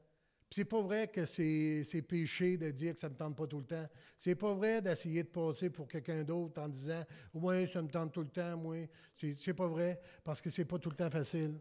C'est 0.51 0.65
pas 0.65 0.81
vrai 0.81 1.09
que 1.09 1.27
c'est, 1.27 2.03
péché 2.09 2.57
de 2.57 2.71
dire 2.71 2.95
que 2.95 3.01
ça 3.01 3.09
me 3.09 3.15
tente 3.15 3.37
pas 3.37 3.47
tout 3.47 3.59
le 3.59 3.65
temps. 3.65 3.87
C'est 4.17 4.35
pas 4.35 4.55
vrai 4.55 4.81
d'essayer 4.81 5.23
de 5.23 5.29
passer 5.29 5.69
pour 5.69 5.87
quelqu'un 5.87 6.25
d'autre 6.25 6.61
en 6.61 6.69
disant 6.69 7.05
Oui, 7.35 7.69
ça 7.69 7.83
me 7.83 7.89
tente 7.89 8.13
tout 8.13 8.23
le 8.23 8.29
temps, 8.29 8.57
moi. 8.57 8.77
C'est 9.15 9.55
pas 9.55 9.67
vrai, 9.67 10.01
parce 10.25 10.41
que 10.41 10.49
c'est 10.49 10.65
pas 10.65 10.79
tout 10.79 10.91
le 10.91 10.97
temps 10.97 11.11
facile. 11.11 11.59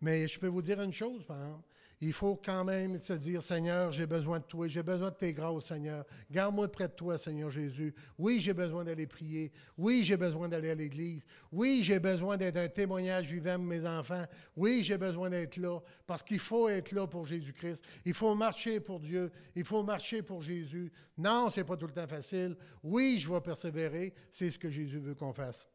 Mais 0.00 0.26
je 0.26 0.38
peux 0.38 0.46
vous 0.46 0.62
dire 0.62 0.80
une 0.80 0.92
chose, 0.92 1.24
par 1.24 1.42
exemple 1.42 1.64
il 2.02 2.14
faut 2.14 2.40
quand 2.42 2.64
même 2.64 3.00
se 3.00 3.12
dire, 3.12 3.42
Seigneur, 3.42 3.92
j'ai 3.92 4.06
besoin 4.06 4.38
de 4.38 4.44
toi, 4.44 4.66
j'ai 4.66 4.82
besoin 4.82 5.10
de 5.10 5.14
tes 5.14 5.34
grâces, 5.34 5.66
Seigneur. 5.66 6.06
Garde-moi 6.30 6.68
près 6.72 6.88
de 6.88 6.94
toi, 6.94 7.18
Seigneur 7.18 7.50
Jésus. 7.50 7.94
Oui, 8.16 8.40
j'ai 8.40 8.54
besoin 8.54 8.84
d'aller 8.84 9.06
prier. 9.06 9.52
Oui, 9.76 10.02
j'ai 10.02 10.16
besoin 10.16 10.48
d'aller 10.48 10.70
à 10.70 10.74
l'église. 10.74 11.26
Oui, 11.52 11.82
j'ai 11.82 12.00
besoin 12.00 12.38
d'être 12.38 12.56
un 12.56 12.68
témoignage 12.68 13.26
vivant 13.30 13.58
de 13.58 13.64
mes 13.64 13.86
enfants. 13.86 14.24
Oui, 14.56 14.82
j'ai 14.82 14.96
besoin 14.96 15.28
d'être 15.28 15.58
là, 15.58 15.78
parce 16.06 16.22
qu'il 16.22 16.38
faut 16.38 16.70
être 16.70 16.92
là 16.92 17.06
pour 17.06 17.26
Jésus-Christ. 17.26 17.82
Il 18.06 18.14
faut 18.14 18.34
marcher 18.34 18.80
pour 18.80 18.98
Dieu. 18.98 19.30
Il 19.54 19.64
faut 19.64 19.82
marcher 19.82 20.22
pour 20.22 20.40
Jésus. 20.40 20.90
Non, 21.18 21.50
c'est 21.50 21.64
pas 21.64 21.76
tout 21.76 21.86
le 21.86 21.92
temps 21.92 22.08
facile. 22.08 22.56
Oui, 22.82 23.18
je 23.18 23.30
vais 23.30 23.42
persévérer. 23.42 24.14
C'est 24.30 24.50
ce 24.50 24.58
que 24.58 24.70
Jésus 24.70 25.00
veut 25.00 25.14
qu'on 25.14 25.34
fasse. 25.34 25.66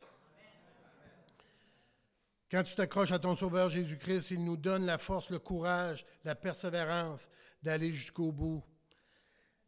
Quand 2.55 2.63
tu 2.63 2.73
t'accroches 2.73 3.11
à 3.11 3.19
ton 3.19 3.35
Sauveur 3.35 3.69
Jésus-Christ, 3.69 4.31
il 4.31 4.41
nous 4.41 4.55
donne 4.55 4.85
la 4.85 4.97
force, 4.97 5.29
le 5.29 5.39
courage, 5.39 6.05
la 6.23 6.35
persévérance 6.35 7.27
d'aller 7.61 7.91
jusqu'au 7.91 8.31
bout. 8.31 8.63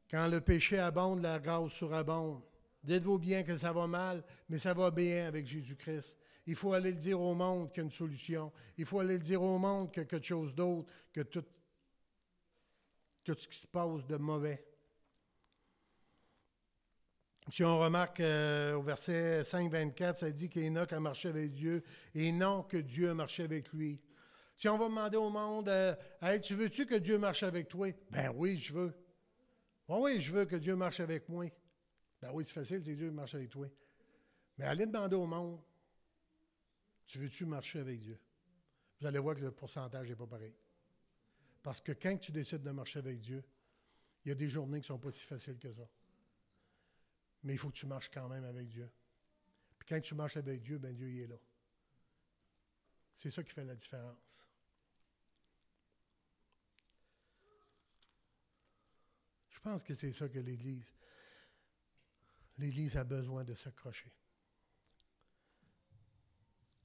Quand 0.10 0.30
le 0.30 0.40
péché 0.40 0.80
abonde, 0.80 1.22
la 1.22 1.38
grâce 1.38 1.74
surabonde. 1.74 2.42
Dites-vous 2.86 3.20
bien 3.20 3.44
que 3.44 3.58
ça 3.58 3.74
va 3.74 3.88
mal, 3.88 4.24
mais 4.48 4.58
ça 4.58 4.74
va 4.74 4.90
bien 4.90 5.28
avec 5.28 5.46
Jésus-Christ. 5.46 6.16
Il 6.46 6.56
faut 6.56 6.72
aller 6.72 6.92
le 6.92 6.98
dire 6.98 7.20
au 7.20 7.34
monde 7.34 7.74
qu'il 7.74 7.80
y 7.80 7.82
a 7.82 7.84
une 7.88 7.92
solution. 7.92 8.54
Il 8.78 8.86
faut 8.86 9.02
aller 9.02 9.18
le 9.18 9.24
dire 9.24 9.42
au 9.42 9.58
monde 9.58 9.92
qu'il 9.92 10.04
y 10.04 10.06
a 10.06 10.08
quelque 10.08 10.26
chose 10.26 10.56
d'autre 10.56 10.90
que 11.12 11.24
tout, 11.24 11.44
tout 13.26 13.36
ce 13.38 13.50
qui 13.50 13.58
se 13.58 13.68
passe 13.68 14.08
de 14.08 14.16
mauvais. 14.16 14.66
Si 17.50 17.64
on 17.64 17.80
remarque 17.80 18.20
euh, 18.20 18.74
au 18.74 18.82
verset 18.82 19.44
5, 19.46 19.72
24, 19.72 20.18
ça 20.18 20.32
dit 20.32 20.50
qu'Enoch 20.50 20.92
a 20.92 21.00
marché 21.00 21.30
avec 21.30 21.54
Dieu 21.54 21.82
et 22.14 22.34
non 22.34 22.64
que 22.64 22.76
Dieu 22.76 23.10
a 23.10 23.14
marché 23.14 23.44
avec 23.44 23.72
lui. 23.72 24.02
Si 24.56 24.68
on 24.68 24.78
va 24.78 24.90
demander 24.90 25.16
au 25.16 25.30
monde, 25.30 25.70
euh, 25.70 25.96
tu 26.44 26.56
veux-tu 26.56 26.86
que 26.86 26.96
Dieu 26.96 27.18
marche 27.18 27.44
avec 27.44 27.70
toi? 27.70 27.88
Ben 28.12 28.34
oui, 28.36 28.58
je 28.58 28.74
veux. 28.74 28.94
oui, 29.88 30.20
je 30.20 30.34
veux 30.34 30.44
que 30.44 30.58
Dieu 30.58 30.76
marche 30.76 31.00
avec 31.00 31.30
moi. 31.30 31.46
Ben 32.22 32.32
oui, 32.34 32.44
c'est 32.44 32.54
facile, 32.54 32.84
c'est 32.84 32.96
Dieu 32.96 33.08
qui 33.08 33.16
marche 33.16 33.36
avec 33.36 33.50
toi. 33.50 33.68
Mais 34.58 34.66
allez 34.66 34.86
demander 34.86 35.16
au 35.16 35.26
monde, 35.26 35.62
tu 37.06 37.18
veux-tu 37.18 37.46
marcher 37.46 37.80
avec 37.80 38.02
Dieu? 38.02 38.20
Vous 39.00 39.08
allez 39.08 39.20
voir 39.20 39.36
que 39.36 39.42
le 39.42 39.52
pourcentage 39.52 40.10
n'est 40.10 40.16
pas 40.16 40.28
pareil. 40.28 40.56
Parce 41.64 41.80
que 41.80 41.94
quand 41.94 42.18
tu 42.18 42.34
décides 42.34 42.64
de 42.64 42.72
marcher 42.72 43.00
avec 43.00 43.20
Dieu, 43.20 43.42
il 44.26 44.30
y 44.30 44.32
a 44.34 44.36
des 44.36 44.50
journées 44.50 44.82
qui 44.82 44.92
ne 44.92 44.96
sont 44.96 45.00
pas 45.00 45.12
si 45.12 45.26
faciles 45.26 45.60
que 45.60 45.72
ça. 45.72 45.88
Mais 47.44 47.54
il 47.54 47.58
faut 47.58 47.70
que 47.70 47.76
tu 47.76 47.86
marches 47.86 48.10
quand 48.10 48.28
même 48.28 48.44
avec 48.44 48.68
Dieu. 48.68 48.90
Puis 49.78 49.88
quand 49.88 50.02
tu 50.02 50.16
marches 50.16 50.38
avec 50.38 50.62
Dieu, 50.62 50.78
ben 50.78 50.94
Dieu 50.94 51.10
y 51.10 51.22
est 51.22 51.28
là. 51.28 51.38
C'est 53.14 53.32
ça 53.32 53.44
qui 53.44 53.54
fait 53.54 53.64
la 53.64 53.76
différence. 53.76 54.48
Je 59.50 59.60
pense 59.60 59.84
que 59.84 59.96
c'est 59.96 60.14
ça 60.14 60.30
que 60.30 60.40
l'Église, 60.40 60.94
l'Église 62.58 62.96
a 62.96 63.04
besoin 63.04 63.44
de 63.44 63.54
s'accrocher. 63.54 64.14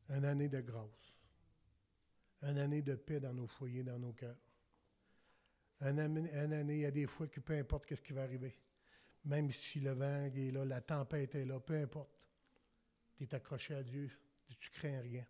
Une 0.09 0.25
année 0.25 0.49
de 0.49 0.61
grâce. 0.61 1.15
Une 2.43 2.59
année 2.59 2.83
de 2.83 2.95
paix 2.95 3.21
dans 3.21 3.35
nos 3.35 3.47
foyers, 3.47 3.85
dans 3.85 3.99
nos 3.99 4.13
cœurs. 4.13 4.41
Une 5.81 5.99
année, 5.99 6.75
il 6.75 6.81
y 6.81 6.87
a 6.87 6.91
des 6.91 7.07
fois 7.07 7.29
que 7.29 7.41
peu 7.41 7.55
importe 7.59 7.95
ce 7.95 8.01
qui 8.01 8.13
va 8.13 8.23
arriver 8.23 8.59
même 9.25 9.51
si 9.51 9.81
le 9.81 9.93
vent 9.93 10.25
est 10.25 10.51
là, 10.51 10.65
la 10.65 10.81
tempête 10.81 11.35
est 11.35 11.45
là, 11.45 11.61
peu 11.61 11.75
importe. 11.75 12.11
Tu 13.17 13.25
es 13.25 13.35
accroché 13.35 13.75
à 13.75 13.83
Dieu, 13.83 14.11
tu 14.59 14.71
crains 14.71 15.01
rien. 15.01 15.25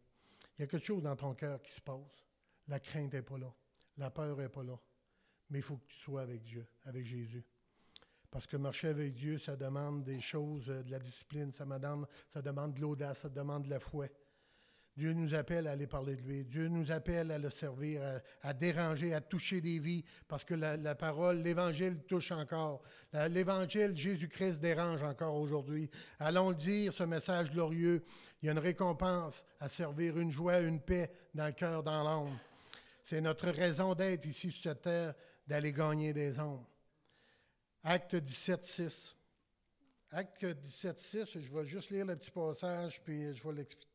Il 0.59 0.63
y 0.63 0.65
a 0.65 0.67
quelque 0.67 0.85
chose 0.85 1.03
dans 1.03 1.17
ton 1.17 1.35
cœur 1.35 1.61
qui 1.63 1.73
se 1.73 1.81
passe. 1.81 2.27
La 2.69 2.81
crainte 2.81 3.13
n'est 3.13 3.23
pas 3.23 3.39
là. 3.39 3.53
La 3.99 4.11
peur 4.11 4.37
n'est 4.37 4.49
pas 4.49 4.63
là. 4.63 4.79
Mais 5.51 5.59
il 5.59 5.63
faut 5.63 5.77
que 5.77 5.87
tu 5.87 5.99
sois 5.99 6.23
avec 6.23 6.43
Dieu, 6.43 6.67
avec 6.85 7.05
Jésus. 7.05 7.45
Parce 8.31 8.47
que 8.47 8.57
marcher 8.57 8.89
avec 8.89 9.13
Dieu, 9.13 9.39
ça 9.39 9.57
demande 9.57 10.05
des 10.05 10.21
choses, 10.21 10.71
euh, 10.71 10.83
de 10.83 10.91
la 10.91 10.99
discipline, 10.99 11.53
ça 11.53 11.67
demande, 11.67 12.07
ça 12.29 12.41
demande 12.41 12.73
de 12.73 12.81
l'audace, 12.81 13.19
ça 13.19 13.29
demande 13.29 13.65
de 13.65 13.71
la 13.71 13.79
foi. 13.79 14.07
Dieu 14.97 15.15
nous 15.15 15.33
appelle 15.33 15.67
à 15.69 15.73
aller 15.73 15.87
parler 15.87 16.17
de 16.17 16.21
lui. 16.21 16.45
Dieu 16.45 16.69
nous 16.69 16.93
appelle 16.93 17.31
à 17.31 17.39
le 17.39 17.49
servir, 17.49 18.03
à, 18.43 18.53
déranger, 18.53 19.15
à 19.15 19.23
toucher 19.23 19.63
des 19.63 19.79
vies, 19.79 20.05
parce 20.29 20.45
que 20.45 20.55
la, 20.55 20.95
parole, 20.95 21.43
l'Évangile 21.43 21.99
touche 22.07 22.31
encore. 22.31 22.83
L'Évangile, 23.31 23.97
Jésus-Christ 23.97 24.61
dérange 24.61 25.03
encore 25.03 25.37
aujourd'hui. 25.37 25.89
Allons 26.19 26.51
le 26.51 26.57
dire, 26.57 26.93
ce 26.93 27.05
message 27.05 27.51
glorieux. 27.51 28.05
Il 28.43 28.47
y 28.47 28.49
a 28.51 28.53
une 28.53 28.59
récompense 28.59 29.43
à 29.61 29.69
servir, 29.69 30.19
une 30.19 30.31
joie, 30.31 30.61
une 30.61 30.81
paix 30.81 31.11
dans 31.35 31.47
le 31.47 31.53
cœur, 31.53 31.83
dans 31.83 32.03
l'âme. 32.03 32.39
C'est 33.03 33.21
notre 33.23 33.49
raison 33.49 33.95
d'être 33.95 34.27
ici 34.27 34.51
sur 34.51 34.63
cette 34.63 34.83
terre, 34.83 35.15
d'aller 35.47 35.73
gagner 35.73 36.13
des 36.13 36.39
hommes. 36.39 36.65
Acte 37.83 38.15
17, 38.15 38.65
6. 38.65 39.17
Acte 40.11 40.45
17, 40.45 40.99
6, 40.99 41.39
je 41.41 41.53
vais 41.53 41.65
juste 41.65 41.91
lire 41.91 42.05
le 42.05 42.15
petit 42.15 42.31
passage, 42.31 43.01
puis 43.03 43.35
je 43.35 43.43
vais 43.43 43.55
l'expliquer 43.55 43.92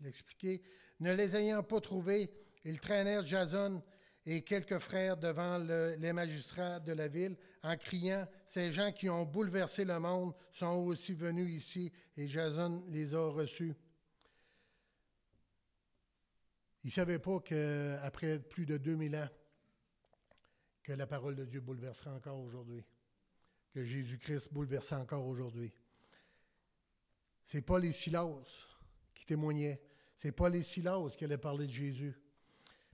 l'expliquer. 0.00 0.62
Ne 1.00 1.12
les 1.12 1.36
ayant 1.36 1.62
pas 1.62 1.80
trouvés, 1.80 2.30
ils 2.64 2.80
traînèrent 2.80 3.26
Jason 3.26 3.82
et 4.26 4.42
quelques 4.42 4.78
frères 4.78 5.16
devant 5.16 5.58
les 5.58 6.12
magistrats 6.12 6.80
de 6.80 6.92
la 6.92 7.08
ville 7.08 7.36
en 7.62 7.76
criant 7.76 8.26
Ces 8.46 8.72
gens 8.72 8.92
qui 8.92 9.08
ont 9.08 9.24
bouleversé 9.24 9.84
le 9.84 9.98
monde 9.98 10.34
sont 10.52 10.76
aussi 10.84 11.14
venus 11.14 11.54
ici 11.54 11.92
et 12.16 12.28
Jason 12.28 12.84
les 12.88 13.14
a 13.14 13.28
reçus. 13.28 13.74
Ils 16.84 16.88
ne 16.88 16.92
savaient 16.92 17.18
pas 17.18 17.40
qu'après 17.40 18.38
plus 18.38 18.66
de 18.66 18.76
2000 18.76 19.16
ans, 19.16 19.28
que 20.82 20.92
la 20.92 21.06
parole 21.06 21.36
de 21.36 21.44
Dieu 21.44 21.60
bouleversera 21.60 22.14
encore 22.14 22.38
aujourd'hui, 22.38 22.84
que 23.72 23.84
Jésus-Christ 23.84 24.52
bouleversera 24.52 25.00
encore 25.00 25.26
aujourd'hui. 25.26 25.72
C'est 27.44 27.62
pas 27.62 27.78
les 27.78 27.92
Silas 27.92 28.26
témoignaient. 29.28 29.80
C'est 30.18 30.32
Paul 30.32 30.54
et 30.56 30.62
Silas 30.62 31.14
qui 31.16 31.24
allaient 31.24 31.38
parler 31.38 31.66
de 31.66 31.72
Jésus. 31.72 32.14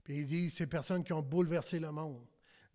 Puis 0.03 0.19
ils 0.19 0.25
disent, 0.25 0.53
ces 0.53 0.67
personnes 0.67 1.03
qui 1.03 1.11
ont 1.11 1.23
bouleversé 1.23 1.79
le 1.79 1.91
monde. 1.91 2.23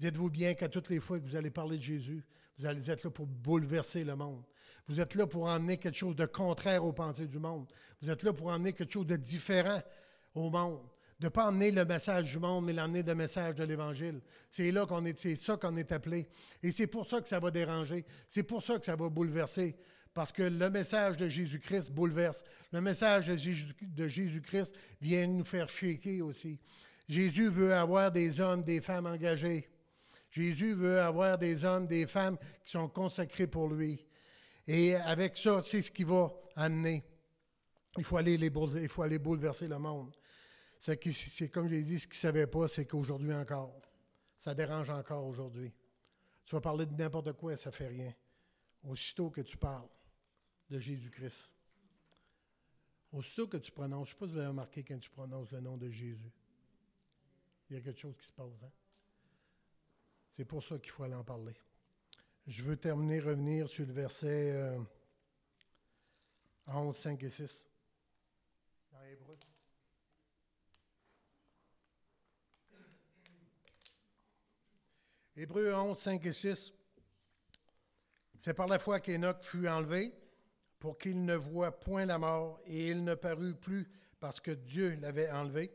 Dites-vous 0.01 0.29
bien 0.29 0.55
qu'à 0.55 0.69
toutes 0.69 0.89
les 0.89 0.99
fois 0.99 1.21
que 1.21 1.25
vous 1.25 1.37
allez 1.37 1.51
parler 1.51 1.77
de 1.77 1.83
Jésus, 1.83 2.25
vous 2.59 2.67
allez 2.67 2.91
être 2.91 3.05
là 3.05 3.11
pour 3.11 3.27
bouleverser 3.27 4.03
le 4.03 4.17
monde. 4.17 4.43
Vous 4.89 5.01
êtes 5.01 5.15
là 5.15 5.27
pour 5.29 5.45
emmener 5.45 5.77
quelque 5.77 5.97
chose 5.97 6.17
de 6.17 6.27
contraire 6.27 6.85
aux 6.85 6.93
pensées 6.93 7.29
du 7.29 7.39
monde. 7.39 7.71
Vous 8.03 8.11
êtes 8.11 8.25
là 8.25 8.33
pour 8.33 8.49
emmener 8.49 8.73
quelque 8.73 8.93
chose 8.93 9.07
de 9.07 9.17
différent 9.17 9.81
au 10.35 10.51
monde. 10.51 10.83
De 11.21 11.27
ne 11.27 11.29
pas 11.29 11.47
emmener 11.47 11.71
le 11.71 11.85
message 11.85 12.33
du 12.33 12.39
monde, 12.41 12.65
mais 12.65 12.73
l'emmener 12.73 13.05
le 13.05 13.15
message 13.15 13.55
de 13.55 13.63
l'Évangile. 13.63 14.21
C'est 14.51 14.73
là 14.73 14.85
qu'on 14.85 15.05
est, 15.05 15.17
c'est 15.19 15.37
ça 15.37 15.57
qu'on 15.57 15.77
est 15.77 15.93
appelé. 15.93 16.27
Et 16.63 16.73
c'est 16.73 16.89
pour 16.89 17.07
ça 17.07 17.21
que 17.21 17.29
ça 17.29 17.39
va 17.39 17.53
déranger. 17.53 18.05
C'est 18.27 18.43
pour 18.43 18.65
ça 18.65 18.81
que 18.81 18.87
ça 18.87 18.97
va 18.97 19.09
bouleverser. 19.09 19.77
Parce 20.13 20.33
que 20.33 20.43
le 20.43 20.71
message 20.71 21.17
de 21.17 21.29
Jésus-Christ 21.29 21.91
bouleverse. 21.91 22.43
Le 22.73 22.81
message 22.81 23.29
de 23.29 24.09
Jésus-Christ 24.09 24.75
vient 25.01 25.27
nous 25.27 25.45
faire 25.45 25.69
shaker 25.69 26.23
aussi. 26.23 26.59
Jésus 27.09 27.49
veut 27.49 27.75
avoir 27.75 28.11
des 28.11 28.41
hommes, 28.41 28.63
des 28.63 28.81
femmes 28.81 29.07
engagés. 29.07 29.69
Jésus 30.31 30.75
veut 30.75 31.01
avoir 31.01 31.39
des 31.39 31.65
hommes, 31.65 31.87
des 31.87 32.07
femmes 32.07 32.39
qui 32.65 32.73
sont 32.73 32.89
consacrés 32.89 33.47
pour 33.47 33.69
lui. 33.69 34.05
Et 34.67 34.95
avec 34.95 35.37
ça, 35.37 35.61
c'est 35.63 35.83
ce 35.83 35.91
qui 35.91 36.05
va 36.05 36.33
amener. 36.55 37.05
Il 37.97 38.05
faut 38.05 38.17
aller, 38.17 38.37
les, 38.37 38.51
bouleverser 38.51 39.67
le 39.67 39.79
monde. 39.79 40.15
C'est 40.79 41.49
comme 41.51 41.69
j'ai 41.69 41.83
dit, 41.83 41.99
ce 41.99 42.07
qu'ils 42.07 42.17
ne 42.17 42.21
savaient 42.21 42.47
pas, 42.47 42.69
c'est 42.69 42.87
qu'aujourd'hui 42.87 43.35
encore, 43.35 43.81
ça 44.37 44.55
dérange 44.55 44.91
encore 44.91 45.27
aujourd'hui. 45.27 45.73
Tu 46.45 46.55
vas 46.55 46.61
parler 46.61 46.87
de 46.87 46.95
n'importe 46.95 47.33
quoi, 47.33 47.57
ça 47.57 47.71
ne 47.71 47.75
fait 47.75 47.89
rien. 47.89 48.15
Aussitôt 48.85 49.31
que 49.31 49.41
tu 49.41 49.57
parles 49.57 49.89
de 50.71 50.79
Jésus-Christ, 50.79 51.51
aussitôt 53.13 53.49
que 53.49 53.57
tu 53.57 53.73
prononces, 53.73 54.11
je 54.11 54.15
ne 54.15 54.19
sais 54.19 54.21
pas 54.21 54.27
si 54.27 54.33
vous 54.33 54.39
avez 54.39 54.49
remarqué 54.49 54.85
quand 54.85 54.99
tu 54.99 55.11
prononces 55.11 55.51
le 55.51 55.61
nom 55.61 55.77
de 55.77 55.91
Jésus, 55.91 56.33
il 57.69 57.77
y 57.77 57.79
a 57.79 57.83
quelque 57.83 58.01
chose 58.01 58.17
qui 58.17 58.27
se 58.27 58.33
passe. 58.33 58.63
Hein? 58.63 58.71
C'est 60.31 60.45
pour 60.45 60.63
ça 60.65 60.79
qu'il 60.79 60.91
faut 60.91 61.03
aller 61.03 61.15
en 61.15 61.25
parler. 61.25 61.55
Je 62.47 62.63
veux 62.63 62.77
terminer, 62.77 63.21
revenir 63.21 63.69
sur 63.69 63.87
le 63.87 63.93
verset 63.93 64.79
11, 66.67 66.97
euh, 66.97 67.01
5 67.01 67.23
et 67.23 67.31
6. 67.31 67.63
Dans 68.93 69.05
Hébreu. 69.05 69.37
Hébreu 75.37 75.75
11, 75.75 75.99
5 75.99 76.27
et 76.27 76.33
6. 76.33 76.75
C'est 78.39 78.55
par 78.55 78.69
la 78.69 78.79
foi 78.79 79.01
qu'Enoch 79.01 79.43
fut 79.43 79.69
enlevé 79.69 80.13
pour 80.81 80.99
qu'il 80.99 81.25
ne 81.25 81.37
voie 81.37 81.79
point 81.79 82.07
la 82.07 82.19
mort 82.19 82.59
et 82.67 82.89
il 82.89 83.05
ne 83.05 83.15
parut 83.15 83.55
plus 83.55 83.87
parce 84.19 84.41
que 84.41 84.51
Dieu 84.51 84.99
l'avait 85.01 85.31
enlevé. 85.31 85.71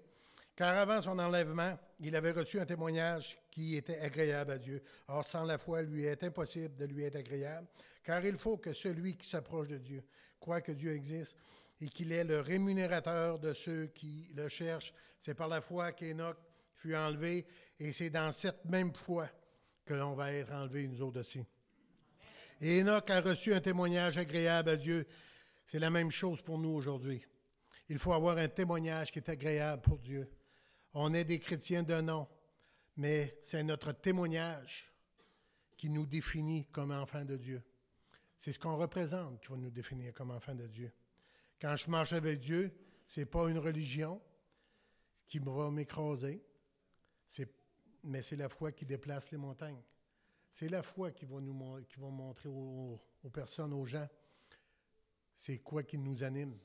Car 0.55 0.75
avant 0.75 0.99
son 0.99 1.19
enlèvement, 1.19 1.77
il 1.99 2.15
avait 2.15 2.31
reçu 2.31 2.59
un 2.59 2.65
témoignage 2.65 3.37
qui 3.51 3.75
était 3.75 3.99
agréable 3.99 4.51
à 4.51 4.57
Dieu. 4.57 4.81
Or, 5.07 5.27
sans 5.27 5.43
la 5.43 5.57
foi, 5.57 5.83
il 5.83 5.89
lui 5.89 6.05
est 6.05 6.23
impossible 6.23 6.75
de 6.75 6.85
lui 6.85 7.03
être 7.03 7.17
agréable, 7.17 7.67
car 8.03 8.23
il 8.25 8.37
faut 8.37 8.57
que 8.57 8.73
celui 8.73 9.15
qui 9.15 9.29
s'approche 9.29 9.67
de 9.67 9.77
Dieu 9.77 10.03
croit 10.39 10.61
que 10.61 10.71
Dieu 10.71 10.93
existe 10.93 11.37
et 11.81 11.87
qu'il 11.87 12.11
est 12.11 12.23
le 12.23 12.39
rémunérateur 12.39 13.37
de 13.39 13.53
ceux 13.53 13.87
qui 13.87 14.31
le 14.33 14.47
cherchent. 14.47 14.93
C'est 15.19 15.33
par 15.33 15.47
la 15.47 15.61
foi 15.61 15.91
qu'Enoch 15.91 16.37
fut 16.73 16.95
enlevé, 16.95 17.45
et 17.79 17.93
c'est 17.93 18.09
dans 18.09 18.31
cette 18.31 18.65
même 18.65 18.93
foi 18.93 19.29
que 19.85 19.93
l'on 19.93 20.13
va 20.13 20.31
être 20.31 20.51
enlevé, 20.51 20.87
nous 20.87 21.01
autres 21.01 21.19
aussi. 21.19 21.45
Et 22.67 22.81
Enoch 22.81 23.11
a 23.11 23.21
reçu 23.21 23.53
un 23.53 23.61
témoignage 23.61 24.17
agréable 24.17 24.71
à 24.71 24.75
Dieu. 24.75 25.05
C'est 25.67 25.77
la 25.77 25.91
même 25.91 26.09
chose 26.09 26.41
pour 26.41 26.57
nous 26.57 26.71
aujourd'hui. 26.71 27.23
Il 27.89 27.99
faut 27.99 28.11
avoir 28.11 28.39
un 28.39 28.47
témoignage 28.47 29.11
qui 29.11 29.19
est 29.19 29.29
agréable 29.29 29.83
pour 29.83 29.99
Dieu. 29.99 30.27
On 30.95 31.13
est 31.13 31.25
des 31.25 31.37
chrétiens 31.37 31.83
de 31.83 32.01
nom, 32.01 32.27
mais 32.97 33.37
c'est 33.43 33.61
notre 33.61 33.91
témoignage 33.91 34.91
qui 35.77 35.91
nous 35.91 36.07
définit 36.07 36.65
comme 36.71 36.89
enfants 36.89 37.23
de 37.23 37.35
Dieu. 37.35 37.61
C'est 38.39 38.51
ce 38.51 38.57
qu'on 38.57 38.77
représente 38.77 39.41
qui 39.41 39.49
va 39.49 39.57
nous 39.57 39.69
définir 39.69 40.11
comme 40.15 40.31
enfants 40.31 40.55
de 40.55 40.65
Dieu. 40.65 40.91
Quand 41.61 41.75
je 41.75 41.87
marche 41.87 42.13
avec 42.13 42.39
Dieu, 42.39 42.75
ce 43.05 43.19
n'est 43.19 43.27
pas 43.27 43.47
une 43.47 43.59
religion 43.59 44.19
qui 45.27 45.37
va 45.37 45.69
m'écraser, 45.69 46.43
mais 48.05 48.23
c'est 48.23 48.37
la 48.37 48.49
foi 48.49 48.71
qui 48.71 48.87
déplace 48.87 49.29
les 49.29 49.37
montagnes. 49.37 49.83
C'est 50.55 50.69
la 50.69 50.81
foi 50.81 51.11
qui 51.11 51.25
va, 51.25 51.41
montrer 51.41 52.47
aux, 52.47 52.97
aux 53.23 53.29
personnes, 53.29 53.73
aux 53.73 53.83
gens, 53.83 54.07
c'est 55.33 55.57
quoi 55.57 55.83
qui 55.83 55.97
nous 55.97 56.23
anime. 56.23 56.57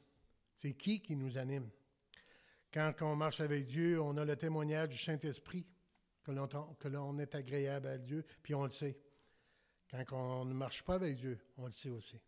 C'est 0.55 0.75
qui 0.75 1.03
qui 1.03 1.17
nous 1.17 1.37
anime. 1.37 1.69
Quand 2.73 2.95
on 3.01 3.17
marche 3.17 3.41
avec 3.41 3.67
Dieu, 3.67 4.01
on 4.01 4.17
a 4.17 4.25
le 4.25 4.37
témoignage 4.37 4.91
du 4.91 4.97
Saint-Esprit, 4.97 5.67
que 6.23 6.31
l'on 6.87 7.19
est 7.19 7.35
agréable 7.35 7.89
à 7.89 7.99
Dieu, 7.99 8.25
puis 8.45 8.55
on 8.55 8.63
le 8.63 8.71
sait. 8.71 8.97
Quand 9.91 10.05
on 10.13 10.45
ne 10.45 10.55
marche 10.55 10.85
pas 10.85 10.95
avec 10.95 11.17
Dieu, 11.17 11.41
on 11.57 11.67
le 11.67 11.73
sait 11.73 11.91
aussi. 11.91 12.21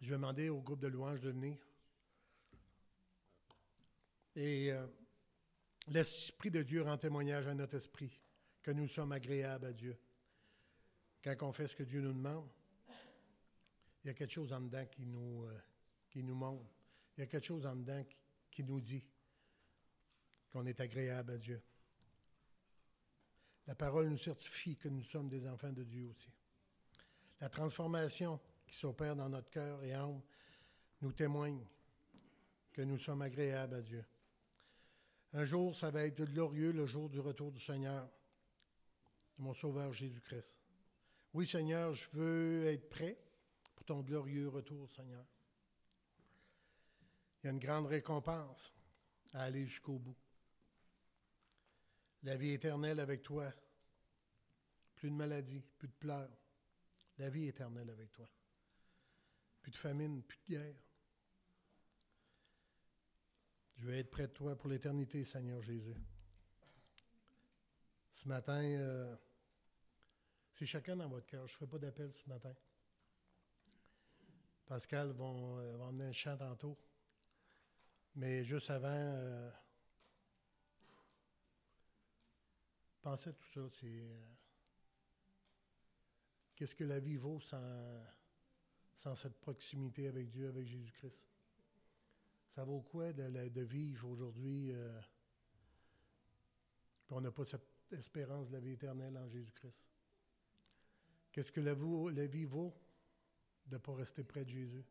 Je 0.00 0.10
vais 0.10 0.14
demander 0.14 0.50
au 0.50 0.60
groupe 0.60 0.78
de 0.78 0.86
louanges 0.86 1.20
de 1.20 1.30
venir. 1.30 1.58
Et 4.36 4.70
euh, 4.70 4.86
l'Esprit 5.88 6.52
de 6.52 6.62
Dieu 6.62 6.82
rend 6.82 6.96
témoignage 6.96 7.48
à 7.48 7.54
notre 7.54 7.74
esprit 7.74 8.21
que 8.62 8.70
nous 8.70 8.88
sommes 8.88 9.12
agréables 9.12 9.66
à 9.66 9.72
Dieu. 9.72 9.98
Quand 11.22 11.34
on 11.42 11.52
fait 11.52 11.66
ce 11.66 11.76
que 11.76 11.82
Dieu 11.82 12.00
nous 12.00 12.12
demande, 12.12 12.48
il 14.04 14.08
y 14.08 14.10
a 14.10 14.14
quelque 14.14 14.32
chose 14.32 14.52
en 14.52 14.60
dedans 14.60 14.84
qui 14.86 15.06
nous, 15.06 15.44
euh, 15.44 15.60
nous 16.16 16.34
montre. 16.34 16.70
Il 17.16 17.20
y 17.20 17.22
a 17.24 17.26
quelque 17.26 17.46
chose 17.46 17.66
en 17.66 17.76
dedans 17.76 18.04
qui, 18.50 18.64
nous 18.64 18.80
dit 18.80 19.04
qu'on 20.50 20.66
est 20.66 20.80
agréable 20.80 21.32
à 21.32 21.38
Dieu. 21.38 21.62
La 23.66 23.74
parole 23.74 24.08
nous 24.08 24.18
certifie 24.18 24.76
que 24.76 24.88
nous 24.88 25.04
sommes 25.04 25.28
des 25.28 25.46
enfants 25.46 25.72
de 25.72 25.84
Dieu 25.84 26.08
aussi. 26.08 26.30
La 27.40 27.48
transformation 27.48 28.40
qui 28.66 28.74
s'opère 28.74 29.14
dans 29.14 29.28
notre 29.28 29.50
cœur 29.50 29.82
et 29.84 29.92
âme 29.92 30.20
nous 31.00 31.12
témoigne 31.12 31.64
que 32.72 32.82
nous 32.82 32.98
sommes 32.98 33.22
agréables 33.22 33.74
à 33.74 33.82
Dieu. 33.82 34.04
Un 35.34 35.44
jour, 35.44 35.76
ça 35.76 35.90
va 35.90 36.04
être 36.04 36.24
glorieux, 36.24 36.72
le 36.72 36.86
jour 36.86 37.08
du 37.08 37.20
retour 37.20 37.52
du 37.52 37.60
Seigneur, 37.60 38.08
mon 39.42 39.54
Sauveur 39.54 39.92
Jésus-Christ. 39.92 40.48
Oui, 41.34 41.46
Seigneur, 41.46 41.94
je 41.94 42.08
veux 42.12 42.66
être 42.66 42.88
prêt 42.88 43.18
pour 43.74 43.84
ton 43.84 44.00
glorieux 44.00 44.48
retour, 44.48 44.90
Seigneur. 44.92 45.26
Il 47.42 47.46
y 47.46 47.48
a 47.48 47.52
une 47.52 47.58
grande 47.58 47.86
récompense 47.86 48.72
à 49.32 49.42
aller 49.42 49.66
jusqu'au 49.66 49.98
bout. 49.98 50.16
La 52.22 52.36
vie 52.36 52.52
éternelle 52.52 53.00
avec 53.00 53.22
toi. 53.22 53.52
Plus 54.94 55.10
de 55.10 55.16
maladie, 55.16 55.64
plus 55.76 55.88
de 55.88 55.94
pleurs. 55.94 56.30
La 57.18 57.28
vie 57.28 57.48
éternelle 57.48 57.90
avec 57.90 58.12
toi. 58.12 58.28
Plus 59.60 59.72
de 59.72 59.76
famine, 59.76 60.22
plus 60.22 60.38
de 60.38 60.54
guerre. 60.54 60.76
Je 63.74 63.86
veux 63.86 63.94
être 63.94 64.10
près 64.10 64.28
de 64.28 64.32
toi 64.32 64.54
pour 64.54 64.68
l'éternité, 64.68 65.24
Seigneur 65.24 65.60
Jésus. 65.62 65.96
Ce 68.12 68.28
matin, 68.28 68.62
euh, 68.62 69.16
c'est 70.62 70.66
chacun 70.66 70.94
dans 70.94 71.08
votre 71.08 71.26
cœur. 71.26 71.44
Je 71.48 71.54
ne 71.54 71.56
ferai 71.56 71.66
pas 71.66 71.78
d'appel 71.78 72.12
ce 72.12 72.28
matin. 72.28 72.54
Pascal 74.64 75.10
va, 75.10 75.24
euh, 75.24 75.76
va 75.76 75.86
emmener 75.86 76.04
un 76.04 76.12
chant 76.12 76.36
tantôt. 76.36 76.78
Mais 78.14 78.44
juste 78.44 78.70
avant, 78.70 78.88
euh, 78.88 79.50
pensez 83.00 83.30
à 83.30 83.32
tout 83.32 83.48
ça, 83.52 83.68
c'est 83.70 83.88
euh, 83.88 84.22
qu'est-ce 86.54 86.76
que 86.76 86.84
la 86.84 87.00
vie 87.00 87.16
vaut 87.16 87.40
sans, 87.40 88.00
sans 88.94 89.16
cette 89.16 89.40
proximité 89.40 90.06
avec 90.06 90.30
Dieu, 90.30 90.46
avec 90.46 90.68
Jésus-Christ? 90.68 91.26
Ça 92.54 92.62
vaut 92.62 92.82
quoi 92.82 93.12
de, 93.12 93.48
de 93.48 93.62
vivre 93.62 94.08
aujourd'hui 94.08 94.70
euh, 94.70 95.00
qu'on 97.08 97.20
n'a 97.20 97.32
pas 97.32 97.44
cette 97.44 97.66
espérance 97.90 98.46
de 98.46 98.52
la 98.52 98.60
vie 98.60 98.74
éternelle 98.74 99.18
en 99.18 99.28
Jésus-Christ? 99.28 99.91
Qu'est-ce 101.32 101.50
que 101.50 101.60
la, 101.60 101.74
vie 102.26 102.44
vaut 102.44 102.74
de 103.66 103.74
ne 103.74 103.80
pas 103.80 103.94
rester 103.94 104.22
près 104.22 104.44
de 104.44 104.50
Jésus, 104.50 104.84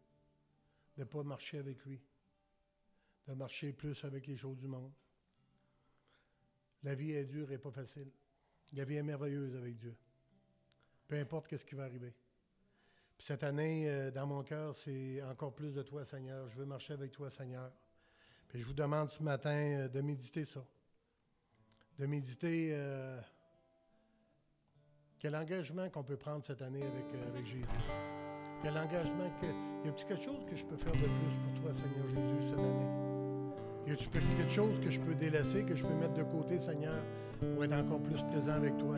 de 0.97 1.01
ne 1.01 1.05
pas 1.05 1.23
marcher 1.23 1.59
avec 1.59 1.85
lui? 1.85 2.01
de 3.27 3.33
marcher 3.33 3.71
plus 3.71 4.03
avec 4.03 4.27
les 4.27 4.35
choses 4.35 4.57
du 4.57 4.67
monde? 4.67 4.91
La 6.83 6.95
vie 6.95 7.11
est 7.11 7.25
dure 7.25 7.51
et 7.51 7.59
pas 7.59 7.71
facile. 7.71 8.11
La 8.73 8.83
vie 8.83 8.95
est 8.95 9.03
merveilleuse 9.03 9.55
avec 9.55 9.77
Dieu. 9.77 9.95
Peu 11.07 11.15
importe 11.17 11.55
ce 11.55 11.63
qui 11.63 11.75
va 11.75 11.83
arriver. 11.83 12.13
Puis 13.17 13.27
cette 13.27 13.43
année, 13.43 13.87
euh, 13.87 14.09
dans 14.09 14.25
mon 14.25 14.43
cœur, 14.43 14.75
c'est 14.75 15.21
encore 15.21 15.53
plus 15.53 15.73
de 15.73 15.83
toi, 15.83 16.03
Seigneur. 16.03 16.47
Je 16.47 16.57
veux 16.57 16.65
marcher 16.65 16.93
avec 16.93 17.11
toi, 17.11 17.29
Seigneur. 17.29 17.71
Puis 18.47 18.59
je 18.59 18.65
vous 18.65 18.73
demande 18.73 19.09
ce 19.09 19.21
matin 19.21 19.51
euh, 19.51 19.87
de 19.87 20.01
méditer 20.01 20.43
ça. 20.45 20.65
De 21.99 22.05
méditer 22.07 22.71
euh, 22.73 23.21
quel 25.21 25.35
engagement 25.35 25.87
qu'on 25.89 26.01
peut 26.01 26.17
prendre 26.17 26.43
cette 26.43 26.63
année 26.63 26.81
avec, 26.81 27.05
avec 27.27 27.45
Jésus? 27.45 27.63
A 28.63 28.71
l'engagement 28.71 29.29
que. 29.39 29.45
Y 29.85 29.89
a-t-il 29.89 30.07
quelque 30.07 30.23
chose 30.23 30.43
que 30.49 30.55
je 30.55 30.65
peux 30.65 30.77
faire 30.77 30.93
de 30.93 30.97
plus 30.97 31.35
pour 31.43 31.61
toi, 31.61 31.73
Seigneur 31.73 32.07
Jésus, 32.07 32.49
cette 32.49 32.57
année? 32.57 32.89
Y 33.87 33.91
a-t-il 33.91 34.09
quelque 34.09 34.49
chose 34.49 34.79
que 34.79 34.89
je 34.89 34.99
peux 34.99 35.13
délaisser, 35.13 35.63
que 35.63 35.75
je 35.75 35.85
peux 35.85 35.93
mettre 35.93 36.15
de 36.15 36.23
côté, 36.23 36.57
Seigneur, 36.57 36.95
pour 37.39 37.63
être 37.63 37.73
encore 37.73 37.99
plus 37.99 38.19
présent 38.31 38.53
avec 38.53 38.75
toi? 38.79 38.97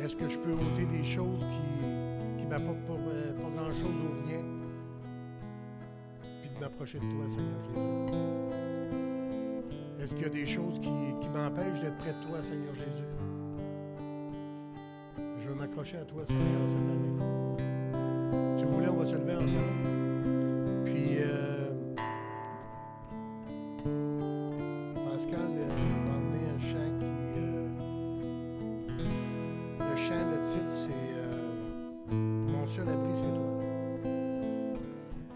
Est-ce 0.00 0.16
que 0.16 0.28
je 0.28 0.38
peux 0.38 0.52
ôter 0.52 0.86
des 0.86 1.04
choses 1.04 1.44
qui, 1.50 2.40
qui 2.40 2.46
m'apportent 2.46 2.84
pas, 2.86 2.94
euh, 2.94 3.32
pas 3.34 3.50
grand-chose 3.50 3.84
ou 3.84 4.26
rien? 4.26 4.44
Puis 6.42 6.50
de 6.50 6.58
m'approcher 6.58 6.98
de 6.98 7.04
toi, 7.04 7.28
Seigneur 7.28 7.60
Jésus. 7.60 7.78
Est-ce 10.00 10.14
qu'il 10.14 10.22
y 10.22 10.26
a 10.26 10.30
des 10.30 10.46
choses 10.46 10.80
qui, 10.80 10.90
qui 11.20 11.28
m'empêchent 11.28 11.82
d'être 11.82 11.98
près 11.98 12.14
de 12.14 12.26
toi, 12.26 12.42
Seigneur 12.42 12.74
Jésus? 12.74 13.09
M'accrocher 15.70 15.98
à 15.98 16.04
toi, 16.04 16.26
Seigneur, 16.26 16.66
cette 16.66 16.78
année. 16.78 18.56
Si 18.56 18.64
vous 18.64 18.74
voulez, 18.74 18.88
on 18.88 18.96
va 18.96 19.06
se 19.06 19.14
lever 19.14 19.36
ensemble. 19.36 20.84
Puis, 20.84 21.18
euh, 21.20 21.70
Pascal 25.12 25.38
euh, 25.38 25.68
m'a 26.06 26.16
emmené 26.16 26.48
un 26.48 26.58
chant 26.58 26.90
qui. 26.98 27.06
euh, 27.38 27.68
le 29.78 29.96
chant, 29.96 30.14
le 30.14 30.38
titre, 30.50 30.72
c'est 30.72 31.14
euh, 31.18 32.16
Mon 32.16 32.66
seul 32.66 32.88
abri, 32.88 33.12
c'est 33.14 33.32
toi. 33.32 34.10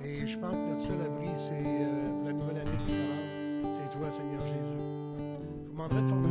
Et 0.05 0.26
je 0.26 0.37
pense 0.39 0.53
que 0.53 0.68
notre 0.68 0.80
seul 0.82 1.01
abri, 1.01 1.28
c'est 1.37 1.62
euh, 1.64 2.11
pour 2.11 2.24
la 2.26 2.32
nouvelle 2.32 2.59
année 2.59 2.78
qui 2.89 2.93
commence. 2.93 3.78
C'est 3.80 3.91
toi, 3.99 4.11
Seigneur 4.11 4.41
Jésus. 4.41 4.59
Je 4.59 5.68
vous 5.68 5.72
demanderai 5.72 6.03
de 6.03 6.09
former 6.09 6.28